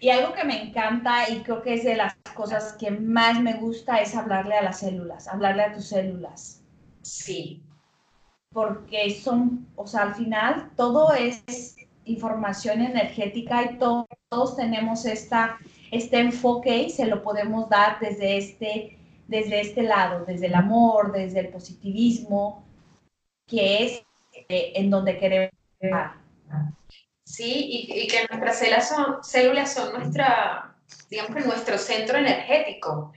Y 0.00 0.10
algo 0.10 0.32
que 0.32 0.44
me 0.44 0.62
encanta 0.62 1.28
y 1.28 1.42
creo 1.42 1.62
que 1.62 1.74
es 1.74 1.84
de 1.84 1.96
las 1.96 2.16
cosas 2.38 2.74
que 2.74 2.92
más 2.92 3.40
me 3.40 3.54
gusta 3.54 3.96
es 3.96 4.14
hablarle 4.14 4.54
a 4.54 4.62
las 4.62 4.78
células, 4.78 5.26
hablarle 5.26 5.64
a 5.64 5.72
tus 5.72 5.88
células. 5.88 6.62
Sí. 7.02 7.64
Porque 8.52 9.10
son, 9.10 9.66
o 9.74 9.88
sea, 9.88 10.02
al 10.02 10.14
final 10.14 10.70
todo 10.76 11.12
es 11.14 11.76
información 12.04 12.80
energética 12.80 13.64
y 13.64 13.78
todos 13.78 14.56
tenemos 14.56 15.04
esta, 15.04 15.58
este 15.90 16.20
enfoque 16.20 16.84
y 16.84 16.90
se 16.90 17.06
lo 17.06 17.24
podemos 17.24 17.68
dar 17.68 17.98
desde 17.98 18.38
este, 18.38 18.98
desde 19.26 19.60
este 19.60 19.82
lado, 19.82 20.24
desde 20.24 20.46
el 20.46 20.54
amor, 20.54 21.12
desde 21.12 21.40
el 21.40 21.48
positivismo, 21.48 22.64
que 23.48 23.84
es 23.84 24.02
eh, 24.48 24.72
en 24.76 24.90
donde 24.90 25.18
queremos 25.18 25.50
llegar. 25.80 26.14
Sí, 27.24 27.88
y, 27.90 28.06
que 28.06 28.26
nuestras 28.30 28.58
células 28.60 28.88
son, 28.88 29.24
células 29.24 29.74
son 29.74 29.92
nuestra, 29.92 30.77
digamos 31.10 31.44
nuestro 31.46 31.78
centro 31.78 32.18
energético. 32.18 33.12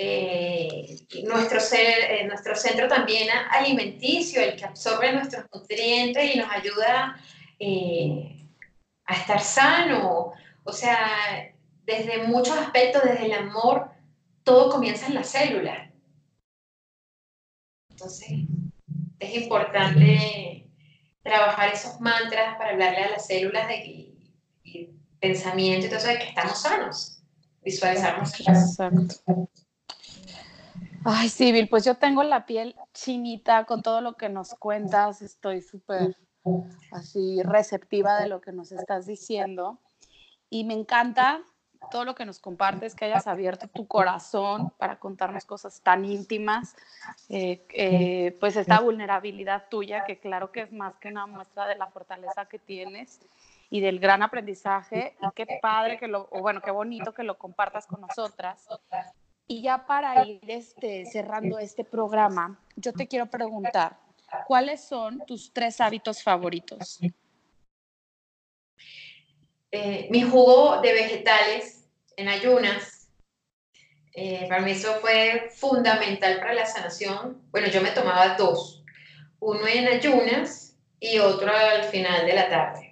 Eh, 0.00 0.96
nuestro, 1.24 1.58
ser, 1.58 1.98
eh, 2.10 2.24
nuestro 2.24 2.54
centro 2.54 2.86
también 2.86 3.28
alimenticio, 3.50 4.40
el 4.40 4.54
que 4.54 4.64
absorbe 4.64 5.12
nuestros 5.12 5.46
nutrientes 5.52 6.34
y 6.34 6.38
nos 6.38 6.48
ayuda 6.52 7.20
eh, 7.58 8.46
a 9.04 9.14
estar 9.14 9.40
sano. 9.40 10.32
O 10.62 10.72
sea, 10.72 11.52
desde 11.84 12.18
muchos 12.18 12.56
aspectos, 12.56 13.02
desde 13.02 13.26
el 13.26 13.32
amor, 13.32 13.90
todo 14.44 14.70
comienza 14.70 15.06
en 15.06 15.14
la 15.14 15.24
célula. 15.24 15.90
Entonces, 17.90 18.28
es 19.18 19.34
importante 19.34 20.68
trabajar 21.22 21.72
esos 21.72 22.00
mantras 22.00 22.56
para 22.56 22.70
hablarle 22.70 22.98
a 22.98 23.10
las 23.10 23.26
células 23.26 23.66
de 23.66 23.82
pensamiento 25.20 25.86
y 25.86 25.88
todo 25.88 25.98
eso 25.98 26.08
de 26.08 26.18
que 26.18 26.28
estamos 26.28 26.60
sanos, 26.60 27.22
visualizarnos. 27.62 28.40
Exacto. 28.40 29.14
Ay, 31.04 31.28
Sibyl, 31.28 31.68
pues 31.68 31.84
yo 31.84 31.96
tengo 31.96 32.22
la 32.22 32.44
piel 32.44 32.74
chinita 32.92 33.64
con 33.64 33.82
todo 33.82 34.00
lo 34.00 34.14
que 34.14 34.28
nos 34.28 34.54
cuentas, 34.54 35.22
estoy 35.22 35.62
súper 35.62 36.16
así 36.92 37.42
receptiva 37.42 38.20
de 38.20 38.28
lo 38.28 38.40
que 38.40 38.52
nos 38.52 38.72
estás 38.72 39.06
diciendo 39.06 39.80
y 40.50 40.64
me 40.64 40.74
encanta 40.74 41.42
todo 41.90 42.04
lo 42.04 42.14
que 42.14 42.24
nos 42.24 42.40
compartes, 42.40 42.94
que 42.94 43.04
hayas 43.04 43.26
abierto 43.26 43.68
tu 43.68 43.86
corazón 43.86 44.72
para 44.78 44.98
contarnos 44.98 45.44
cosas 45.44 45.80
tan 45.80 46.04
íntimas, 46.04 46.74
eh, 47.28 47.64
eh, 47.70 48.36
pues 48.40 48.56
esta 48.56 48.80
vulnerabilidad 48.80 49.68
tuya, 49.70 50.04
que 50.04 50.18
claro 50.18 50.50
que 50.50 50.62
es 50.62 50.72
más 50.72 50.96
que 50.96 51.08
una 51.08 51.26
muestra 51.26 51.66
de 51.66 51.76
la 51.76 51.86
fortaleza 51.86 52.46
que 52.46 52.58
tienes 52.58 53.20
y 53.70 53.80
del 53.80 53.98
gran 54.00 54.22
aprendizaje, 54.22 55.16
y 55.20 55.26
qué 55.34 55.58
padre 55.60 55.98
que 55.98 56.08
lo, 56.08 56.28
o 56.30 56.40
bueno, 56.40 56.60
qué 56.62 56.70
bonito 56.70 57.12
que 57.12 57.22
lo 57.22 57.36
compartas 57.36 57.86
con 57.86 58.00
nosotras. 58.00 58.66
Y 59.46 59.62
ya 59.62 59.86
para 59.86 60.26
ir 60.26 60.40
este, 60.48 61.06
cerrando 61.06 61.58
este 61.58 61.84
programa, 61.84 62.58
yo 62.76 62.92
te 62.92 63.06
quiero 63.06 63.26
preguntar, 63.26 63.98
¿cuáles 64.46 64.82
son 64.82 65.24
tus 65.26 65.52
tres 65.52 65.80
hábitos 65.80 66.22
favoritos? 66.22 66.98
Eh, 69.70 70.08
mi 70.10 70.22
jugo 70.22 70.80
de 70.80 70.92
vegetales 70.92 71.88
en 72.16 72.28
ayunas. 72.28 73.10
Eh, 74.14 74.46
para 74.48 74.62
mí 74.62 74.72
eso 74.72 74.94
fue 75.00 75.50
fundamental 75.54 76.40
para 76.40 76.54
la 76.54 76.66
sanación. 76.66 77.42
Bueno, 77.50 77.68
yo 77.68 77.80
me 77.82 77.90
tomaba 77.90 78.34
dos, 78.36 78.82
uno 79.40 79.66
en 79.66 79.88
ayunas 79.88 80.76
y 80.98 81.18
otro 81.18 81.52
al 81.54 81.84
final 81.84 82.26
de 82.26 82.34
la 82.34 82.48
tarde. 82.48 82.87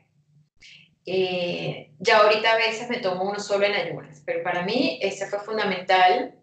Eh, 1.06 1.92
ya 2.00 2.18
ahorita 2.18 2.52
a 2.52 2.56
veces 2.56 2.90
me 2.90 2.98
tomo 2.98 3.24
uno 3.24 3.38
solo 3.38 3.64
en 3.64 3.74
ayunas, 3.74 4.22
pero 4.26 4.42
para 4.42 4.64
mí 4.64 4.98
ese 5.00 5.26
fue 5.28 5.38
fundamental. 5.40 6.34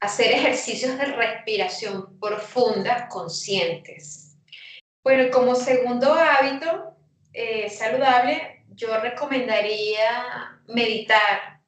hacer 0.00 0.32
ejercicios 0.32 0.98
de 0.98 1.06
respiración 1.06 2.18
profunda, 2.20 3.08
conscientes. 3.08 4.36
Bueno, 5.02 5.30
como 5.30 5.54
segundo 5.54 6.12
hábito, 6.12 6.94
eh, 7.32 7.68
saludable, 7.68 8.64
yo 8.68 8.96
recomendaría 9.00 10.60
meditar. 10.68 11.60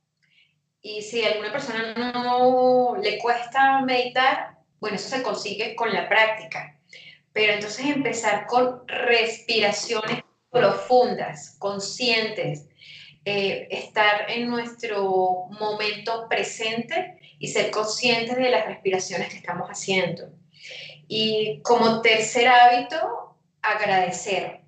Y 0.80 1.02
si 1.02 1.24
a 1.24 1.32
alguna 1.32 1.52
persona 1.52 1.94
no 1.94 2.96
le 2.96 3.18
cuesta 3.18 3.80
meditar, 3.82 4.58
bueno, 4.78 4.96
eso 4.96 5.08
se 5.08 5.22
consigue 5.22 5.74
con 5.74 5.92
la 5.92 6.08
práctica. 6.08 6.75
Pero 7.36 7.52
entonces 7.52 7.84
empezar 7.84 8.46
con 8.46 8.88
respiraciones 8.88 10.22
profundas, 10.50 11.56
conscientes, 11.58 12.66
eh, 13.26 13.68
estar 13.70 14.30
en 14.30 14.48
nuestro 14.48 15.48
momento 15.60 16.28
presente 16.30 17.18
y 17.38 17.48
ser 17.48 17.70
conscientes 17.70 18.36
de 18.38 18.48
las 18.48 18.64
respiraciones 18.64 19.28
que 19.28 19.36
estamos 19.36 19.68
haciendo. 19.68 20.30
Y 21.08 21.60
como 21.62 22.00
tercer 22.00 22.48
hábito, 22.48 23.36
agradecer 23.60 24.66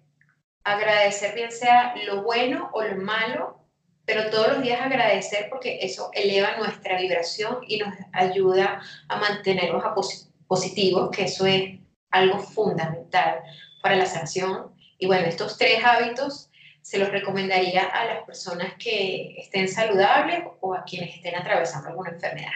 agradecer 0.69 1.35
bien 1.35 1.51
sea 1.51 1.95
lo 2.07 2.23
bueno 2.23 2.69
o 2.75 2.83
lo 2.83 2.97
malo, 2.97 3.59
pero 4.05 4.31
todos 4.31 4.49
los 4.49 4.62
días 4.62 4.81
agradecer 4.81 5.49
porque 5.49 5.79
eso 5.83 6.11
eleva 6.12 6.57
nuestra 6.59 7.01
vibración 7.01 7.59
y 7.66 7.79
nos 7.79 7.95
ayuda 8.12 8.83
a 9.09 9.16
mantenernos 9.16 9.83
positivos, 10.47 11.11
que 11.11 11.25
eso 11.25 11.47
es 11.47 11.79
algo 12.11 12.38
fundamental 12.38 13.40
para 13.82 13.96
la 13.96 14.06
sanación. 14.06 14.74
Y 14.98 15.06
bueno, 15.06 15.26
estos 15.26 15.59
tres 15.59 15.84
hábitos 15.84 16.50
se 16.82 16.98
los 16.98 17.11
recomendaría 17.11 17.84
a 17.84 18.06
las 18.06 18.24
personas 18.24 18.74
que 18.78 19.34
estén 19.38 19.68
saludables 19.68 20.44
o 20.61 20.74
a 20.74 20.84
quienes 20.84 21.14
estén 21.16 21.36
atravesando 21.36 21.88
alguna 21.88 22.11
enfermedad. 22.11 22.52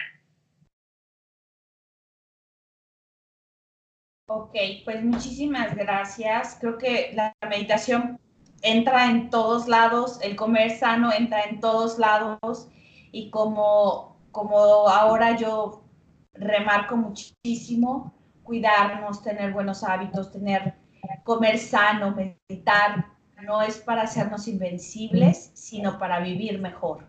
Ok, 4.27 4.55
pues 4.85 5.03
muchísimas 5.03 5.75
gracias. 5.75 6.57
Creo 6.59 6.77
que 6.77 7.11
la 7.13 7.33
meditación 7.47 8.19
entra 8.63 9.11
en 9.11 9.29
todos 9.29 9.67
lados, 9.67 10.19
el 10.21 10.35
comer 10.35 10.71
sano 10.71 11.11
entra 11.11 11.43
en 11.43 11.59
todos 11.59 11.99
lados 11.99 12.69
y 13.11 13.29
como, 13.29 14.17
como 14.31 14.87
ahora 14.87 15.37
yo 15.37 15.83
remarco 16.33 16.95
muchísimo, 16.95 18.12
cuidarnos, 18.43 19.23
tener 19.23 19.51
buenos 19.51 19.83
hábitos, 19.83 20.31
tener, 20.31 20.75
comer 21.23 21.57
sano, 21.57 22.15
meditar, 22.15 23.07
no 23.41 23.61
es 23.61 23.77
para 23.77 24.03
hacernos 24.03 24.47
invencibles, 24.47 25.51
sino 25.53 25.97
para 25.97 26.19
vivir 26.19 26.59
mejor. 26.59 27.07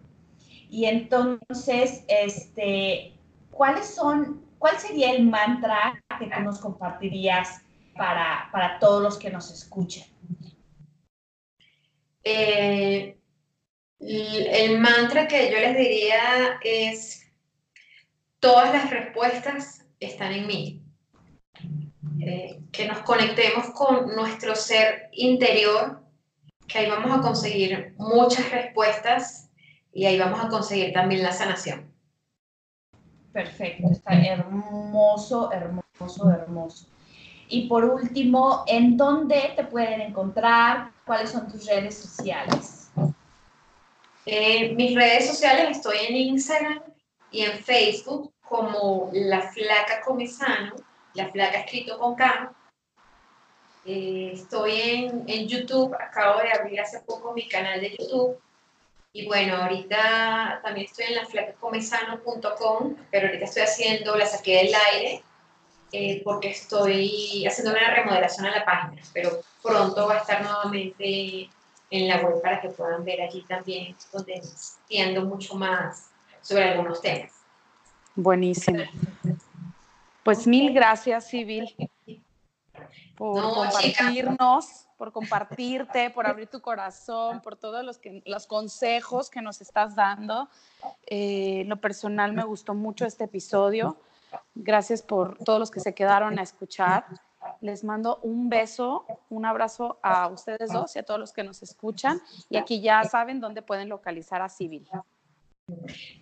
Y 0.69 0.87
entonces, 0.87 2.05
este, 2.09 3.15
¿cuáles 3.51 3.87
son 3.87 4.45
¿cuál 4.65 4.79
sería 4.79 5.13
el 5.13 5.27
mantra 5.27 6.03
que 6.19 6.25
tú 6.25 6.41
nos 6.41 6.59
compartirías 6.59 7.61
para, 7.95 8.49
para 8.51 8.79
todos 8.79 9.03
los 9.03 9.19
que 9.19 9.29
nos 9.29 9.51
escuchen? 9.51 10.05
Eh, 12.23 13.19
el 14.01 14.81
mantra 14.81 15.29
que 15.29 15.53
yo 15.53 15.59
les 15.59 15.77
diría 15.77 16.59
es, 16.63 17.31
todas 18.41 18.73
las 18.73 18.89
respuestas 18.89 19.85
están 20.01 20.33
en 20.33 20.47
mí. 20.47 20.84
Eh, 22.27 22.61
que 22.73 22.89
nos 22.89 23.01
conectemos 23.01 23.71
con 23.71 24.15
nuestro 24.15 24.57
ser 24.57 25.11
interior, 25.13 26.03
que 26.67 26.79
ahí 26.79 26.89
vamos 26.89 27.17
a 27.17 27.21
conseguir 27.21 27.95
muchas 27.99 28.51
respuestas 28.51 29.51
y 29.93 30.07
ahí 30.07 30.19
vamos 30.19 30.43
a 30.43 30.49
conseguir 30.49 30.95
también 30.95 31.23
la 31.23 31.33
sanación. 31.33 31.93
Perfecto, 33.31 33.91
está 33.91 34.15
hermoso, 34.15 35.53
hermoso, 35.53 36.31
hermoso. 36.31 36.87
Y 37.49 37.69
por 37.69 37.85
último, 37.85 38.65
¿en 38.67 38.97
dónde 38.97 39.53
te 39.55 39.65
pueden 39.65 40.01
encontrar? 40.01 40.93
¿Cuáles 41.05 41.31
son 41.31 41.47
tus 41.47 41.67
redes 41.67 41.99
sociales? 41.99 42.91
Eh, 44.25 44.75
mis 44.75 44.95
redes 44.95 45.29
sociales 45.29 45.77
estoy 45.77 45.99
en 46.09 46.17
Instagram 46.17 46.81
y 47.31 47.43
en 47.43 47.59
Facebook 47.59 48.33
como 48.41 49.11
La 49.13 49.43
Flaca 49.43 50.01
Comesano, 50.03 50.75
La 51.15 51.29
Flaca 51.29 51.61
escrito 51.61 51.99
con 51.99 52.15
K. 52.15 52.53
Eh, 53.87 54.31
estoy 54.35 54.81
en, 54.81 55.25
en, 55.27 55.47
YouTube, 55.47 55.95
acabo 55.95 56.41
de 56.41 56.53
abrir 56.53 56.81
hace 56.81 57.01
poco 57.01 57.33
mi 57.33 57.49
canal 57.49 57.81
de 57.81 57.97
YouTube. 57.97 58.39
Y 59.13 59.27
bueno, 59.27 59.57
ahorita 59.57 60.61
también 60.65 60.87
estoy 60.87 61.07
en 61.07 61.15
la 61.15 61.27
flacacomesano.com, 61.27 62.97
pero 63.13 63.29
ahorita 63.29 63.45
estoy 63.45 63.63
haciendo, 63.63 64.17
la 64.17 64.27
saqué 64.27 64.57
del 64.57 64.75
aire, 64.93 65.23
eh, 65.93 66.21
porque 66.25 66.49
estoy 66.49 67.47
haciendo 67.47 67.71
una 67.71 67.95
remodelación 67.95 68.47
a 68.47 68.59
la 68.59 68.65
página, 68.65 69.01
pero 69.13 69.41
pronto 69.63 70.09
va 70.09 70.15
a 70.15 70.19
estar 70.19 70.43
nuevamente 70.43 71.49
en 71.91 72.09
la 72.09 72.17
web 72.23 72.43
para 72.43 72.61
que 72.61 72.71
puedan 72.71 73.05
ver 73.05 73.23
allí 73.23 73.43
también, 73.43 73.95
donde 74.13 74.43
entiendo 74.83 75.25
mucho 75.25 75.55
más 75.55 76.11
sobre 76.41 76.65
algunos 76.65 77.01
temas. 77.01 77.31
Buenísimo. 78.17 78.83
Pues 80.25 80.47
mil 80.47 80.73
gracias, 80.73 81.27
Civil, 81.27 81.77
por 83.15 83.43
compartirnos, 83.43 84.89
por 84.97 85.13
compartirte, 85.13 86.09
por 86.11 86.27
abrir 86.27 86.49
tu 86.49 86.63
corazón, 86.63 87.43
por 87.43 87.57
todos 87.57 87.85
los, 87.85 87.99
que, 87.99 88.23
los 88.25 88.47
consejos 88.47 89.29
que 89.29 89.43
nos 89.43 89.61
estás 89.61 89.95
dando. 89.95 90.49
Eh, 91.07 91.65
lo 91.67 91.77
personal 91.77 92.33
me 92.33 92.43
gustó 92.43 92.75
mucho 92.75 93.05
este 93.05 93.25
episodio. 93.25 93.99
Gracias 94.55 95.03
por 95.03 95.37
todos 95.39 95.61
los 95.61 95.71
que 95.71 95.81
se 95.81 95.95
quedaron 95.95 96.39
a 96.39 96.43
escuchar. 96.43 97.05
Les 97.61 97.85
mando 97.85 98.19
un 98.23 98.49
beso, 98.49 99.05
un 99.29 99.45
abrazo 99.45 99.99
a 100.03 100.29
ustedes 100.29 100.73
dos 100.73 100.97
y 100.97 101.01
a 101.01 101.03
todos 101.03 101.21
los 101.21 101.33
que 101.35 101.45
nos 101.45 101.63
escuchan. 101.63 102.21
Y 102.49 102.57
aquí 102.57 102.81
ya 102.81 103.05
saben 103.05 103.41
dónde 103.41 103.61
pueden 103.61 103.91
localizar 103.91 104.41
a 104.41 104.49
Civil. 104.49 104.89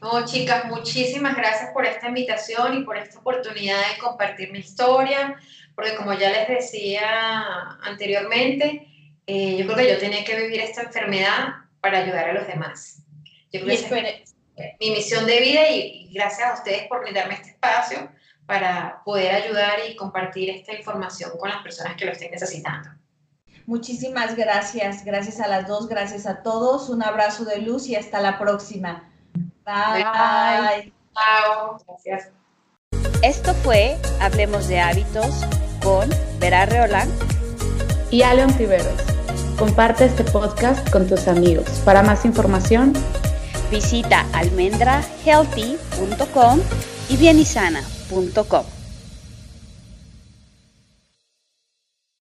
No, 0.00 0.24
chicas, 0.24 0.66
muchísimas 0.66 1.36
gracias 1.36 1.70
por 1.72 1.84
esta 1.84 2.08
invitación 2.08 2.78
y 2.78 2.84
por 2.84 2.96
esta 2.96 3.18
oportunidad 3.18 3.78
de 3.78 3.98
compartir 3.98 4.52
mi 4.52 4.60
historia, 4.60 5.36
porque 5.74 5.96
como 5.96 6.12
ya 6.12 6.30
les 6.30 6.48
decía 6.48 7.78
anteriormente, 7.82 8.86
eh, 9.26 9.56
yo 9.56 9.64
creo 9.66 9.76
que 9.76 9.92
yo 9.94 9.98
tenía 9.98 10.24
que 10.24 10.36
vivir 10.36 10.60
esta 10.60 10.82
enfermedad 10.82 11.54
para 11.80 11.98
ayudar 11.98 12.30
a 12.30 12.32
los 12.34 12.46
demás. 12.46 13.02
Yo 13.52 13.60
creo 13.60 13.66
que 13.66 14.24
es 14.24 14.34
mi 14.80 14.90
misión 14.90 15.26
de 15.26 15.40
vida 15.40 15.68
y, 15.70 16.10
gracias 16.12 16.48
a 16.48 16.54
ustedes 16.54 16.86
por 16.88 17.00
brindarme 17.00 17.34
este 17.34 17.50
espacio 17.50 18.10
para 18.46 19.02
poder 19.04 19.34
ayudar 19.34 19.78
y 19.88 19.96
compartir 19.96 20.50
esta 20.50 20.74
información 20.74 21.32
con 21.38 21.48
las 21.48 21.62
personas 21.62 21.96
que 21.96 22.04
lo 22.04 22.12
estén 22.12 22.30
necesitando. 22.30 22.90
Muchísimas 23.66 24.36
gracias, 24.36 25.04
gracias 25.04 25.40
a 25.40 25.48
las 25.48 25.66
dos, 25.66 25.88
gracias 25.88 26.26
a 26.26 26.42
todos, 26.42 26.90
un 26.90 27.02
abrazo 27.02 27.44
de 27.44 27.58
luz 27.58 27.88
y 27.88 27.96
hasta 27.96 28.20
la 28.20 28.38
próxima. 28.38 29.11
Bye. 29.64 30.92
Chao. 31.14 31.78
Gracias. 31.86 32.30
Esto 33.22 33.54
fue 33.54 33.96
Hablemos 34.20 34.68
de 34.68 34.80
Hábitos 34.80 35.46
con 35.82 36.10
Vera 36.38 36.66
Reolán 36.66 37.08
y 38.10 38.20
Aleon 38.22 38.54
Tiveros. 38.56 39.00
Comparte 39.58 40.04
este 40.06 40.24
podcast 40.24 40.90
con 40.90 41.06
tus 41.06 41.28
amigos. 41.28 41.68
Para 41.84 42.02
más 42.02 42.24
información, 42.24 42.94
visita 43.70 44.26
almendrahealthy.com 44.32 46.60
y 47.08 47.16
bienisana.com. 47.16 48.81